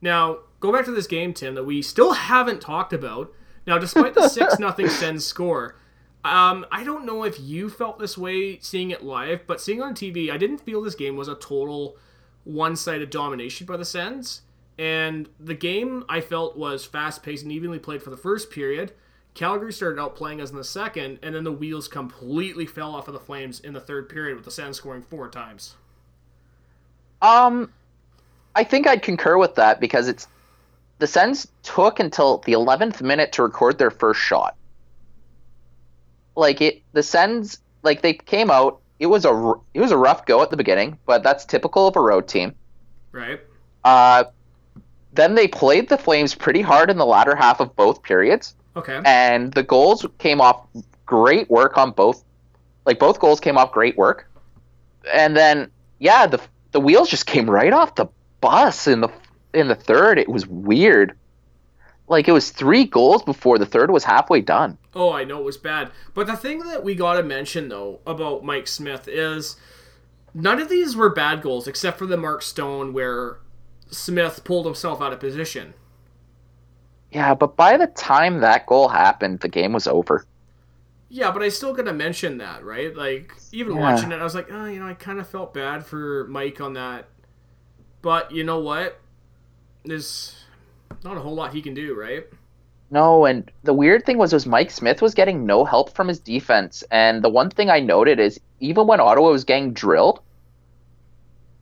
Now, 0.00 0.38
go 0.58 0.72
back 0.72 0.86
to 0.86 0.90
this 0.90 1.06
game, 1.06 1.34
Tim, 1.34 1.54
that 1.54 1.64
we 1.64 1.82
still 1.82 2.14
haven't 2.14 2.62
talked 2.62 2.94
about. 2.94 3.30
Now, 3.66 3.76
despite 3.76 4.14
the 4.14 4.26
6 4.26 4.58
nothing 4.58 4.88
Sens 4.88 5.26
score, 5.26 5.76
um, 6.24 6.64
I 6.72 6.82
don't 6.82 7.04
know 7.04 7.24
if 7.24 7.38
you 7.38 7.68
felt 7.68 7.98
this 7.98 8.16
way 8.16 8.58
seeing 8.60 8.90
it 8.90 9.04
live, 9.04 9.46
but 9.46 9.60
seeing 9.60 9.80
it 9.80 9.82
on 9.82 9.94
TV, 9.94 10.30
I 10.30 10.38
didn't 10.38 10.62
feel 10.62 10.80
this 10.80 10.94
game 10.94 11.14
was 11.14 11.28
a 11.28 11.34
total 11.34 11.98
one 12.44 12.74
sided 12.74 13.10
domination 13.10 13.66
by 13.66 13.76
the 13.76 13.84
Sens. 13.84 14.40
And 14.78 15.28
the 15.38 15.52
game 15.52 16.06
I 16.08 16.22
felt 16.22 16.56
was 16.56 16.86
fast 16.86 17.22
paced 17.22 17.42
and 17.42 17.52
evenly 17.52 17.78
played 17.78 18.02
for 18.02 18.08
the 18.08 18.16
first 18.16 18.50
period. 18.50 18.94
Calgary 19.34 19.74
started 19.74 20.00
out 20.00 20.16
playing 20.16 20.40
us 20.40 20.48
in 20.48 20.56
the 20.56 20.64
second, 20.64 21.18
and 21.22 21.34
then 21.34 21.44
the 21.44 21.52
wheels 21.52 21.86
completely 21.86 22.64
fell 22.64 22.94
off 22.94 23.08
of 23.08 23.12
the 23.12 23.20
Flames 23.20 23.60
in 23.60 23.74
the 23.74 23.80
third 23.80 24.08
period 24.08 24.36
with 24.36 24.46
the 24.46 24.50
Sens 24.50 24.78
scoring 24.78 25.02
four 25.02 25.28
times. 25.28 25.74
Um, 27.20 27.72
I 28.60 28.64
think 28.64 28.86
I'd 28.86 29.00
concur 29.00 29.38
with 29.38 29.54
that 29.54 29.80
because 29.80 30.06
it's 30.06 30.28
the 30.98 31.06
Sens 31.06 31.48
took 31.62 31.98
until 31.98 32.38
the 32.44 32.52
11th 32.52 33.00
minute 33.00 33.32
to 33.32 33.42
record 33.42 33.78
their 33.78 33.90
first 33.90 34.20
shot. 34.20 34.54
Like 36.36 36.60
it, 36.60 36.82
the 36.92 37.02
Sens 37.02 37.58
like 37.82 38.02
they 38.02 38.12
came 38.12 38.50
out. 38.50 38.80
It 38.98 39.06
was 39.06 39.24
a 39.24 39.54
it 39.72 39.80
was 39.80 39.92
a 39.92 39.96
rough 39.96 40.26
go 40.26 40.42
at 40.42 40.50
the 40.50 40.58
beginning, 40.58 40.98
but 41.06 41.22
that's 41.22 41.46
typical 41.46 41.86
of 41.86 41.96
a 41.96 42.00
road 42.02 42.28
team. 42.28 42.54
Right? 43.12 43.40
Uh, 43.82 44.24
then 45.14 45.34
they 45.36 45.48
played 45.48 45.88
the 45.88 45.96
Flames 45.96 46.34
pretty 46.34 46.60
hard 46.60 46.90
in 46.90 46.98
the 46.98 47.06
latter 47.06 47.34
half 47.34 47.60
of 47.60 47.74
both 47.76 48.02
periods, 48.02 48.54
Okay. 48.76 49.00
and 49.06 49.54
the 49.54 49.62
goals 49.62 50.04
came 50.18 50.38
off 50.42 50.66
great 51.06 51.48
work 51.48 51.78
on 51.78 51.92
both. 51.92 52.22
Like 52.84 52.98
both 52.98 53.20
goals 53.20 53.40
came 53.40 53.56
off 53.56 53.72
great 53.72 53.96
work, 53.96 54.30
and 55.10 55.34
then 55.34 55.70
yeah, 55.98 56.26
the 56.26 56.38
the 56.72 56.80
wheels 56.80 57.08
just 57.08 57.24
came 57.24 57.48
right 57.48 57.72
off 57.72 57.94
the 57.94 58.06
bus 58.40 58.86
in 58.86 59.00
the 59.00 59.08
in 59.54 59.68
the 59.68 59.74
third. 59.74 60.18
It 60.18 60.28
was 60.28 60.46
weird. 60.46 61.16
Like 62.08 62.28
it 62.28 62.32
was 62.32 62.50
three 62.50 62.84
goals 62.84 63.22
before 63.22 63.58
the 63.58 63.66
third 63.66 63.90
was 63.90 64.04
halfway 64.04 64.40
done. 64.40 64.78
Oh, 64.94 65.12
I 65.12 65.24
know 65.24 65.38
it 65.38 65.44
was 65.44 65.56
bad. 65.56 65.92
But 66.14 66.26
the 66.26 66.36
thing 66.36 66.60
that 66.60 66.82
we 66.84 66.94
got 66.94 67.14
to 67.14 67.22
mention, 67.22 67.68
though, 67.68 68.00
about 68.06 68.44
Mike 68.44 68.66
Smith 68.66 69.06
is 69.06 69.56
none 70.34 70.60
of 70.60 70.68
these 70.68 70.96
were 70.96 71.10
bad 71.10 71.42
goals 71.42 71.68
except 71.68 71.98
for 71.98 72.06
the 72.06 72.16
Mark 72.16 72.42
Stone 72.42 72.92
where 72.92 73.38
Smith 73.90 74.42
pulled 74.44 74.66
himself 74.66 75.00
out 75.00 75.12
of 75.12 75.20
position. 75.20 75.74
Yeah, 77.12 77.34
but 77.34 77.56
by 77.56 77.76
the 77.76 77.86
time 77.88 78.40
that 78.40 78.66
goal 78.66 78.88
happened, 78.88 79.40
the 79.40 79.48
game 79.48 79.72
was 79.72 79.86
over. 79.86 80.24
Yeah, 81.08 81.32
but 81.32 81.42
I 81.42 81.48
still 81.48 81.74
got 81.74 81.86
to 81.86 81.92
mention 81.92 82.38
that, 82.38 82.64
right? 82.64 82.94
Like, 82.94 83.32
even 83.52 83.74
Yeah. 83.74 83.80
watching 83.80 84.12
it, 84.12 84.20
I 84.20 84.24
was 84.24 84.34
like, 84.34 84.48
oh, 84.50 84.66
you 84.66 84.78
know, 84.78 84.86
I 84.86 84.94
kind 84.94 85.18
of 85.18 85.28
felt 85.28 85.52
bad 85.52 85.84
for 85.84 86.26
Mike 86.28 86.60
on 86.60 86.74
that. 86.74 87.08
But 88.02 88.32
you 88.32 88.44
know 88.44 88.60
what? 88.60 89.00
There's 89.84 90.44
not 91.04 91.16
a 91.16 91.20
whole 91.20 91.34
lot 91.34 91.52
he 91.52 91.62
can 91.62 91.74
do, 91.74 91.94
right? 91.98 92.26
No, 92.90 93.24
and 93.24 93.50
the 93.62 93.72
weird 93.72 94.04
thing 94.04 94.18
was 94.18 94.32
was 94.32 94.46
Mike 94.46 94.70
Smith 94.70 95.00
was 95.00 95.14
getting 95.14 95.46
no 95.46 95.64
help 95.64 95.94
from 95.94 96.08
his 96.08 96.18
defense, 96.18 96.82
and 96.90 97.22
the 97.22 97.28
one 97.28 97.50
thing 97.50 97.70
I 97.70 97.80
noted 97.80 98.18
is 98.18 98.40
even 98.58 98.86
when 98.86 99.00
Ottawa 99.00 99.30
was 99.30 99.44
getting 99.44 99.72
drilled, 99.72 100.20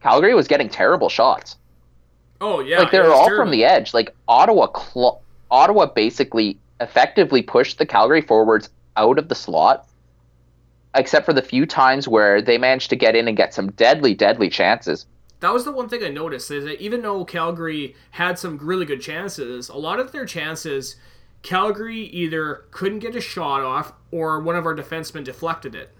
Calgary 0.03 0.35
was 0.35 0.49
getting 0.49 0.69
terrible 0.69 1.09
shots. 1.09 1.57
Oh, 2.41 2.61
yeah. 2.61 2.79
like 2.79 2.93
they 2.93 3.01
were 3.01 3.13
all 3.13 3.27
terrible. 3.27 3.45
from 3.45 3.51
the 3.51 3.65
edge. 3.65 3.93
Like 3.93 4.15
Ottawa, 4.27 4.69
cl- 4.73 5.23
Ottawa 5.51 5.87
basically 5.87 6.59
effectively 6.81 7.43
pushed 7.43 7.79
the 7.79 7.87
Calgary 7.87 8.21
forwards 8.21 8.71
out 8.97 9.19
of 9.19 9.29
the 9.29 9.35
slot, 9.35 9.87
except 10.95 11.27
for 11.27 11.33
the 11.33 11.43
few 11.43 11.67
times 11.67 12.07
where 12.09 12.41
they 12.41 12.57
managed 12.57 12.91
to 12.91 12.97
get 12.97 13.17
in 13.17 13.29
and 13.29 13.37
get 13.37 13.53
some 13.53 13.73
deadly, 13.73 14.15
deadly 14.15 14.49
chances. 14.49 15.05
That 15.41 15.53
was 15.53 15.65
the 15.65 15.73
one 15.73 15.89
thing 15.89 16.03
I 16.03 16.09
noticed 16.09 16.51
is 16.51 16.65
that 16.65 16.81
even 16.81 17.03
though 17.03 17.25
Calgary 17.25 17.95
had 18.13 18.39
some 18.39 18.59
really 18.59 18.85
good 18.85 19.01
chances, 19.01 19.69
a 19.69 19.77
lot 19.77 20.01
of 20.01 20.13
their 20.13 20.27
chances, 20.27 20.97
Calgary 21.43 22.01
either 22.01 22.65
couldn't 22.71 22.99
get 22.99 23.15
a 23.15 23.21
shot 23.21 23.63
off 23.63 23.93
or 24.11 24.41
one 24.41 24.57
of 24.57 24.67
our 24.67 24.75
defensemen 24.75 25.25
deflected 25.25 25.75
it. 25.75 25.95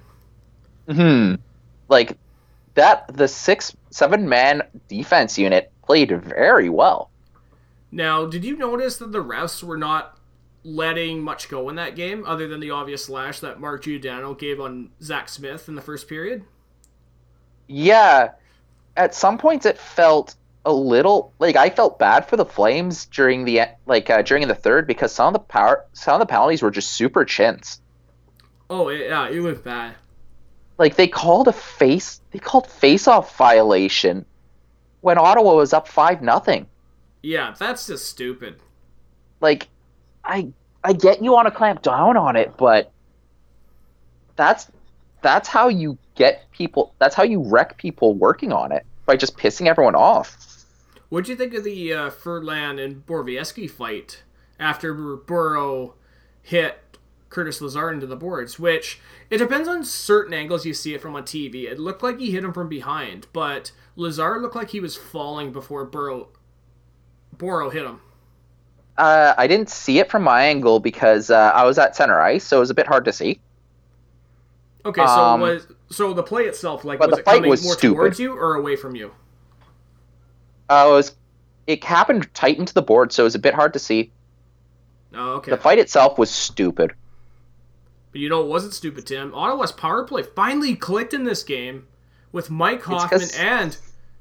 Hmm. 0.91 1.35
Like 1.89 2.17
that, 2.75 3.17
the 3.17 3.29
six, 3.29 3.77
seven 3.91 4.29
man 4.29 4.63
defense 4.89 5.39
unit 5.39 5.71
played 5.85 6.23
very 6.23 6.69
well. 6.69 7.11
Now, 7.91 8.27
did 8.27 8.45
you 8.45 8.57
notice 8.57 8.99
that 8.99 9.13
the 9.13 9.23
refs 9.23 9.63
were 9.63 9.79
not 9.79 10.19
letting 10.65 11.23
much 11.23 11.49
go 11.49 11.69
in 11.69 11.77
that 11.77 11.97
game, 11.97 12.25
other 12.27 12.47
than 12.47 12.61
the 12.61 12.71
obvious 12.71 13.05
slash 13.05 13.41
that 13.41 13.61
Mark 13.61 13.85
Giordano 13.85 14.35
gave 14.35 14.61
on 14.61 14.91
Zack 15.03 15.29
Smith 15.29 15.69
in 15.69 15.75
the 15.75 15.83
first 15.83 16.09
period. 16.09 16.45
Yeah, 17.67 18.33
at 18.99 19.15
some 19.15 19.39
points 19.39 19.65
it 19.65 19.79
felt 19.79 20.35
a 20.65 20.73
little 20.73 21.33
like 21.39 21.57
I 21.57 21.71
felt 21.71 21.99
bad 21.99 22.29
for 22.29 22.37
the 22.37 22.45
Flames 22.45 23.07
during 23.07 23.45
the 23.45 23.63
like 23.87 24.11
uh, 24.11 24.23
during 24.23 24.47
the 24.47 24.55
third 24.55 24.87
because 24.87 25.13
some 25.13 25.29
of 25.29 25.33
the 25.33 25.39
power 25.39 25.87
some 25.95 26.21
of 26.21 26.21
the 26.21 26.31
penalties 26.31 26.61
were 26.61 26.71
just 26.71 26.93
super 26.93 27.25
chintz. 27.25 27.81
Oh 28.69 28.91
yeah, 28.91 29.29
it 29.31 29.41
was 29.41 29.59
bad. 29.61 29.95
Like 30.77 30.97
they 30.97 31.09
called 31.09 31.49
a 31.49 31.53
face 31.53 32.21
they 32.33 32.39
called 32.39 32.67
face 32.67 33.09
off 33.09 33.37
violation 33.39 34.27
when 35.01 35.17
Ottawa 35.17 35.55
was 35.55 35.73
up 35.73 35.89
five 35.89 36.21
nothing. 36.21 36.67
Yeah, 37.23 37.55
that's 37.59 37.87
just 37.87 38.07
stupid. 38.07 38.57
Like 39.41 39.69
I 40.25 40.53
I 40.85 40.93
get 40.93 41.23
you 41.23 41.33
want 41.33 41.47
to 41.47 41.53
clamp 41.53 41.83
down 41.83 42.17
on 42.17 42.37
it, 42.37 42.57
but 42.59 42.93
that's 44.37 44.71
that's 45.23 45.49
how 45.49 45.69
you 45.69 45.97
get 46.15 46.51
people 46.51 46.95
that's 46.99 47.15
how 47.15 47.23
you 47.23 47.43
wreck 47.43 47.79
people 47.79 48.15
working 48.15 48.53
on 48.53 48.73
it 48.73 48.85
by 49.09 49.17
just 49.17 49.37
pissing 49.37 49.67
everyone 49.67 49.97
off. 49.97 50.65
What 51.09 51.25
do 51.25 51.33
you 51.33 51.37
think 51.37 51.55
of 51.55 51.65
the 51.65 51.93
uh, 51.93 52.11
Furlan 52.11 52.79
and 52.83 53.05
Borowiecki 53.07 53.69
fight 53.69 54.23
after 54.61 55.17
Burrow 55.17 55.95
hit 56.43 56.99
Curtis 57.31 57.61
Lazar 57.63 57.91
into 57.91 58.07
the 58.07 58.15
boards? 58.15 58.59
Which 58.59 59.01
it 59.31 59.39
depends 59.39 59.67
on 59.67 59.83
certain 59.83 60.35
angles 60.35 60.67
you 60.67 60.75
see 60.75 60.95
it 60.95 61.01
from 61.01 61.17
on 61.17 61.23
TV. 61.23 61.65
It 61.65 61.79
looked 61.81 62.03
like 62.03 62.19
he 62.19 62.31
hit 62.31 62.45
him 62.45 62.53
from 62.53 62.69
behind, 62.69 63.27
but 63.33 63.73
Lazar 63.97 64.39
looked 64.39 64.55
like 64.55 64.71
he 64.71 64.81
was 64.81 64.97
falling 64.97 65.51
before 65.51 65.87
Burrow 65.87 66.29
Boro 67.33 67.71
hit 67.71 67.87
him. 67.87 68.01
Uh, 68.99 69.33
I 69.39 69.47
didn't 69.47 69.71
see 69.71 70.01
it 70.01 70.11
from 70.11 70.25
my 70.25 70.45
angle 70.45 70.81
because 70.81 71.31
uh, 71.31 71.53
I 71.55 71.65
was 71.65 71.79
at 71.79 71.97
center 71.97 72.21
ice, 72.21 72.45
so 72.45 72.59
it 72.59 72.61
was 72.61 72.71
a 72.71 72.75
bit 72.75 72.87
hard 72.87 73.05
to 73.07 73.13
see. 73.13 73.41
Okay, 74.87 75.05
so 75.05 75.13
Um, 75.13 75.41
was 75.41 75.67
so 75.91 76.13
the 76.13 76.23
play 76.23 76.45
itself 76.45 76.85
like 76.85 77.01
was 77.01 77.11
the 77.11 77.17
it 77.19 77.25
fight 77.25 77.37
coming 77.37 77.51
was 77.51 77.65
more 77.65 77.75
stupid. 77.75 77.97
towards 77.97 78.21
you 78.21 78.33
or 78.33 78.55
away 78.55 78.77
from 78.77 78.95
you? 78.97 79.13
Uh, 80.69 80.87
it 80.89 80.93
was 80.93 81.17
it 81.67 81.85
happened 81.85 82.33
tight 82.35 82.59
into 82.59 82.73
the 82.75 82.83
board, 82.83 83.13
so 83.13 83.23
it 83.23 83.25
was 83.25 83.35
a 83.35 83.39
bit 83.39 83.55
hard 83.55 83.73
to 83.75 83.79
see. 83.79 84.11
Oh, 85.15 85.33
okay. 85.37 85.51
The 85.51 85.57
fight 85.57 85.79
itself 85.79 86.19
was 86.19 86.31
stupid. 86.31 86.93
But 88.13 88.21
you 88.21 88.29
know 88.29 88.43
it 88.43 88.49
wasn't 88.49 88.75
stupid, 88.75 89.07
Tim. 89.07 89.35
Ottawa's 89.35 89.73
power 89.73 90.05
play 90.05 90.23
finally 90.23 90.75
clicked 90.75 91.13
in 91.13 91.25
this 91.25 91.43
game 91.43 91.87
with 92.33 92.51
Mike 92.51 92.83
Hoffman 92.83 93.29
and 93.39 93.77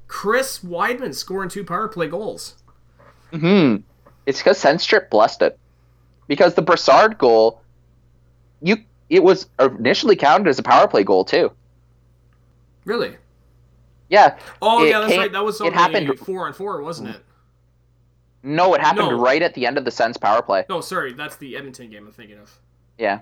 Chris 0.08 0.60
Wideman 0.60 1.14
scoring 1.14 1.48
two 1.48 1.64
power 1.64 1.88
play 1.88 2.08
goals. 2.08 2.54
Hmm. 3.32 3.76
It's 4.26 4.40
because 4.40 4.62
Senstrip 4.62 5.08
blessed 5.10 5.42
it. 5.42 5.58
Because 6.26 6.54
the 6.54 6.62
Brassard 6.62 7.16
goal, 7.16 7.62
you 8.60 8.76
it 9.10 9.22
was 9.22 9.46
initially 9.58 10.16
counted 10.16 10.48
as 10.48 10.58
a 10.58 10.62
power 10.62 10.86
play 10.88 11.04
goal 11.04 11.24
too. 11.24 11.50
Really? 12.84 13.16
Yeah. 14.08 14.38
Oh 14.62 14.84
yeah, 14.84 15.00
that's 15.00 15.12
came- 15.12 15.20
right. 15.20 15.32
That 15.32 15.44
was 15.44 15.60
it 15.60 15.72
happened- 15.72 16.18
four 16.18 16.46
on 16.46 16.52
four, 16.54 16.82
wasn't 16.82 17.10
it? 17.10 17.24
No, 18.42 18.72
it 18.74 18.80
happened 18.80 19.08
No. 19.10 19.18
right 19.20 19.42
at 19.42 19.54
the 19.54 19.66
end 19.66 19.76
of 19.78 19.84
the 19.84 19.90
Sens 19.90 20.16
power 20.16 20.40
play. 20.42 20.64
No, 20.68 20.80
sorry, 20.80 21.12
that's 21.12 21.36
the 21.36 21.56
Edmonton 21.56 21.90
game 21.90 22.06
I'm 22.06 22.12
thinking 22.12 22.38
of. 22.38 22.58
Yeah. 22.96 23.20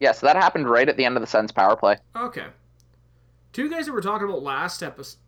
Yeah, 0.00 0.12
so 0.12 0.26
that 0.26 0.36
happened 0.36 0.68
right 0.68 0.88
at 0.88 0.96
the 0.96 1.04
end 1.04 1.16
of 1.16 1.20
the 1.20 1.26
Sens 1.26 1.52
power 1.52 1.76
play. 1.76 1.96
Okay. 2.16 2.46
Two 3.52 3.68
guys 3.70 3.86
that 3.86 3.92
we're 3.92 4.00
talking 4.00 4.26
about 4.28 4.42
last 4.42 4.82
episode, 4.82 5.18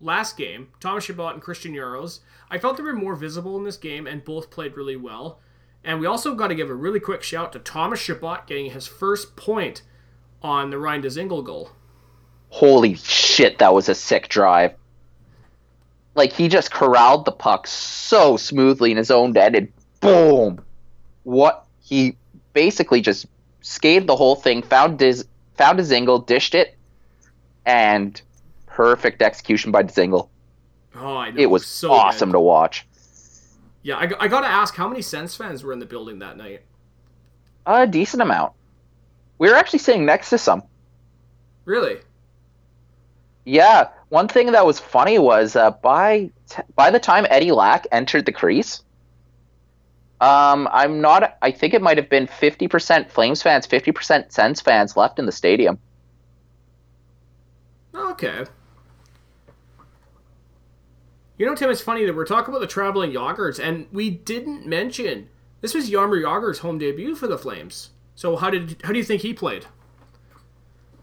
last 0.00 0.36
game, 0.36 0.68
Thomas 0.80 1.04
Chabot 1.04 1.34
and 1.34 1.42
Christian 1.42 1.72
Jaros. 1.74 2.20
I 2.50 2.58
felt 2.58 2.76
they 2.76 2.82
were 2.82 2.94
more 2.94 3.14
visible 3.14 3.56
in 3.56 3.64
this 3.64 3.76
game, 3.76 4.06
and 4.06 4.24
both 4.24 4.50
played 4.50 4.76
really 4.76 4.96
well. 4.96 5.40
And 5.84 6.00
we 6.00 6.06
also 6.06 6.34
got 6.34 6.48
to 6.48 6.54
give 6.54 6.70
a 6.70 6.74
really 6.74 7.00
quick 7.00 7.22
shout 7.22 7.52
to 7.52 7.58
Thomas 7.58 8.00
Chabot 8.00 8.46
getting 8.46 8.70
his 8.70 8.86
first 8.86 9.36
point 9.36 9.82
on 10.42 10.70
the 10.70 10.78
Ryan 10.78 11.02
Dzingel 11.02 11.44
goal. 11.44 11.70
Holy 12.50 12.94
shit, 12.96 13.58
that 13.58 13.72
was 13.72 13.88
a 13.88 13.94
sick 13.94 14.28
drive. 14.28 14.74
Like 16.14 16.32
he 16.32 16.48
just 16.48 16.72
corralled 16.72 17.24
the 17.24 17.32
puck 17.32 17.66
so 17.66 18.36
smoothly 18.36 18.90
in 18.90 18.96
his 18.96 19.10
own 19.10 19.36
end 19.36 19.56
and 19.56 19.72
boom. 20.00 20.64
What 21.22 21.66
he 21.80 22.16
basically 22.52 23.00
just 23.00 23.26
skated 23.62 24.06
the 24.06 24.16
whole 24.16 24.34
thing, 24.34 24.62
found 24.62 25.00
his 25.00 25.24
found 25.56 25.78
his 25.78 25.92
angle, 25.92 26.18
dished 26.18 26.54
it, 26.54 26.76
and 27.64 28.20
perfect 28.66 29.22
execution 29.22 29.70
by 29.70 29.82
Dzingel. 29.82 30.28
Oh, 30.96 31.16
I 31.16 31.30
know. 31.30 31.40
It 31.40 31.50
was 31.50 31.66
so 31.66 31.92
awesome 31.92 32.30
good. 32.30 32.34
to 32.34 32.40
watch. 32.40 32.86
Yeah, 33.82 33.96
I, 33.96 34.10
I 34.18 34.28
got 34.28 34.42
to 34.42 34.46
ask, 34.46 34.74
how 34.74 34.88
many 34.88 35.02
Sens 35.02 35.34
fans 35.34 35.64
were 35.64 35.72
in 35.72 35.78
the 35.78 35.86
building 35.86 36.18
that 36.18 36.36
night? 36.36 36.62
A 37.66 37.86
decent 37.86 38.22
amount. 38.22 38.52
We 39.38 39.48
were 39.48 39.54
actually 39.54 39.78
sitting 39.78 40.04
next 40.04 40.30
to 40.30 40.38
some. 40.38 40.62
Really? 41.64 41.98
Yeah, 43.44 43.88
one 44.10 44.28
thing 44.28 44.52
that 44.52 44.66
was 44.66 44.78
funny 44.78 45.18
was 45.18 45.56
uh, 45.56 45.70
by 45.70 46.30
t- 46.48 46.62
by 46.74 46.90
the 46.90 46.98
time 46.98 47.26
Eddie 47.30 47.52
Lack 47.52 47.86
entered 47.90 48.26
the 48.26 48.32
crease, 48.32 48.82
um, 50.20 50.68
I'm 50.70 51.00
not. 51.00 51.38
I 51.40 51.50
think 51.50 51.72
it 51.72 51.80
might 51.80 51.96
have 51.96 52.10
been 52.10 52.26
50% 52.26 53.10
Flames 53.10 53.42
fans, 53.42 53.66
50% 53.66 54.30
Sens 54.30 54.60
fans 54.60 54.96
left 54.96 55.18
in 55.18 55.26
the 55.26 55.32
stadium. 55.32 55.78
Okay. 57.94 58.44
You 61.40 61.46
know, 61.46 61.54
Tim, 61.54 61.70
it's 61.70 61.80
funny 61.80 62.04
that 62.04 62.14
we're 62.14 62.26
talking 62.26 62.52
about 62.52 62.60
the 62.60 62.66
traveling 62.66 63.12
Yoggers, 63.12 63.58
and 63.58 63.86
we 63.92 64.10
didn't 64.10 64.66
mention 64.66 65.30
this 65.62 65.72
was 65.72 65.88
Jaromir 65.88 66.22
Jagr's 66.22 66.58
home 66.58 66.76
debut 66.76 67.14
for 67.14 67.28
the 67.28 67.38
Flames. 67.38 67.92
So 68.14 68.36
how 68.36 68.50
did 68.50 68.76
how 68.84 68.92
do 68.92 68.98
you 68.98 69.04
think 69.04 69.22
he 69.22 69.32
played? 69.32 69.64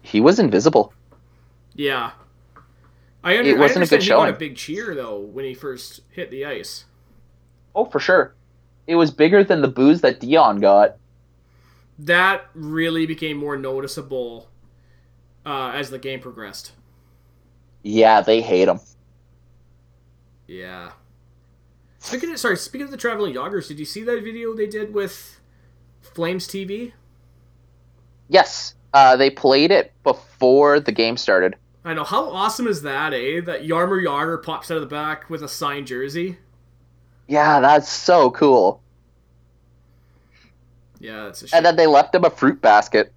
He 0.00 0.20
was 0.20 0.38
invisible. 0.38 0.94
Yeah, 1.74 2.12
I, 3.24 3.36
under, 3.36 3.50
It 3.50 3.58
wasn't 3.58 3.82
I 3.82 3.86
a 3.86 3.88
good 3.88 4.00
understand 4.00 4.02
he 4.04 4.08
got 4.10 4.26
showing. 4.26 4.34
a 4.36 4.38
big 4.38 4.54
cheer 4.54 4.94
though 4.94 5.18
when 5.18 5.44
he 5.44 5.54
first 5.54 6.02
hit 6.12 6.30
the 6.30 6.44
ice. 6.44 6.84
Oh, 7.74 7.86
for 7.86 7.98
sure. 7.98 8.36
It 8.86 8.94
was 8.94 9.10
bigger 9.10 9.42
than 9.42 9.60
the 9.60 9.66
booze 9.66 10.02
that 10.02 10.20
Dion 10.20 10.60
got. 10.60 10.98
That 11.98 12.46
really 12.54 13.06
became 13.06 13.38
more 13.38 13.56
noticeable 13.56 14.50
uh, 15.44 15.72
as 15.74 15.90
the 15.90 15.98
game 15.98 16.20
progressed. 16.20 16.74
Yeah, 17.82 18.20
they 18.20 18.40
hate 18.40 18.68
him. 18.68 18.78
Yeah. 20.48 20.92
Speaking 21.98 22.32
of 22.32 22.38
sorry, 22.38 22.56
speaking 22.56 22.86
of 22.86 22.90
the 22.90 22.96
traveling 22.96 23.34
Yoggers, 23.34 23.68
did 23.68 23.78
you 23.78 23.84
see 23.84 24.02
that 24.02 24.24
video 24.24 24.54
they 24.54 24.66
did 24.66 24.94
with 24.94 25.38
Flames 26.00 26.48
TV? 26.48 26.92
Yes, 28.28 28.74
uh, 28.94 29.16
they 29.16 29.30
played 29.30 29.70
it 29.70 29.92
before 30.02 30.80
the 30.80 30.92
game 30.92 31.16
started. 31.16 31.56
I 31.84 31.94
know. 31.94 32.04
How 32.04 32.30
awesome 32.30 32.66
is 32.66 32.82
that, 32.82 33.14
eh? 33.14 33.40
That 33.40 33.62
Jaromir 33.62 34.04
Jagr 34.04 34.42
pops 34.42 34.70
out 34.70 34.76
of 34.76 34.82
the 34.82 34.88
back 34.88 35.30
with 35.30 35.42
a 35.42 35.48
signed 35.48 35.86
jersey. 35.86 36.38
Yeah, 37.26 37.60
that's 37.60 37.88
so 37.88 38.30
cool. 38.30 38.80
Yeah, 40.98 41.24
that's 41.24 41.42
a 41.42 41.48
shit. 41.48 41.56
And 41.56 41.64
then 41.64 41.76
they 41.76 41.86
left 41.86 42.14
him 42.14 42.24
a 42.24 42.30
fruit 42.30 42.60
basket. 42.60 43.12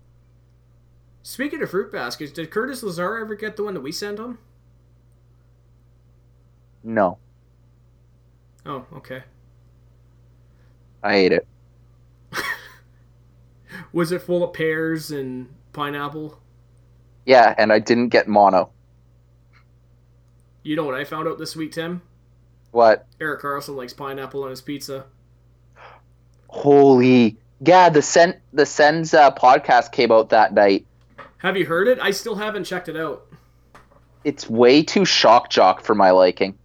Speaking 1.24 1.62
of 1.62 1.70
fruit 1.70 1.92
baskets, 1.92 2.32
did 2.32 2.52
Curtis 2.52 2.84
Lazar 2.84 3.18
ever 3.20 3.36
get 3.36 3.56
the 3.56 3.64
one 3.64 3.74
that 3.74 3.82
we 3.82 3.92
sent 3.92 4.20
him? 4.20 4.40
No, 6.84 7.18
Oh, 8.66 8.86
okay. 8.94 9.24
I 11.04 11.14
hate 11.14 11.32
it. 11.32 11.48
Was 13.94 14.12
it 14.12 14.22
full 14.22 14.44
of 14.44 14.54
pears 14.54 15.12
and 15.12 15.50
pineapple? 15.74 16.40
Yeah, 17.26 17.56
and 17.58 17.74
I 17.74 17.80
didn't 17.80 18.10
get 18.10 18.28
mono. 18.28 18.70
You 20.64 20.76
know 20.76 20.84
what 20.84 20.94
I 20.94 21.04
found 21.06 21.28
out 21.28 21.40
this 21.40 21.56
week, 21.56 21.72
Tim? 21.72 22.04
What? 22.72 23.08
Erik 23.20 23.42
Karlsson 23.42 23.76
likes 23.76 23.94
pineapple 23.94 24.44
on 24.44 24.52
his 24.52 24.62
pizza. 24.62 25.06
Holy 26.48 27.38
yeah, 27.64 27.90
the 27.90 28.02
Sen 28.02 28.40
the 28.54 28.66
Sens 28.66 29.14
uh, 29.14 29.32
podcast 29.32 29.92
came 29.92 30.12
out 30.12 30.30
that 30.30 30.54
night. 30.54 30.86
Have 31.40 31.58
you 31.58 31.66
heard 31.66 31.88
it? 31.88 32.00
I 32.00 32.12
still 32.12 32.36
haven't 32.36 32.66
checked 32.66 32.90
it 32.90 32.98
out. 32.98 33.28
It's 34.24 34.50
way 34.50 34.84
too 34.84 35.06
shock 35.06 35.50
jock 35.50 35.82
for 35.82 35.96
my 35.96 36.12
liking. 36.12 36.58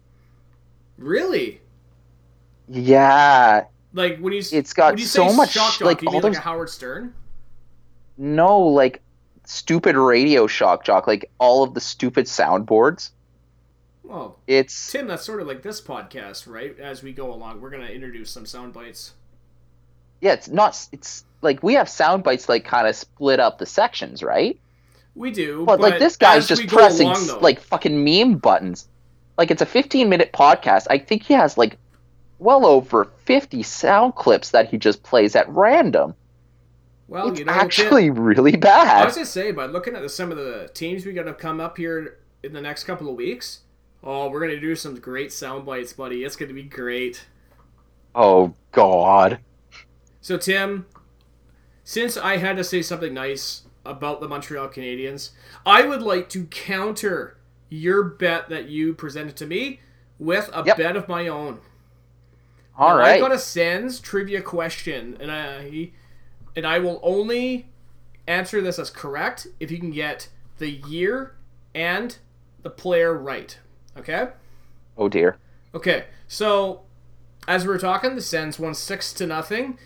Really? 0.97 1.61
Yeah, 2.67 3.65
Like 3.93 4.19
when 4.19 4.33
you 4.33 4.41
It's 4.51 4.73
got 4.73 4.93
when 4.93 4.97
you 4.99 5.05
so 5.05 5.33
much, 5.33 5.51
shock 5.51 5.79
jock, 5.79 5.85
like, 5.85 6.01
you 6.01 6.09
all 6.09 6.21
mean 6.21 6.21
like 6.21 6.33
a 6.33 6.39
Howard 6.41 6.69
Stern? 6.69 7.13
no, 8.17 8.59
like 8.59 9.01
stupid 9.45 9.95
radio 9.95 10.47
shock 10.47 10.83
jock, 10.83 11.07
like 11.07 11.31
all 11.39 11.63
of 11.63 11.73
the 11.73 11.79
stupid 11.81 12.25
soundboards. 12.25 13.11
Well, 14.03 14.39
It's 14.47 14.91
Tim, 14.91 15.07
that's 15.07 15.23
sort 15.25 15.41
of 15.41 15.47
like 15.47 15.61
this 15.63 15.81
podcast, 15.81 16.47
right? 16.47 16.77
As 16.79 17.03
we 17.03 17.13
go 17.13 17.31
along, 17.33 17.61
we're 17.61 17.69
gonna 17.69 17.87
introduce 17.87 18.31
some 18.31 18.45
sound 18.45 18.73
bites. 18.73 19.13
yeah, 20.21 20.33
it's 20.33 20.47
not. 20.49 20.87
It's 20.91 21.25
like 21.41 21.61
we 21.63 21.73
have 21.75 21.89
sound 21.89 22.23
bites 22.23 22.49
like 22.49 22.65
kind 22.65 22.87
of 22.87 22.95
split 22.95 23.39
up 23.39 23.57
the 23.59 23.65
sections, 23.65 24.23
right? 24.23 24.59
We 25.15 25.31
do, 25.31 25.65
But, 25.65 25.79
like 25.79 25.99
this 25.99 26.15
guy's 26.15 26.47
just 26.47 26.67
pressing 26.67 27.07
along, 27.07 27.41
like 27.41 27.59
fucking 27.59 28.03
meme 28.03 28.37
buttons. 28.37 28.87
Like 29.37 29.51
it's 29.51 29.61
a 29.61 29.65
15 29.65 30.09
minute 30.09 30.31
podcast. 30.33 30.87
I 30.89 30.97
think 30.97 31.23
he 31.23 31.33
has 31.33 31.57
like 31.57 31.77
well 32.39 32.65
over 32.65 33.05
50 33.25 33.63
sound 33.63 34.15
clips 34.15 34.51
that 34.51 34.69
he 34.69 34.77
just 34.77 35.03
plays 35.03 35.35
at 35.35 35.47
random. 35.49 36.15
Well, 37.07 37.29
it's 37.29 37.39
you 37.39 37.45
know, 37.45 37.53
actually 37.53 38.09
really 38.09 38.57
bad. 38.57 39.03
I 39.03 39.05
was 39.05 39.15
gonna 39.15 39.25
say, 39.25 39.51
but 39.51 39.71
looking 39.71 39.95
at 39.95 40.01
the, 40.01 40.09
some 40.09 40.31
of 40.31 40.37
the 40.37 40.69
teams 40.73 41.05
we 41.05 41.13
got 41.13 41.23
to 41.23 41.33
come 41.33 41.61
up 41.61 41.77
here 41.77 42.19
in 42.43 42.53
the 42.53 42.61
next 42.61 42.83
couple 42.83 43.09
of 43.09 43.15
weeks, 43.15 43.61
oh, 44.03 44.29
we're 44.29 44.41
gonna 44.41 44.59
do 44.59 44.75
some 44.75 44.99
great 44.99 45.31
sound 45.31 45.65
bites, 45.65 45.93
buddy. 45.93 46.23
It's 46.23 46.35
gonna 46.35 46.53
be 46.53 46.63
great. 46.63 47.25
Oh 48.13 48.55
god. 48.71 49.39
So 50.19 50.37
Tim, 50.37 50.85
since 51.85 52.17
I 52.17 52.37
had 52.37 52.57
to 52.57 52.63
say 52.63 52.81
something 52.81 53.13
nice 53.13 53.63
about 53.85 54.19
the 54.19 54.27
Montreal 54.27 54.67
Canadiens, 54.67 55.29
I 55.65 55.83
would 55.85 56.01
like 56.01 56.27
to 56.29 56.45
counter 56.47 57.36
your 57.69 58.03
bet 58.03 58.49
that 58.49 58.69
you 58.69 58.93
presented 58.93 59.35
to 59.37 59.45
me 59.45 59.79
with 60.19 60.49
a 60.53 60.63
Yep. 60.65 60.77
bet 60.77 60.95
of 60.95 61.07
my 61.07 61.27
own. 61.27 61.59
All 62.77 62.95
Now, 62.95 62.97
right. 62.97 63.15
I 63.15 63.19
got 63.19 63.31
a 63.31 63.39
Sens 63.39 63.99
trivia 63.99 64.41
question, 64.41 65.17
and 65.19 65.31
I 65.31 65.91
and 66.55 66.65
I 66.65 66.79
will 66.79 66.99
only 67.03 67.69
answer 68.27 68.61
this 68.61 68.79
as 68.79 68.89
correct 68.89 69.47
if 69.59 69.71
you 69.71 69.79
can 69.79 69.91
get 69.91 70.29
the 70.57 70.69
year 70.69 71.35
and 71.73 72.17
the 72.63 72.69
player 72.69 73.13
right. 73.13 73.57
Okay. 73.97 74.29
Oh 74.97 75.07
dear. 75.09 75.37
Okay. 75.73 76.05
So, 76.27 76.81
as 77.47 77.63
we 77.63 77.69
were 77.69 77.77
talking, 77.79 78.15
the 78.15 78.21
Sens 78.21 78.59
won 78.59 78.73
six 78.73 79.13
to 79.13 79.25
nothing. 79.27 79.77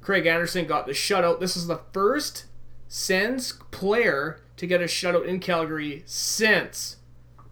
Craig 0.00 0.26
Anderson 0.26 0.66
got 0.66 0.86
the 0.86 0.92
shutout. 0.92 1.40
This 1.40 1.56
is 1.56 1.66
the 1.66 1.80
first 1.92 2.46
Sens 2.88 3.52
player 3.70 4.40
to 4.56 4.66
get 4.66 4.80
a 4.80 4.84
shutout 4.84 5.26
in 5.26 5.40
Calgary 5.40 6.02
since 6.06 6.96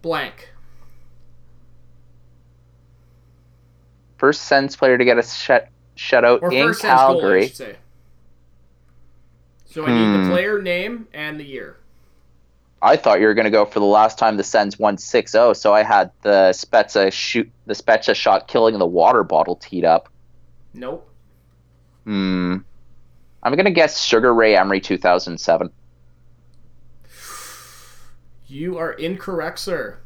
blank. 0.01 0.49
First 4.17 4.43
Sens 4.43 4.75
player 4.75 4.97
to 4.97 5.05
get 5.05 5.17
a 5.17 5.23
shut 5.23 5.69
shutout 5.97 6.41
Or 6.41 6.51
in 6.51 6.67
first 6.67 6.81
Sens 6.81 6.99
goal, 7.01 7.09
I 7.09 7.13
Calgary. 7.21 7.47
So 9.65 9.85
I 9.85 9.91
need 9.91 10.05
Hmm. 10.17 10.23
the 10.23 10.29
player 10.29 10.61
name 10.61 11.07
and 11.13 11.39
the 11.39 11.43
year. 11.43 11.77
I 12.81 12.95
thought 12.97 13.19
you 13.21 13.27
were 13.27 13.33
going 13.33 13.45
to 13.45 13.51
go 13.51 13.65
for 13.65 13.79
the 13.79 13.85
last 13.85 14.17
time 14.17 14.35
the 14.37 14.43
Sens 14.43 14.77
won 14.77 14.97
6-0, 14.97 15.53
so 15.55 15.73
I 15.73 15.83
had 15.83 16.11
the 16.21 16.51
Spezza 16.53 17.11
shoot 17.11 17.49
the 17.65 17.73
Spezza 17.73 18.13
shot 18.13 18.47
killing 18.47 18.77
the 18.77 18.85
water 18.85 19.23
bottle 19.23 19.55
teed 19.55 19.85
up. 19.85 20.09
Nope. 20.73 21.09
Hmm. 22.03 22.57
I'm 23.41 23.53
going 23.55 23.65
to 23.65 23.71
guess 23.71 24.01
Sugar 24.03 24.33
Ray 24.33 24.55
Emery 24.57 24.81
2007. 24.81 25.69
You 28.53 28.77
are 28.77 28.91
incorrect, 28.91 29.57
sir. 29.57 29.97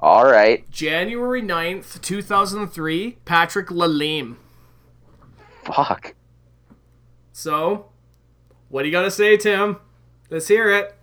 All 0.00 0.24
right. 0.24 0.68
January 0.72 1.40
9th, 1.40 2.02
2003, 2.02 3.18
Patrick 3.24 3.68
Lalime. 3.68 4.34
Fuck. 5.62 6.16
So, 7.32 7.90
what 8.70 8.82
do 8.82 8.88
you 8.88 8.92
got 8.92 9.02
to 9.02 9.10
say, 9.12 9.36
Tim? 9.36 9.76
Let's 10.30 10.48
hear 10.48 10.68
it. 10.68 10.96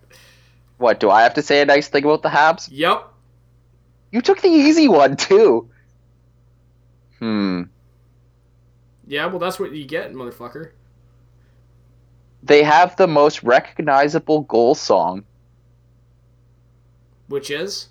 What, 0.77 0.99
do 0.99 1.09
I 1.09 1.21
have 1.23 1.35
to 1.35 1.41
say 1.41 1.61
a 1.61 1.65
nice 1.65 1.87
thing 1.87 2.03
about 2.03 2.21
the 2.21 2.27
Habs? 2.27 2.67
Yep. 2.69 3.13
You 4.11 4.21
took 4.21 4.41
the 4.41 4.49
easy 4.49 4.89
one, 4.89 5.15
too. 5.15 5.69
Hmm. 7.19 7.63
Yeah, 9.07 9.27
well, 9.27 9.39
that's 9.39 9.57
what 9.57 9.71
you 9.71 9.85
get, 9.85 10.13
motherfucker. 10.13 10.71
They 12.43 12.61
have 12.63 12.97
the 12.97 13.07
most 13.07 13.41
recognizable 13.41 14.41
goal 14.41 14.75
song. 14.75 15.23
Which 17.27 17.49
is? 17.49 17.89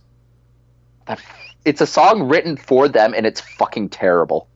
That 1.07 1.21
it's 1.65 1.81
a 1.81 1.87
song 1.87 2.25
written 2.25 2.57
for 2.57 2.89
them 2.89 3.15
and 3.15 3.27
it's 3.27 3.41
fucking 3.41 3.91
terrible. 3.91 4.49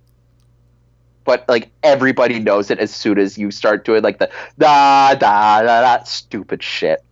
But 1.24 1.44
like 1.48 1.70
everybody 1.82 2.38
knows 2.38 2.70
it 2.70 2.78
as 2.78 2.94
soon 2.94 3.18
as 3.18 3.36
you 3.36 3.50
start 3.50 3.84
doing 3.84 4.02
like 4.02 4.18
the 4.18 4.30
da 4.58 5.14
da 5.14 5.62
da 5.62 5.82
da 5.82 6.04
stupid 6.04 6.62
shit. 6.62 7.04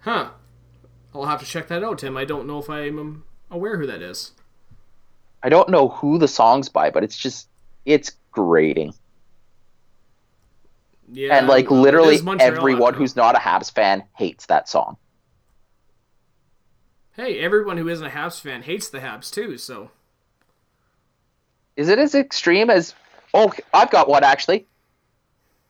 Huh. 0.00 0.30
I'll 1.14 1.26
have 1.26 1.40
to 1.40 1.46
check 1.46 1.68
that 1.68 1.84
out, 1.84 1.98
Tim. 1.98 2.16
I 2.16 2.24
don't 2.24 2.46
know 2.46 2.58
if 2.58 2.68
I'm 2.68 3.24
aware 3.50 3.78
who 3.78 3.86
that 3.86 4.02
is. 4.02 4.32
I 5.42 5.48
don't 5.48 5.68
know 5.68 5.88
who 5.88 6.18
the 6.18 6.26
song's 6.26 6.68
by, 6.68 6.90
but 6.90 7.04
it's 7.04 7.16
just 7.16 7.48
it's 7.84 8.12
grating. 8.32 8.94
Yeah. 11.12 11.36
and 11.36 11.46
like 11.46 11.70
literally 11.70 12.18
everyone 12.40 12.94
who's 12.94 13.14
not 13.14 13.36
a 13.36 13.38
Habs 13.38 13.70
fan 13.70 14.02
hates 14.14 14.46
that 14.46 14.68
song. 14.68 14.96
Hey, 17.16 17.38
everyone 17.38 17.78
who 17.78 17.88
isn't 17.88 18.06
a 18.06 18.10
Habs 18.10 18.40
fan 18.40 18.62
hates 18.62 18.88
the 18.88 18.98
Habs 18.98 19.32
too, 19.32 19.56
so. 19.56 19.90
Is 21.76 21.88
it 21.88 21.98
as 21.98 22.14
extreme 22.14 22.70
as 22.70 22.94
Oh, 23.32 23.52
I've 23.72 23.90
got 23.90 24.08
one 24.08 24.22
actually. 24.22 24.66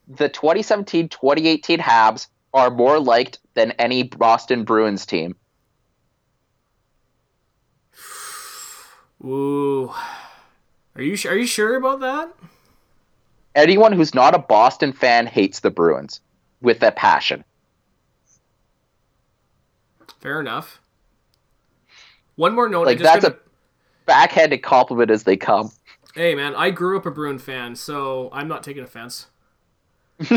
The 0.06 0.28
2017-2018 0.28 1.78
Habs 1.78 2.28
are 2.52 2.70
more 2.70 3.00
liked 3.00 3.38
than 3.54 3.72
any 3.72 4.02
Boston 4.02 4.64
Bruins 4.64 5.06
team. 5.06 5.34
Ooh. 9.24 9.90
Are 10.94 11.02
you, 11.02 11.16
are 11.28 11.36
you 11.36 11.46
sure 11.46 11.76
about 11.76 12.00
that? 12.00 12.34
Anyone 13.54 13.92
who's 13.92 14.14
not 14.14 14.34
a 14.34 14.38
Boston 14.38 14.92
fan 14.92 15.26
hates 15.26 15.60
the 15.60 15.70
Bruins 15.70 16.20
with 16.60 16.82
a 16.82 16.92
passion. 16.92 17.44
Fair 20.20 20.40
enough. 20.40 20.82
One 22.36 22.54
more 22.54 22.68
note. 22.68 22.86
Like 22.86 22.98
that's 22.98 23.24
gotta- 23.24 23.36
a 23.36 23.38
backhanded 24.06 24.62
compliment 24.62 25.10
as 25.10 25.24
they 25.24 25.36
come. 25.36 25.70
Hey 26.14 26.34
man, 26.34 26.54
I 26.54 26.70
grew 26.70 26.96
up 26.96 27.06
a 27.06 27.10
Bruin 27.10 27.38
fan, 27.38 27.74
so 27.74 28.28
I'm 28.32 28.46
not 28.48 28.62
taking 28.62 28.84
offense. 28.84 29.26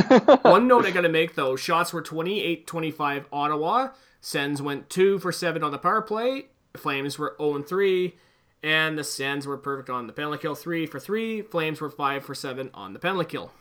One 0.41 0.67
note 0.67 0.85
I 0.85 0.91
gotta 0.91 1.09
make 1.09 1.35
though: 1.35 1.55
shots 1.55 1.93
were 1.93 2.01
28-25 2.01 3.25
Ottawa. 3.31 3.89
Sens 4.19 4.61
went 4.61 4.89
two 4.89 5.19
for 5.19 5.31
seven 5.31 5.63
on 5.63 5.71
the 5.71 5.77
power 5.77 6.01
play. 6.01 6.47
Flames 6.75 7.19
were 7.19 7.35
0 7.39 7.55
and 7.57 7.67
three, 7.67 8.15
and 8.63 8.97
the 8.97 9.03
Sens 9.03 9.45
were 9.45 9.57
perfect 9.57 9.89
on 9.89 10.07
the 10.07 10.13
penalty 10.13 10.39
kill, 10.41 10.55
three 10.55 10.85
for 10.87 10.99
three. 10.99 11.41
Flames 11.43 11.79
were 11.79 11.89
five 11.89 12.25
for 12.25 12.33
seven 12.33 12.71
on 12.73 12.93
the 12.93 12.99
penalty 12.99 13.29
kill. 13.29 13.51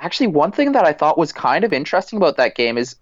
Actually, 0.00 0.26
one 0.28 0.50
thing 0.50 0.72
that 0.72 0.84
I 0.84 0.92
thought 0.92 1.18
was 1.18 1.32
kind 1.32 1.64
of 1.64 1.72
interesting 1.72 2.16
about 2.16 2.36
that 2.38 2.54
game 2.56 2.76
is 2.76 2.96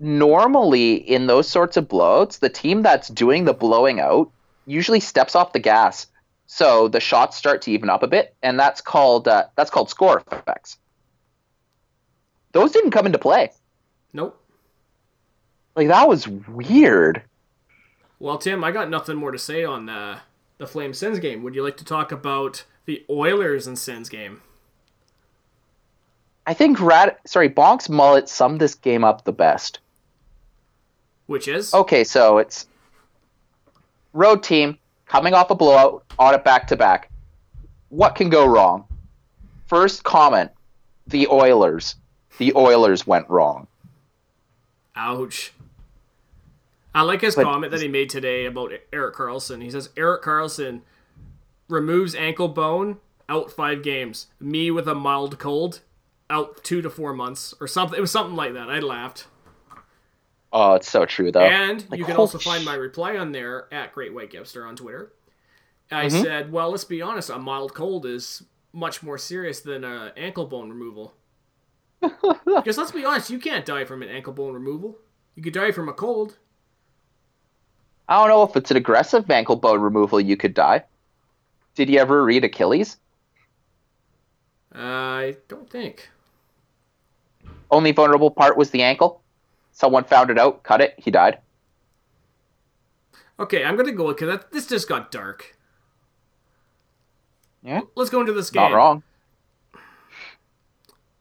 normally 0.00 0.94
in 0.94 1.26
those 1.26 1.48
sorts 1.48 1.76
of 1.76 1.86
blowouts, 1.88 2.40
the 2.40 2.48
team 2.48 2.82
that's 2.82 3.08
doing 3.08 3.44
the 3.44 3.52
blowing 3.52 4.00
out 4.00 4.30
usually 4.66 5.00
steps 5.00 5.36
off 5.36 5.52
the 5.52 5.58
gas, 5.58 6.06
so 6.46 6.88
the 6.88 7.00
shots 7.00 7.36
start 7.36 7.62
to 7.62 7.70
even 7.70 7.90
up 7.90 8.02
a 8.02 8.08
bit, 8.08 8.34
and 8.42 8.58
that's 8.58 8.80
called 8.80 9.28
uh, 9.28 9.44
that's 9.56 9.70
called 9.70 9.90
score 9.90 10.22
effects. 10.32 10.78
Those 12.52 12.72
didn't 12.72 12.90
come 12.90 13.06
into 13.06 13.18
play. 13.18 13.52
Nope. 14.12 14.42
Like 15.76 15.88
that 15.88 16.08
was 16.08 16.26
weird. 16.26 17.22
Well, 18.18 18.38
Tim, 18.38 18.64
I 18.64 18.72
got 18.72 18.90
nothing 18.90 19.16
more 19.16 19.30
to 19.30 19.38
say 19.38 19.64
on 19.64 19.88
uh, 19.88 20.18
the 20.58 20.66
Flame 20.66 20.92
Sens 20.92 21.20
game. 21.20 21.42
Would 21.42 21.54
you 21.54 21.62
like 21.62 21.76
to 21.76 21.84
talk 21.84 22.10
about 22.10 22.64
the 22.86 23.04
Oilers 23.08 23.66
and 23.66 23.78
Sens 23.78 24.08
game? 24.08 24.42
I 26.46 26.54
think 26.54 26.80
Rad 26.80 27.16
sorry, 27.26 27.50
Bonk's 27.50 27.88
mullet 27.88 28.28
summed 28.28 28.60
this 28.60 28.74
game 28.74 29.04
up 29.04 29.24
the 29.24 29.32
best. 29.32 29.78
Which 31.30 31.46
is 31.46 31.72
Okay, 31.72 32.02
so 32.02 32.38
it's 32.38 32.66
road 34.12 34.42
team 34.42 34.76
coming 35.06 35.32
off 35.32 35.48
a 35.50 35.54
blowout 35.54 36.04
on 36.18 36.34
it 36.34 36.42
back 36.42 36.66
to 36.66 36.76
back. 36.76 37.08
What 37.90 38.16
can 38.16 38.30
go 38.30 38.44
wrong? 38.46 38.84
First 39.68 40.02
comment: 40.02 40.50
the 41.06 41.28
Oilers. 41.28 41.94
The 42.38 42.52
Oilers 42.56 43.06
went 43.06 43.30
wrong. 43.30 43.68
Ouch. 44.96 45.52
I 46.96 47.02
like 47.02 47.20
his 47.20 47.36
But- 47.36 47.44
comment 47.44 47.70
that 47.70 47.80
he 47.80 47.86
made 47.86 48.10
today 48.10 48.44
about 48.44 48.72
Erik 48.92 49.14
Karlsson. 49.14 49.62
He 49.62 49.70
says 49.70 49.90
Erik 49.96 50.24
Karlsson 50.24 50.80
removes 51.68 52.16
ankle 52.16 52.48
bone, 52.48 52.98
out 53.28 53.52
five 53.52 53.84
games. 53.84 54.26
Me 54.40 54.72
with 54.72 54.88
a 54.88 54.96
mild 54.96 55.38
cold, 55.38 55.78
out 56.28 56.64
two 56.64 56.82
to 56.82 56.90
four 56.90 57.12
months 57.12 57.54
or 57.60 57.68
something. 57.68 57.96
It 57.96 58.00
was 58.00 58.10
something 58.10 58.34
like 58.34 58.52
that. 58.54 58.68
I 58.68 58.80
laughed. 58.80 59.28
Oh, 60.52 60.74
it's 60.74 60.90
so 60.90 61.06
true 61.06 61.30
though. 61.30 61.46
And 61.46 61.84
Like, 61.90 61.98
you 61.98 62.04
can 62.04 62.16
also 62.16 62.38
find 62.38 62.64
my 62.64 62.74
reply 62.74 63.16
on 63.16 63.32
there 63.32 63.72
at 63.72 63.92
Great 63.94 64.12
White 64.12 64.32
Gipster 64.32 64.66
on 64.66 64.76
Twitter. 64.76 65.12
I 65.90 66.06
Mhm. 66.06 66.22
said, 66.22 66.52
well, 66.52 66.70
let's 66.70 66.84
be 66.84 67.02
honest, 67.02 67.30
a 67.30 67.38
mild 67.38 67.74
cold 67.74 68.06
is 68.06 68.44
much 68.72 69.02
more 69.02 69.18
serious 69.18 69.60
than 69.60 69.84
an 69.84 70.12
ankle 70.16 70.46
bone 70.46 70.68
removal. 70.70 71.14
because 72.00 72.78
let's 72.78 72.92
be 72.92 73.04
honest, 73.04 73.30
you 73.30 73.38
can't 73.38 73.66
die 73.66 73.84
from 73.84 74.02
an 74.02 74.08
ankle 74.08 74.32
bone 74.32 74.54
removal. 74.54 74.98
You 75.34 75.42
could 75.42 75.52
die 75.52 75.72
from 75.72 75.88
a 75.88 75.92
cold. 75.92 76.38
I 78.08 78.16
don't 78.16 78.28
know 78.28 78.42
if 78.42 78.56
it's 78.56 78.70
an 78.70 78.76
aggressive 78.76 79.30
ankle 79.30 79.56
bone 79.56 79.80
removal. 79.80 80.20
You 80.20 80.36
could 80.36 80.54
die. 80.54 80.84
Did 81.74 81.88
you 81.88 81.98
ever 82.00 82.24
read 82.24 82.44
Achilles? 82.44 82.96
I 84.72 85.36
don't 85.48 85.68
think. 85.70 86.10
Only 87.70 87.92
vulnerable 87.92 88.30
part 88.30 88.56
was 88.56 88.70
the 88.70 88.82
ankle. 88.82 89.22
Someone 89.80 90.04
found 90.04 90.28
it 90.28 90.38
out, 90.38 90.62
cut 90.62 90.82
it, 90.82 90.92
he 90.98 91.10
died. 91.10 91.38
Okay, 93.38 93.64
I'm 93.64 93.78
gonna 93.78 93.92
go 93.92 94.08
because 94.08 94.40
this 94.52 94.66
just 94.66 94.86
got 94.86 95.10
dark. 95.10 95.56
Yeah. 97.62 97.80
Let's 97.94 98.10
go 98.10 98.20
into 98.20 98.34
this 98.34 98.50
game. 98.50 98.60
Not 98.60 98.76
wrong. 98.76 99.02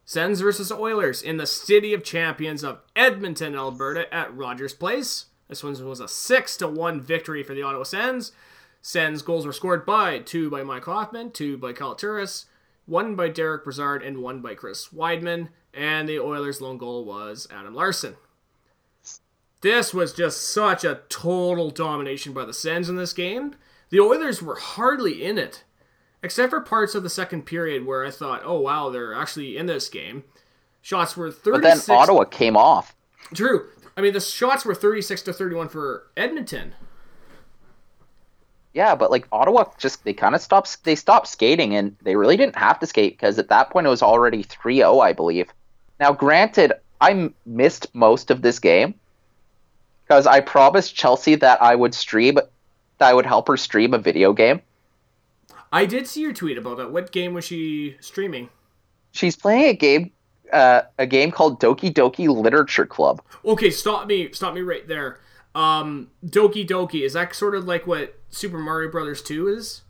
Sens 0.04 0.42
versus 0.42 0.74
Oilers 0.74 1.22
in 1.22 1.38
the 1.38 1.46
City 1.46 1.94
of 1.94 2.04
Champions 2.04 2.62
of 2.62 2.82
Edmonton, 2.98 3.56
Alberta, 3.56 4.14
at 4.14 4.36
Rogers 4.36 4.74
Place. 4.74 5.28
This 5.48 5.64
one 5.64 5.82
was 5.88 6.02
a 6.02 6.10
six 6.10 6.58
to 6.58 6.68
one 6.68 7.00
victory 7.00 7.44
for 7.44 7.54
the 7.54 7.62
Ottawa 7.62 7.84
Sens. 7.84 8.34
Sens 8.82 9.22
goals 9.22 9.46
were 9.46 9.54
scored 9.54 9.86
by 9.86 10.20
two 10.20 10.50
by 10.50 10.64
Mike 10.64 10.84
Hoffman, 10.84 11.32
two 11.32 11.58
by 11.58 11.72
Kyle 11.72 11.96
Turris, 11.96 12.48
one 12.86 13.16
by 13.16 13.30
Derick 13.30 13.64
Brassard, 13.64 14.04
and 14.04 14.18
one 14.18 14.42
by 14.42 14.54
Chris 14.54 14.90
Wideman. 14.90 15.48
And 15.74 16.10
the 16.10 16.20
Oilers' 16.20 16.60
lone 16.60 16.78
goal 16.78 17.06
was 17.06 17.48
Adam 17.50 17.74
Larsson. 17.74 18.18
This 19.62 19.94
was 19.94 20.14
just 20.14 20.54
such 20.54 20.84
a 20.84 21.02
total 21.10 21.70
domination 21.70 22.34
by 22.34 22.46
the 22.46 22.54
Sens 22.54 22.88
in 22.88 22.96
this 22.96 23.14
game. 23.14 23.56
The 23.90 24.00
Oilers 24.00 24.42
were 24.42 24.56
hardly 24.56 25.24
in 25.26 25.38
it, 25.38 25.64
except 26.24 26.52
for 26.52 26.62
parts 26.62 26.96
of 26.96 27.04
the 27.04 27.10
second 27.10 27.46
period 27.46 27.86
where 27.86 28.06
I 28.06 28.12
thought, 28.12 28.42
"Oh 28.46 28.62
wow, 28.62 28.90
they're 28.90 29.14
actually 29.14 29.58
in 29.58 29.66
this 29.66 29.90
game." 29.90 30.24
Shots 30.82 31.18
were 31.18 31.30
But 31.30 31.62
then 31.62 31.78
36 31.78 31.90
Ottawa 31.90 32.24
came 32.24 32.56
off. 32.56 32.96
True. 33.34 33.68
I 33.98 34.02
mean, 34.02 34.14
the 34.14 34.22
shots 34.22 34.64
were 34.64 34.76
36 34.76 35.24
to 35.24 35.34
31 35.34 35.68
for 35.68 36.08
Edmonton. 36.16 36.74
Yeah, 38.74 38.96
but 38.96 39.12
like 39.12 39.28
Ottawa 39.32 39.66
just 39.78 40.06
they 40.06 40.14
kind 40.14 40.36
of 40.36 40.42
stopped 40.42 40.84
they 40.86 40.96
stopped 40.96 41.28
skating 41.28 41.76
and 41.76 41.96
they 42.04 42.16
really 42.16 42.38
didn't 42.38 42.56
have 42.56 42.80
to 42.80 42.88
skate 42.88 43.14
because 43.14 43.38
at 43.40 43.50
that 43.50 43.72
point 43.72 43.88
it 43.88 43.90
was 43.90 44.04
already 44.04 44.44
3-0, 44.44 45.02
I 45.04 45.12
believe. 45.12 45.52
Now, 46.00 46.14
granted, 46.14 46.74
I 47.02 47.32
missed 47.46 47.94
most 47.94 48.32
of 48.32 48.42
this 48.42 48.60
game 48.60 48.94
because 50.10 50.26
I 50.26 50.40
promised 50.40 50.96
Chelsea 50.96 51.36
that 51.36 51.62
I 51.62 51.76
would 51.76 51.94
stream 51.94 52.36
that 52.36 52.50
I 53.00 53.14
would 53.14 53.28
help 53.28 53.48
her 53.48 53.56
stream 53.58 53.94
a 53.94 54.00
video 54.00 54.34
game. 54.34 54.62
I 55.72 55.86
did 55.86 56.08
see 56.08 56.22
your 56.22 56.34
tweet 56.34 56.58
about 56.58 56.78
that. 56.78 56.92
What 56.92 57.12
game 57.12 57.36
was 57.36 57.46
she 57.46 57.96
streaming? 58.02 58.50
She's 59.12 59.36
playing 59.36 59.66
a 59.70 59.74
game 59.74 60.12
uh, 60.52 60.82
a 60.98 61.06
game 61.06 61.30
called 61.32 61.62
Doki 61.62 61.94
Doki 61.94 62.28
Literature 62.28 62.88
Club. 62.88 63.22
Okay, 63.46 63.70
stop 63.70 64.08
me, 64.08 64.32
stop 64.32 64.56
me 64.56 64.62
right 64.62 64.88
there. 64.88 65.20
Um, 65.54 66.10
Doki 66.26 66.68
Doki 66.68 67.04
is 67.06 67.14
that 67.14 67.36
sort 67.36 67.54
of 67.54 67.66
like 67.66 67.86
what 67.86 68.18
Super 68.32 68.58
Mario 68.58 68.90
Brothers 68.90 69.22
2 69.22 69.48
is? 69.48 69.82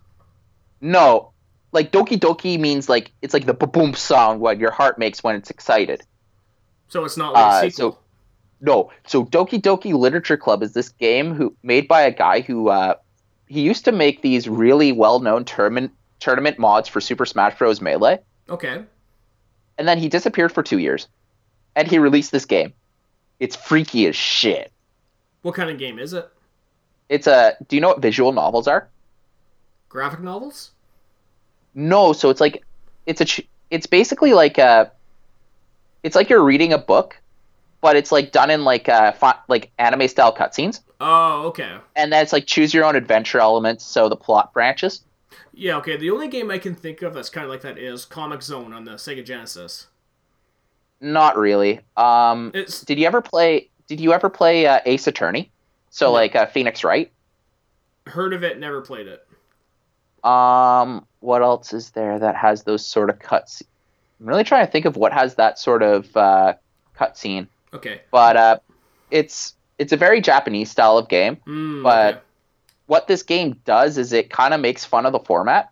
No, 0.82 1.32
like 1.72 1.94
Doki 1.94 2.20
Doki 2.20 2.60
means 2.60 2.90
like 2.90 3.12
it's 3.22 3.34
like 3.34 3.46
the 3.46 3.54
boom 3.54 3.94
sound 3.94 4.42
what 4.42 4.60
your 4.60 4.72
heart 4.72 5.00
makes 5.00 5.24
when 5.24 5.36
it's 5.38 5.50
excited. 5.50 6.02
So 6.90 7.06
it's 7.06 7.16
not 7.18 7.34
like 7.34 7.64
Uh, 7.64 7.68
a 7.68 7.72
sequel. 7.72 7.92
so- 7.94 7.98
No, 8.62 8.92
so 9.08 9.26
Doki 9.26 9.62
Doki 9.62 9.94
Literature 9.94 10.38
Club 10.38 10.64
is 10.64 10.74
this 10.74 10.90
game 10.90 11.34
who 11.34 11.56
made 11.64 11.88
by 11.88 12.02
a 12.02 12.12
guy 12.12 12.42
who 12.42 12.70
uh, 12.70 12.96
he 13.48 13.62
used 13.62 13.86
to 13.86 13.92
make 13.92 14.22
these 14.22 14.50
really 14.50 14.92
well-known 14.92 15.46
tournament 15.46 15.92
tournament 16.20 16.60
mods 16.60 16.90
for 16.90 17.00
Super 17.00 17.26
Smash 17.26 17.58
Bros. 17.58 17.80
Melee, 17.80 18.20
okay. 18.50 18.84
and 19.78 19.88
then 19.88 19.98
he 19.98 20.10
disappeared 20.10 20.52
for 20.52 20.62
two 20.62 20.80
years, 20.80 21.08
and 21.76 21.88
he 21.88 22.00
released 22.00 22.32
this 22.32 22.46
game. 22.46 22.74
It's 23.40 23.56
freaky 23.56 24.08
as 24.08 24.16
shit. 24.16 24.72
What 25.42 25.56
kind 25.56 25.70
of 25.70 25.78
game 25.78 26.00
is 26.00 26.12
it? 26.12 26.30
It's 27.08 27.28
a. 27.28 27.56
Do 27.68 27.76
you 27.76 27.82
know 27.82 27.88
what 27.90 28.02
visual 28.02 28.34
novels 28.34 28.68
are? 28.68 28.90
Graphic 29.88 30.20
novels? 30.20 30.72
No, 31.74 32.14
so 32.14 32.30
it's 32.30 32.42
like 32.42 32.64
it's 33.06 33.22
a. 33.22 33.44
It's 33.72 33.86
basically 33.86 34.34
like 34.34 34.58
a. 34.58 34.92
It's 36.04 36.16
like 36.16 36.30
you're 36.30 36.44
reading 36.44 36.74
a 36.74 36.78
book, 36.78 37.20
but 37.82 37.96
it's 37.96 38.12
like 38.12 38.32
done 38.32 38.50
in 38.50 38.64
like 38.64 38.90
uh 38.90 39.12
fi- 39.14 39.40
like 39.48 39.72
anime 39.78 40.08
style 40.08 40.36
cutscenes, 40.36 40.82
Oh, 41.00 41.44
okay. 41.48 41.78
and 41.96 42.12
then 42.12 42.22
it's 42.24 42.34
like 42.34 42.46
choose 42.46 42.74
your 42.74 42.86
own 42.86 42.96
adventure 42.96 43.40
elements, 43.40 43.86
so 43.86 44.10
the 44.10 44.16
plot 44.18 44.54
branches. 44.54 45.02
Yeah, 45.54 45.78
okay. 45.78 45.98
The 45.98 46.10
only 46.12 46.28
game 46.30 46.50
I 46.52 46.58
can 46.58 46.74
think 46.76 47.02
of 47.02 47.14
that's 47.14 47.30
kind 47.30 47.44
of 47.44 47.50
like 47.52 47.62
that 47.62 47.78
is 47.78 48.06
Comix 48.06 48.44
Zone 48.44 48.72
on 48.74 48.86
the 48.86 48.92
Sega 48.92 49.26
Genesis. 49.26 49.88
Not 51.02 51.38
really. 51.38 51.82
Um, 51.98 52.52
It's 52.54 52.82
did 52.82 53.00
you 53.00 53.06
ever 53.08 53.22
play? 53.22 53.70
Did 53.88 54.00
you 54.00 54.14
ever 54.14 54.30
play 54.30 54.68
uh, 54.68 54.80
Ace 54.86 55.08
Attorney? 55.08 55.52
So 55.90 56.08
No. 56.08 56.12
like 56.14 56.36
uh, 56.36 56.46
Phoenix 56.46 56.84
Wright. 56.84 57.12
heard 58.08 58.34
of 58.34 58.44
it, 58.44 58.60
never 58.60 58.82
played 58.82 59.08
it. 59.08 59.26
Um, 60.24 61.06
what 61.22 61.42
else 61.42 61.74
is 61.74 61.92
there 61.92 62.20
that 62.20 62.36
has 62.36 62.64
those 62.64 62.86
sort 62.86 63.10
of 63.10 63.20
cuts? 63.20 63.64
I'm 64.20 64.26
really 64.28 64.44
trying 64.44 64.66
to 64.66 64.72
think 64.72 64.86
of 64.86 64.96
what 64.98 65.14
has 65.14 65.36
that 65.36 65.58
sort 65.58 65.82
of 65.84 66.16
uh, 66.16 66.54
cutscene. 66.98 67.48
Okay. 67.74 68.02
But 68.12 68.38
uh, 68.38 68.60
it's 69.12 69.54
it's 69.78 69.94
a 69.94 69.98
very 69.98 70.22
Japanese 70.22 70.70
style 70.72 70.98
of 70.98 71.08
game. 71.10 71.38
Mm, 71.48 71.84
But- 71.84 72.16
okay. 72.16 72.24
What 72.88 73.06
this 73.08 73.22
game 73.22 73.56
does 73.66 74.00
is 74.00 74.14
it 74.14 74.32
kind 74.32 74.52
of 74.52 74.60
makes 74.62 74.84
fun 74.84 75.06
of 75.06 75.12
the 75.12 75.20
format, 75.20 75.70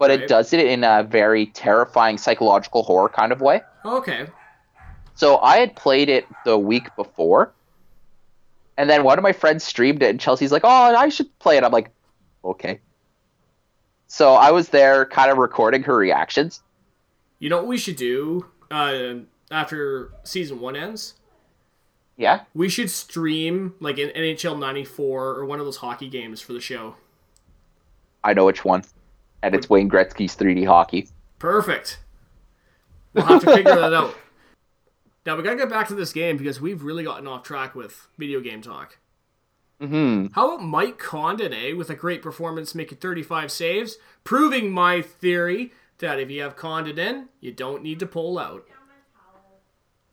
but 0.00 0.10
Right. 0.10 0.20
it 0.22 0.26
does 0.28 0.52
it 0.52 0.58
in 0.58 0.82
a 0.82 1.04
very 1.04 1.46
terrifying 1.46 2.18
psychological 2.18 2.82
horror 2.82 3.08
kind 3.08 3.30
of 3.30 3.40
way. 3.40 3.60
okay. 3.84 4.26
So 5.14 5.38
I 5.38 5.58
had 5.58 5.76
played 5.76 6.08
it 6.08 6.26
the 6.44 6.58
week 6.58 6.94
before, 6.96 7.52
and 8.76 8.90
then 8.90 9.04
one 9.04 9.16
of 9.16 9.22
my 9.22 9.32
friends 9.32 9.62
streamed 9.62 10.02
it, 10.02 10.10
and 10.10 10.18
Chelsea's 10.20 10.50
like, 10.52 10.62
"Oh, 10.64 10.68
I 10.96 11.08
should 11.08 11.38
play 11.38 11.56
it." 11.56 11.62
I'm 11.64 11.70
like, 11.72 11.90
"Okay." 12.44 12.80
So 14.08 14.34
I 14.34 14.50
was 14.50 14.68
there, 14.70 15.06
kind 15.06 15.30
of 15.30 15.38
recording 15.38 15.84
her 15.84 15.96
reactions. 15.96 16.62
You 17.38 17.48
know 17.48 17.58
what 17.58 17.66
we 17.66 17.78
should 17.78 17.96
do 17.96 18.46
uh, 18.70 19.14
after 19.50 20.12
season 20.24 20.60
one 20.60 20.74
ends? 20.76 21.14
Yeah, 22.16 22.44
We 22.54 22.70
should 22.70 22.90
stream 22.90 23.74
like 23.78 23.98
an 23.98 24.08
NHL 24.08 24.58
'94 24.58 25.34
or 25.34 25.44
one 25.44 25.58
of 25.58 25.66
those 25.66 25.76
hockey 25.76 26.08
games 26.08 26.40
for 26.40 26.54
the 26.54 26.60
show. 26.60 26.96
I 28.24 28.32
know 28.32 28.46
which 28.46 28.64
one, 28.64 28.84
and 29.42 29.54
it's 29.54 29.68
Wayne 29.68 29.90
Gretzky's 29.90 30.34
3D 30.34 30.66
hockey. 30.66 31.08
Perfect. 31.38 31.98
We'll 33.12 33.26
have 33.26 33.42
to 33.42 33.54
figure 33.54 33.74
that 33.74 33.92
out. 33.92 34.14
Now 35.26 35.36
we 35.36 35.42
gotta 35.42 35.56
get 35.56 35.68
back 35.68 35.88
to 35.88 35.94
this 35.94 36.12
game 36.12 36.36
because 36.36 36.60
we've 36.60 36.82
really 36.82 37.04
gotten 37.04 37.26
off 37.26 37.42
track 37.42 37.74
with 37.74 38.08
video 38.16 38.40
game 38.40 38.62
talk. 38.62 38.98
Mm-hmm. 39.80 40.28
How 40.32 40.54
about 40.54 40.64
Mike 40.64 40.98
Condon, 40.98 41.52
eh, 41.52 41.72
with 41.72 41.90
a 41.90 41.94
great 41.94 42.22
performance, 42.22 42.74
making 42.74 42.98
35 42.98 43.52
saves, 43.52 43.98
proving 44.24 44.70
my 44.70 45.02
theory 45.02 45.72
that 45.98 46.18
if 46.18 46.30
you 46.30 46.42
have 46.42 46.56
Condon 46.56 46.98
in, 46.98 47.28
you 47.40 47.52
don't 47.52 47.82
need 47.82 47.98
to 48.00 48.06
pull 48.06 48.38
out. 48.38 48.66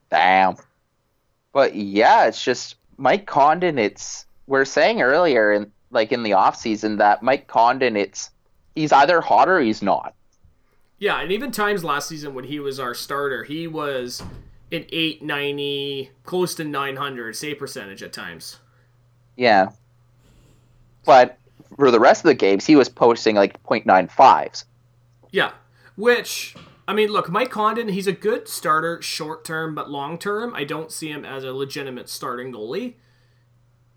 Damn. 0.10 0.56
But 1.54 1.76
yeah, 1.76 2.26
it's 2.26 2.44
just 2.44 2.76
Mike 2.98 3.26
Condon. 3.26 3.80
It's 3.80 4.26
we're 4.48 4.66
saying 4.66 5.02
earlier 5.02 5.54
in 5.54 5.72
like 5.92 6.12
in 6.12 6.24
the 6.24 6.34
off 6.34 6.58
season 6.58 6.98
that 6.98 7.24
Mike 7.24 7.48
Condon. 7.48 7.96
It's 7.96 8.32
he's 8.76 8.92
either 8.92 9.22
hot 9.22 9.48
or 9.48 9.62
he's 9.62 9.82
not. 9.82 10.14
Yeah, 11.00 11.22
and 11.22 11.32
even 11.32 11.52
times 11.52 11.84
last 11.84 12.10
season 12.10 12.34
when 12.34 12.46
he 12.46 12.60
was 12.60 12.80
our 12.80 12.94
starter, 12.94 13.44
he 13.44 13.68
was 13.68 14.22
an 14.72 14.86
890, 14.90 16.12
close 16.24 16.56
to 16.56 16.64
900 16.64 17.36
save 17.36 17.60
percentage 17.60 18.02
at 18.02 18.14
times. 18.14 18.60
Yeah. 19.36 19.72
But 21.06 21.38
for 21.76 21.92
the 21.92 22.00
rest 22.00 22.22
of 22.22 22.30
the 22.30 22.36
games, 22.36 22.66
he 22.66 22.76
was 22.76 22.90
posting 22.90 23.36
like 23.36 23.62
.95s. 23.64 24.64
Yeah, 25.32 25.52
which 25.96 26.56
I 26.88 26.94
mean, 26.94 27.10
look, 27.10 27.30
Mike 27.30 27.50
Condon, 27.50 27.90
he's 27.90 28.08
a 28.08 28.12
good 28.12 28.48
starter 28.48 29.02
short 29.02 29.46
term, 29.46 29.74
but 29.74 29.90
long 29.90 30.18
term, 30.18 30.54
I 30.54 30.64
don't 30.64 30.92
see 30.92 31.10
him 31.10 31.24
as 31.24 31.44
a 31.44 31.54
legitimate 31.54 32.10
starting 32.10 32.52
goalie. 32.52 32.96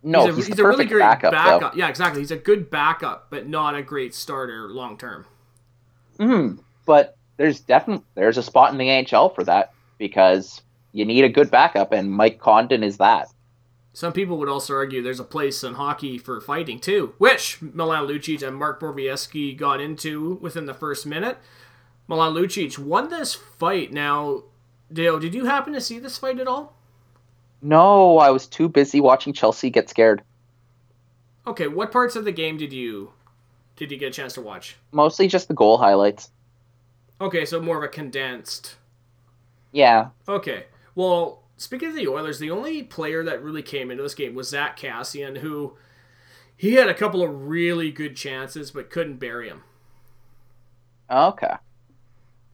No, 0.02 0.26
he's 0.26 0.36
he's, 0.36 0.44
a, 0.44 0.48
he's 0.48 0.56
the 0.56 0.64
a 0.64 0.68
really 0.68 0.84
great 0.84 1.00
backup, 1.00 1.32
backup. 1.32 1.76
Yeah, 1.76 1.88
exactly. 1.88 2.20
He's 2.20 2.30
a 2.30 2.36
good 2.36 2.70
backup, 2.70 3.26
but 3.28 3.48
not 3.48 3.74
a 3.74 3.82
great 3.82 4.14
starter 4.14 4.68
long 4.68 4.96
term. 4.96 5.26
Mhm. 6.18 6.60
But 6.84 7.16
there's 7.36 7.60
definitely 7.60 8.04
there's 8.14 8.38
a 8.38 8.42
spot 8.42 8.70
in 8.70 8.78
the 8.78 8.88
NHL 8.88 9.34
for 9.34 9.42
that 9.44 9.72
because 9.98 10.62
you 10.92 11.04
need 11.04 11.24
a 11.24 11.28
good 11.28 11.50
backup, 11.50 11.92
and 11.92 12.10
Mike 12.10 12.38
Condon 12.38 12.84
is 12.84 12.98
that. 12.98 13.28
Some 13.92 14.12
people 14.12 14.36
would 14.38 14.48
also 14.48 14.74
argue 14.74 15.02
there's 15.02 15.20
a 15.20 15.24
place 15.24 15.64
in 15.64 15.74
hockey 15.74 16.18
for 16.18 16.40
fighting 16.40 16.78
too, 16.78 17.14
which 17.18 17.60
Milan 17.62 18.06
Lucic 18.06 18.46
and 18.46 18.56
Mark 18.56 18.78
Borowiecki 18.78 19.56
got 19.56 19.80
into 19.80 20.34
within 20.34 20.66
the 20.66 20.74
first 20.74 21.06
minute. 21.06 21.38
Milan 22.08 22.34
Lucic 22.34 22.78
won 22.78 23.08
this 23.10 23.34
fight. 23.34 23.92
Now, 23.92 24.44
Dale, 24.92 25.18
did 25.18 25.34
you 25.34 25.46
happen 25.46 25.72
to 25.72 25.80
see 25.80 25.98
this 25.98 26.18
fight 26.18 26.38
at 26.38 26.46
all? 26.48 26.74
No, 27.62 28.18
I 28.18 28.30
was 28.30 28.46
too 28.46 28.68
busy 28.68 29.00
watching 29.00 29.32
Chelsea 29.32 29.70
get 29.70 29.88
scared. 29.88 30.22
Okay, 31.46 31.68
what 31.68 31.92
parts 31.92 32.16
of 32.16 32.24
the 32.24 32.32
game 32.32 32.56
did 32.56 32.72
you 32.72 33.12
did 33.76 33.90
you 33.90 33.96
get 33.98 34.08
a 34.08 34.12
chance 34.12 34.34
to 34.34 34.40
watch? 34.40 34.76
Mostly 34.92 35.28
just 35.28 35.48
the 35.48 35.54
goal 35.54 35.78
highlights. 35.78 36.30
Okay, 37.20 37.44
so 37.44 37.60
more 37.60 37.78
of 37.78 37.82
a 37.82 37.88
condensed. 37.88 38.76
Yeah, 39.72 40.08
Okay, 40.28 40.66
well, 40.94 41.42
speaking 41.56 41.90
of 41.90 41.94
the 41.94 42.08
Oilers, 42.08 42.38
the 42.38 42.50
only 42.50 42.82
player 42.82 43.22
that 43.24 43.42
really 43.42 43.62
came 43.62 43.90
into 43.90 44.02
this 44.02 44.14
game 44.14 44.34
was 44.34 44.48
Zack 44.48 44.78
Kassian, 44.78 45.38
who 45.38 45.76
he 46.56 46.74
had 46.74 46.88
a 46.88 46.94
couple 46.94 47.22
of 47.22 47.46
really 47.48 47.90
good 47.90 48.16
chances 48.16 48.70
but 48.70 48.90
couldn't 48.90 49.16
bury 49.16 49.48
him. 49.48 49.62
okay. 51.10 51.54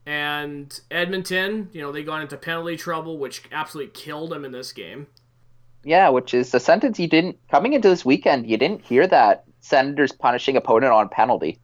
And 0.05 0.81
Edmonton, 0.91 1.71
you 1.73 1.81
know, 1.81 1.93
they 1.93 2.03
got 2.03 2.23
into 2.23 2.37
penalty 2.37 2.77
trouble, 2.77 3.19
which 3.19 3.43
absolutely 3.53 3.93
killed 3.93 4.31
them 4.31 4.45
in 4.45 4.53
this 4.53 4.73
game. 4.73 5.07
Yeah, 5.85 6.09
which 6.09 6.35
is 6.35 6.53
a 6.55 6.61
sentence 6.61 6.99
you 6.99 7.09
didn't 7.09 7.39
coming 7.51 7.73
into 7.73 7.89
this 7.89 8.05
weekend. 8.05 8.49
You 8.49 8.57
didn't 8.57 8.83
hear 8.83 9.07
that 9.07 9.45
Senators 9.61 10.13
punishing 10.13 10.57
opponent 10.57 10.93
on 10.93 11.09
penalty. 11.09 11.61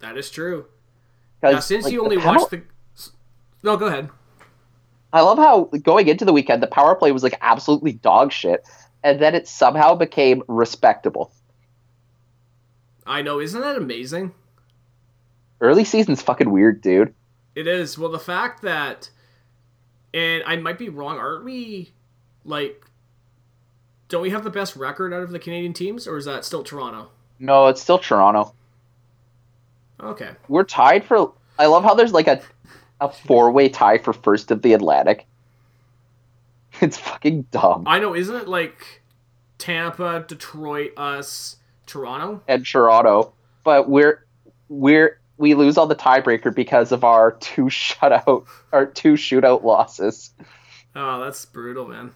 That 0.00 0.16
is 0.16 0.30
true. 0.30 0.66
Now, 1.42 1.60
since 1.60 1.84
like, 1.84 1.92
you 1.92 2.02
only 2.02 2.16
penal- 2.16 2.34
watched 2.34 2.50
the. 2.50 2.62
No, 3.62 3.76
go 3.76 3.86
ahead. 3.86 4.10
I 5.12 5.20
love 5.20 5.38
how 5.38 5.64
going 5.82 6.08
into 6.08 6.24
the 6.24 6.32
weekend 6.32 6.62
the 6.62 6.66
power 6.66 6.94
play 6.94 7.12
was 7.12 7.22
like 7.22 7.38
absolutely 7.40 7.92
dog 7.92 8.32
shit, 8.32 8.66
and 9.02 9.20
then 9.20 9.34
it 9.34 9.48
somehow 9.48 9.94
became 9.94 10.42
respectable. 10.48 11.32
I 13.06 13.22
know, 13.22 13.40
isn't 13.40 13.60
that 13.60 13.76
amazing? 13.76 14.32
Early 15.60 15.84
season's 15.84 16.22
fucking 16.22 16.50
weird, 16.50 16.80
dude. 16.80 17.14
It 17.54 17.66
is. 17.66 17.98
Well, 17.98 18.10
the 18.10 18.18
fact 18.18 18.62
that, 18.62 19.10
and 20.12 20.42
I 20.46 20.56
might 20.56 20.78
be 20.78 20.88
wrong, 20.88 21.18
aren't 21.18 21.44
we, 21.44 21.92
like, 22.44 22.84
don't 24.08 24.22
we 24.22 24.30
have 24.30 24.44
the 24.44 24.50
best 24.50 24.76
record 24.76 25.12
out 25.12 25.22
of 25.22 25.30
the 25.30 25.38
Canadian 25.38 25.72
teams, 25.72 26.06
or 26.06 26.16
is 26.16 26.26
that 26.26 26.44
still 26.44 26.62
Toronto? 26.62 27.10
No, 27.38 27.66
it's 27.68 27.80
still 27.80 27.98
Toronto. 27.98 28.54
Okay. 30.00 30.30
We're 30.48 30.64
tied 30.64 31.04
for. 31.04 31.32
I 31.58 31.66
love 31.66 31.82
how 31.82 31.94
there's 31.94 32.12
like 32.12 32.28
a 32.28 32.40
a 33.00 33.10
four 33.10 33.50
way 33.50 33.68
tie 33.68 33.98
for 33.98 34.12
first 34.12 34.50
of 34.50 34.62
the 34.62 34.72
Atlantic. 34.72 35.26
It's 36.82 36.98
fucking 36.98 37.46
dumb. 37.52 37.84
I 37.86 37.98
know, 38.00 38.14
isn't 38.14 38.34
it 38.34 38.48
like 38.48 39.00
Tampa, 39.56 40.26
Detroit, 40.28 40.92
us, 40.98 41.56
Toronto? 41.86 42.42
And 42.46 42.66
Toronto, 42.66 43.32
but 43.64 43.88
we're 43.88 44.26
we're 44.68 45.18
we 45.38 45.54
lose 45.54 45.76
all 45.76 45.86
the 45.86 45.96
tiebreaker 45.96 46.54
because 46.54 46.92
of 46.92 47.04
our 47.04 47.32
two 47.32 47.64
shutout 47.64 48.46
our 48.72 48.86
two 48.86 49.14
shootout 49.14 49.62
losses. 49.62 50.32
Oh, 50.94 51.22
that's 51.22 51.44
brutal, 51.44 51.86
man. 51.88 52.14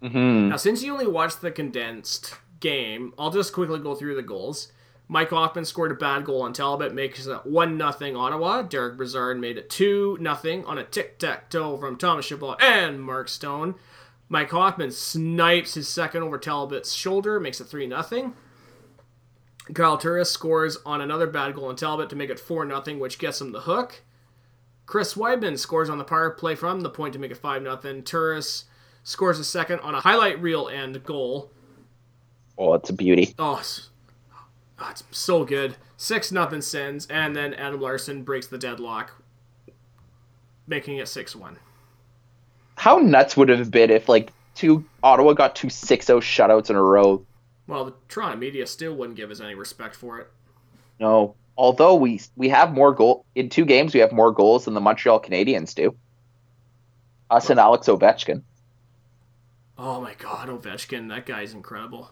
hmm 0.00 0.48
Now, 0.48 0.56
since 0.56 0.82
you 0.82 0.92
only 0.92 1.06
watched 1.06 1.40
the 1.40 1.50
condensed 1.50 2.34
game, 2.60 3.12
I'll 3.18 3.30
just 3.30 3.52
quickly 3.52 3.80
go 3.80 3.94
through 3.94 4.14
the 4.16 4.22
goals. 4.22 4.72
Mike 5.08 5.30
Hoffman 5.30 5.64
scored 5.64 5.92
a 5.92 5.94
bad 5.94 6.24
goal 6.24 6.42
on 6.42 6.52
Talbot, 6.52 6.92
makes 6.92 7.26
it 7.26 7.46
1 7.46 7.78
0 7.78 8.18
Ottawa. 8.18 8.62
Derick 8.62 8.96
Brassard 8.96 9.38
made 9.38 9.56
it 9.56 9.70
2 9.70 10.18
0 10.20 10.64
on 10.66 10.78
a 10.78 10.84
tic 10.84 11.18
tac 11.18 11.48
toe 11.48 11.76
from 11.76 11.96
Thomas 11.96 12.26
Chabot 12.26 12.60
and 12.60 13.00
Mark 13.00 13.28
Stone. 13.28 13.76
Mike 14.28 14.50
Hoffman 14.50 14.90
snipes 14.90 15.74
his 15.74 15.88
second 15.88 16.24
over 16.24 16.38
Talbot's 16.38 16.92
shoulder, 16.92 17.38
makes 17.38 17.60
it 17.60 17.68
3 17.68 17.88
0. 17.88 18.34
Kyle 19.74 19.98
Turris 19.98 20.30
scores 20.30 20.78
on 20.86 21.00
another 21.00 21.26
bad 21.26 21.54
goal 21.54 21.66
on 21.66 21.76
Talbot 21.76 22.08
to 22.10 22.16
make 22.16 22.30
it 22.30 22.38
4 22.38 22.66
0, 22.68 22.98
which 22.98 23.18
gets 23.18 23.40
him 23.40 23.52
the 23.52 23.62
hook. 23.62 24.02
Chris 24.86 25.14
Wideman 25.14 25.58
scores 25.58 25.90
on 25.90 25.98
the 25.98 26.04
power 26.04 26.30
play 26.30 26.54
from 26.54 26.80
the 26.80 26.90
point 26.90 27.12
to 27.14 27.18
make 27.18 27.32
it 27.32 27.36
5 27.36 27.62
0. 27.62 28.00
Turris 28.02 28.64
scores 29.02 29.38
a 29.38 29.44
second 29.44 29.80
on 29.80 29.94
a 29.94 30.00
highlight 30.00 30.40
reel 30.40 30.68
end 30.68 31.02
goal. 31.04 31.50
Oh, 32.56 32.74
it's 32.74 32.90
a 32.90 32.92
beauty. 32.92 33.34
Oh, 33.38 33.58
it's, 33.58 33.90
oh, 34.78 34.88
it's 34.90 35.04
so 35.10 35.44
good. 35.44 35.76
6 35.96 36.30
nothing 36.32 36.60
sends, 36.60 37.06
and 37.06 37.34
then 37.34 37.54
Adam 37.54 37.80
Larsson 37.80 38.22
breaks 38.22 38.46
the 38.46 38.58
deadlock, 38.58 39.12
making 40.66 40.98
it 40.98 41.08
6 41.08 41.34
1. 41.34 41.58
How 42.76 42.98
nuts 42.98 43.36
would 43.36 43.50
it 43.50 43.58
have 43.58 43.70
been 43.70 43.90
if 43.90 44.08
like 44.08 44.32
two 44.54 44.84
Ottawa 45.02 45.32
got 45.32 45.56
two 45.56 45.68
6-0 45.68 46.20
shutouts 46.20 46.70
in 46.70 46.76
a 46.76 46.82
row? 46.82 47.24
Well, 47.66 47.84
the 47.84 47.94
Toronto 48.08 48.36
media 48.36 48.66
still 48.66 48.94
wouldn't 48.94 49.16
give 49.16 49.30
us 49.30 49.40
any 49.40 49.54
respect 49.54 49.96
for 49.96 50.18
it. 50.20 50.28
No. 51.00 51.34
Although 51.58 51.94
we 51.96 52.20
we 52.36 52.48
have 52.50 52.72
more 52.72 52.92
goal 52.92 53.24
in 53.34 53.48
two 53.48 53.64
games, 53.64 53.94
we 53.94 54.00
have 54.00 54.12
more 54.12 54.30
goals 54.30 54.66
than 54.66 54.74
the 54.74 54.80
Montreal 54.80 55.20
Canadiens 55.20 55.74
do. 55.74 55.96
Us 57.30 57.50
and 57.50 57.58
Alex 57.58 57.88
Ovechkin. 57.88 58.42
Oh 59.78 60.00
my 60.00 60.14
god, 60.14 60.48
Ovechkin, 60.48 61.08
that 61.08 61.26
guy's 61.26 61.54
incredible. 61.54 62.10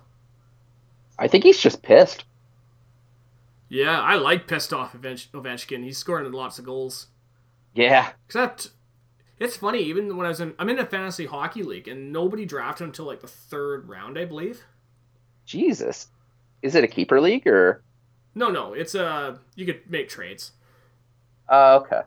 I 1.18 1.28
think 1.28 1.44
he's 1.44 1.60
just 1.60 1.82
pissed. 1.82 2.24
Yeah, 3.68 4.00
I 4.00 4.16
like 4.16 4.46
pissed 4.46 4.72
off 4.72 4.92
Ovech- 4.94 5.30
Ovechkin. 5.30 5.84
He's 5.84 5.98
scoring 5.98 6.30
lots 6.32 6.58
of 6.58 6.64
goals. 6.64 7.08
Yeah. 7.74 8.12
Except, 8.26 8.70
it's 9.38 9.56
funny. 9.56 9.80
Even 9.80 10.16
when 10.16 10.26
I 10.26 10.30
was 10.30 10.40
in, 10.40 10.54
I'm 10.58 10.68
in 10.68 10.78
a 10.78 10.86
fantasy 10.86 11.26
hockey 11.26 11.62
league, 11.62 11.88
and 11.88 12.12
nobody 12.12 12.44
drafted 12.44 12.84
him 12.84 12.90
until 12.90 13.06
like 13.06 13.20
the 13.20 13.28
third 13.28 13.88
round, 13.88 14.18
I 14.18 14.24
believe. 14.24 14.64
Jesus. 15.44 16.08
Is 16.62 16.74
it 16.74 16.84
a 16.84 16.88
keeper 16.88 17.20
league 17.20 17.46
or? 17.46 17.82
No, 18.34 18.50
no, 18.50 18.72
it's 18.72 18.94
a 18.94 19.38
you 19.54 19.64
could 19.66 19.88
make 19.88 20.08
trades. 20.08 20.52
Uh, 21.48 21.76
okay. 21.82 22.00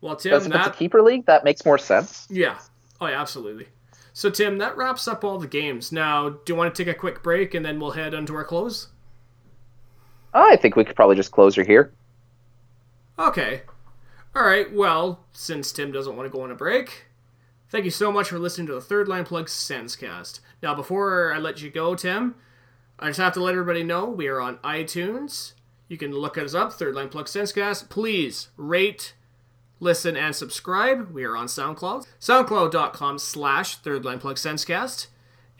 Well, 0.00 0.16
Tim, 0.16 0.30
Because 0.30 0.46
if 0.46 0.54
it's 0.54 0.66
a 0.68 0.70
keeper 0.70 1.02
league, 1.02 1.26
that 1.26 1.42
makes 1.44 1.64
more 1.64 1.78
sense. 1.78 2.26
yeah, 2.30 2.58
oh 3.00 3.06
yeah, 3.06 3.20
absolutely. 3.20 3.66
So 4.12 4.30
Tim, 4.30 4.58
that 4.58 4.76
wraps 4.76 5.06
up 5.08 5.24
all 5.24 5.38
the 5.38 5.46
games. 5.46 5.92
Now, 5.92 6.28
do 6.30 6.40
you 6.52 6.54
want 6.54 6.74
to 6.74 6.84
take 6.84 6.94
a 6.94 6.98
quick 6.98 7.22
break 7.22 7.54
and 7.54 7.64
then 7.66 7.78
we'll 7.80 7.90
head 7.90 8.14
into 8.14 8.34
our 8.34 8.44
close? 8.44 8.88
I 10.32 10.56
think 10.56 10.76
we 10.76 10.84
could 10.84 10.96
probably 10.96 11.16
just 11.16 11.32
close 11.32 11.54
her 11.56 11.64
here. 11.64 11.92
Okay. 13.18 13.62
All 14.34 14.42
right. 14.44 14.72
Well, 14.72 15.20
since 15.32 15.72
Tim 15.72 15.92
doesn't 15.92 16.14
want 16.16 16.30
to 16.30 16.36
go 16.36 16.42
on 16.44 16.50
a 16.50 16.54
break, 16.54 17.06
thank 17.70 17.84
you 17.84 17.90
so 17.90 18.10
much 18.12 18.28
for 18.28 18.38
listening 18.38 18.66
to 18.68 18.74
the 18.74 18.80
Third 18.80 19.08
Line 19.08 19.24
Plug 19.24 19.46
Sensecast. 19.46 20.40
Now, 20.62 20.74
before 20.74 21.32
I 21.32 21.38
let 21.38 21.62
you 21.62 21.70
go, 21.70 21.94
Tim, 21.94 22.34
I 22.98 23.08
just 23.08 23.20
have 23.20 23.34
to 23.34 23.42
let 23.42 23.52
everybody 23.52 23.82
know 23.82 24.06
we 24.06 24.28
are 24.28 24.40
on 24.40 24.58
iTunes. 24.58 25.52
You 25.88 25.96
can 25.96 26.12
look 26.12 26.36
us 26.36 26.54
up, 26.54 26.72
Third 26.72 26.94
Line 26.94 27.08
Plug 27.08 27.26
Sensecast. 27.26 27.88
Please 27.88 28.48
rate, 28.56 29.14
listen, 29.80 30.16
and 30.16 30.34
subscribe. 30.34 31.10
We 31.12 31.24
are 31.24 31.36
on 31.36 31.46
SoundCloud. 31.46 32.06
SoundCloud.com 32.20 33.18
slash 33.18 33.76
Third 33.76 34.04
Line 34.04 34.18
Plug 34.18 34.36
Sensecast. 34.36 35.06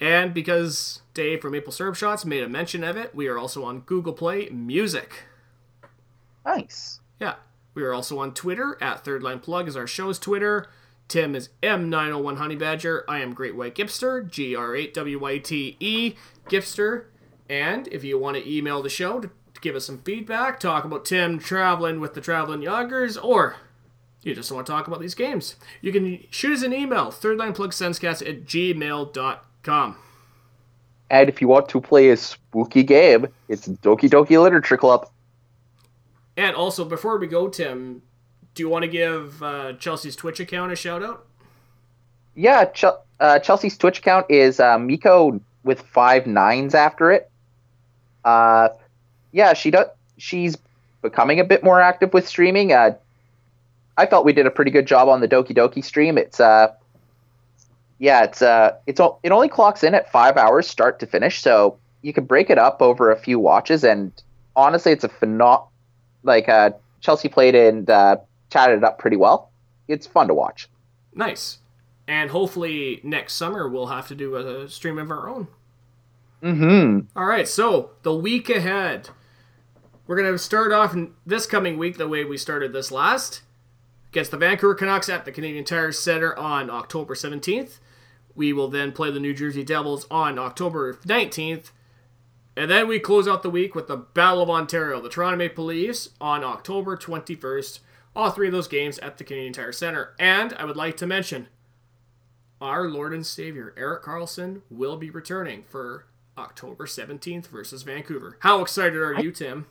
And 0.00 0.34
because 0.34 1.00
Dave 1.14 1.40
from 1.40 1.52
Maple 1.52 1.72
Syrup 1.72 1.94
Shots 1.94 2.24
made 2.24 2.42
a 2.42 2.48
mention 2.48 2.84
of 2.84 2.96
it, 2.96 3.14
we 3.14 3.28
are 3.28 3.38
also 3.38 3.64
on 3.64 3.80
Google 3.80 4.12
Play 4.12 4.48
Music. 4.50 5.24
Nice. 6.44 7.00
Yeah. 7.20 7.36
We 7.74 7.82
are 7.82 7.92
also 7.92 8.18
on 8.18 8.32
Twitter 8.32 8.78
at 8.80 9.04
Third 9.04 9.22
Line 9.22 9.38
Plug 9.38 9.68
is 9.68 9.76
our 9.76 9.86
show's 9.86 10.18
Twitter. 10.18 10.68
Tim 11.08 11.34
is 11.34 11.50
M901 11.62 12.36
Honey 12.36 12.56
Badger. 12.56 13.04
I 13.08 13.20
am 13.20 13.32
Great 13.32 13.54
White 13.54 13.74
Gipster, 13.74 14.28
G 14.28 14.56
R 14.56 14.74
8 14.74 14.94
W 14.94 15.18
Y 15.18 15.38
T 15.38 15.76
E 15.78 16.14
Gipster. 16.48 17.04
And 17.48 17.86
if 17.88 18.02
you 18.02 18.18
want 18.18 18.36
to 18.36 18.50
email 18.50 18.82
the 18.82 18.88
show 18.88 19.20
to, 19.20 19.30
give 19.60 19.76
us 19.76 19.86
some 19.86 19.98
feedback, 20.02 20.60
talk 20.60 20.84
about 20.84 21.04
Tim 21.04 21.38
traveling 21.38 22.00
with 22.00 22.14
the 22.14 22.20
Traveling 22.20 22.60
Yoggers, 22.60 23.16
or 23.22 23.56
you 24.22 24.34
just 24.34 24.50
want 24.52 24.66
to 24.66 24.72
talk 24.72 24.86
about 24.86 25.00
these 25.00 25.14
games, 25.14 25.56
you 25.80 25.92
can 25.92 26.24
shoot 26.30 26.52
us 26.52 26.62
an 26.62 26.72
email, 26.72 27.06
thirdlineplugsensecast 27.06 28.28
at 28.28 28.44
gmail.com. 28.44 29.96
And 31.08 31.28
if 31.28 31.40
you 31.40 31.48
want 31.48 31.68
to 31.68 31.80
play 31.80 32.10
a 32.10 32.16
spooky 32.16 32.82
game, 32.82 33.28
it's 33.48 33.68
Doki 33.68 34.10
Doki 34.10 34.40
Literature 34.42 34.76
Club. 34.76 35.08
And 36.36 36.54
also, 36.54 36.84
before 36.84 37.18
we 37.18 37.28
go, 37.28 37.48
Tim, 37.48 38.02
do 38.56 38.62
you 38.62 38.68
want 38.68 38.82
to 38.82 38.88
give 38.88 39.42
uh, 39.42 39.74
Chelsea's 39.74 40.16
Twitch 40.16 40.40
account 40.40 40.72
a 40.72 40.76
shout 40.76 41.04
out? 41.04 41.26
Yeah, 42.34 42.64
Ch- 42.64 42.84
uh, 43.20 43.38
Chelsea's 43.38 43.76
Twitch 43.76 43.98
account 43.98 44.26
is 44.30 44.58
uh, 44.58 44.78
Miko 44.78 45.40
with 45.62 45.82
five 45.82 46.26
nines 46.26 46.74
after 46.74 47.12
it. 47.12 47.30
Uh, 48.24 48.70
yeah, 49.32 49.52
she 49.52 49.70
does. 49.70 49.86
She's 50.16 50.56
becoming 51.02 51.38
a 51.38 51.44
bit 51.44 51.62
more 51.62 51.80
active 51.80 52.14
with 52.14 52.26
streaming. 52.26 52.72
Uh, 52.72 52.96
I 53.98 54.06
felt 54.06 54.24
we 54.24 54.32
did 54.32 54.46
a 54.46 54.50
pretty 54.50 54.70
good 54.70 54.86
job 54.86 55.08
on 55.08 55.20
the 55.20 55.28
Doki 55.28 55.54
Doki 55.54 55.84
stream. 55.84 56.16
It's 56.16 56.40
uh, 56.40 56.72
yeah, 57.98 58.24
it's 58.24 58.40
uh, 58.40 58.76
it's 58.86 59.00
it 59.22 59.32
only 59.32 59.48
clocks 59.48 59.84
in 59.84 59.94
at 59.94 60.10
five 60.10 60.38
hours 60.38 60.66
start 60.66 60.98
to 61.00 61.06
finish, 61.06 61.42
so 61.42 61.78
you 62.00 62.14
can 62.14 62.24
break 62.24 62.48
it 62.48 62.58
up 62.58 62.80
over 62.80 63.10
a 63.10 63.18
few 63.18 63.38
watches. 63.38 63.84
And 63.84 64.12
honestly, 64.54 64.92
it's 64.92 65.04
a 65.04 65.08
phenom. 65.10 65.68
Like 66.22 66.48
uh, 66.48 66.70
Chelsea 67.00 67.28
played 67.28 67.54
and 67.54 67.88
uh, 67.88 68.16
chatted 68.50 68.78
it 68.78 68.84
up 68.84 68.98
pretty 68.98 69.16
well. 69.16 69.50
It's 69.88 70.06
fun 70.06 70.28
to 70.28 70.34
watch. 70.34 70.68
Nice. 71.14 71.58
And 72.08 72.30
hopefully 72.30 73.00
next 73.02 73.34
summer 73.34 73.68
we'll 73.68 73.86
have 73.86 74.08
to 74.08 74.14
do 74.14 74.36
a 74.36 74.68
stream 74.68 74.98
of 74.98 75.10
our 75.10 75.28
own. 75.28 75.48
Mm-hmm. 76.42 77.18
All 77.18 77.26
right, 77.26 77.48
so 77.48 77.90
the 78.02 78.14
week 78.14 78.48
ahead, 78.50 79.08
we're 80.06 80.16
going 80.16 80.30
to 80.30 80.38
start 80.38 80.72
off 80.72 80.96
this 81.24 81.46
coming 81.46 81.78
week 81.78 81.96
the 81.96 82.06
way 82.06 82.24
we 82.24 82.36
started 82.36 82.72
this 82.72 82.92
last 82.92 83.42
against 84.10 84.30
the 84.30 84.36
Vancouver 84.36 84.74
Canucks 84.74 85.08
at 85.08 85.24
the 85.24 85.32
Canadian 85.32 85.64
Tire 85.64 85.92
Center 85.92 86.38
on 86.38 86.70
October 86.70 87.14
17th. 87.14 87.78
We 88.34 88.52
will 88.52 88.68
then 88.68 88.92
play 88.92 89.10
the 89.10 89.18
New 89.18 89.34
Jersey 89.34 89.64
Devils 89.64 90.06
on 90.10 90.38
October 90.38 90.94
19th. 90.94 91.70
And 92.56 92.70
then 92.70 92.86
we 92.86 92.98
close 93.00 93.26
out 93.26 93.42
the 93.42 93.50
week 93.50 93.74
with 93.74 93.88
the 93.88 93.96
Battle 93.96 94.42
of 94.42 94.50
Ontario, 94.50 95.00
the 95.00 95.08
Toronto 95.08 95.36
Maple 95.36 95.64
Leafs 95.64 96.10
on 96.20 96.44
October 96.44 96.96
21st. 96.96 97.80
All 98.16 98.30
three 98.30 98.48
of 98.48 98.52
those 98.52 98.66
games 98.66 98.98
at 99.00 99.18
the 99.18 99.24
Canadian 99.24 99.52
Tire 99.52 99.72
Center. 99.72 100.14
And 100.18 100.54
I 100.54 100.64
would 100.64 100.76
like 100.76 100.96
to 100.96 101.06
mention 101.06 101.48
our 102.62 102.88
Lord 102.88 103.12
and 103.12 103.26
Savior, 103.26 103.74
Erik 103.76 104.02
Karlsson, 104.02 104.62
will 104.70 104.96
be 104.96 105.10
returning 105.10 105.64
for 105.68 106.06
October 106.38 106.86
17th 106.86 107.48
versus 107.48 107.82
Vancouver. 107.82 108.38
How 108.40 108.62
excited 108.62 108.96
are 108.96 109.20
you, 109.20 109.30
Tim? 109.30 109.66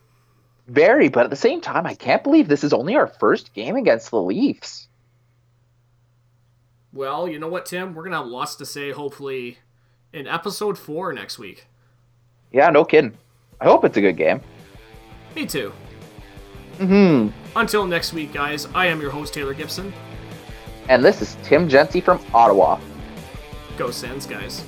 Very, 0.68 1.10
but 1.10 1.24
at 1.24 1.32
the 1.32 1.36
same 1.36 1.60
time, 1.60 1.88
I 1.88 1.96
can't 1.96 2.24
believe 2.24 2.48
this 2.48 2.64
is 2.64 2.74
only 2.74 2.96
our 2.96 3.08
first 3.08 3.54
game 3.54 3.76
against 3.76 4.12
the 4.12 4.22
Leafs. 4.22 4.88
Well, 6.94 7.28
you 7.28 7.40
know 7.40 7.48
what, 7.48 7.66
Tim? 7.66 7.94
We're 7.94 8.04
going 8.04 8.12
to 8.12 8.20
have 8.20 8.28
lots 8.28 8.56
to 8.58 8.66
say, 8.66 8.92
hopefully, 8.92 9.58
in 10.14 10.28
episode 10.28 10.78
four 10.78 11.12
next 11.14 11.38
week. 11.40 11.66
Yeah, 12.52 12.70
no 12.70 12.86
kidding. 12.86 13.18
I 13.60 13.66
hope 13.66 13.84
it's 13.86 13.98
a 13.98 14.02
good 14.02 14.18
game. 14.18 14.42
Me 15.36 15.46
too. 15.46 15.74
Hmm 16.78 17.28
Until 17.56 17.86
next 17.88 18.14
week, 18.14 18.34
guys, 18.34 18.68
I 18.74 18.88
am 18.88 19.02
your 19.02 19.12
host, 19.12 19.34
Taylor 19.34 19.54
Gibson. 19.54 19.94
And 20.90 21.04
this 21.04 21.22
is 21.22 21.38
Tim 21.44 21.68
Jency 21.68 22.04
from 22.04 22.20
Ottawa. 22.34 22.80
Go 23.78 23.92
Sens, 23.92 24.26
guys. 24.26 24.64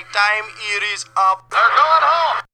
My 0.00 0.06
time 0.12 0.44
here 0.58 0.80
is 0.94 1.04
up. 1.16 1.50
They're 1.50 1.60
going 1.60 2.02
home. 2.02 2.49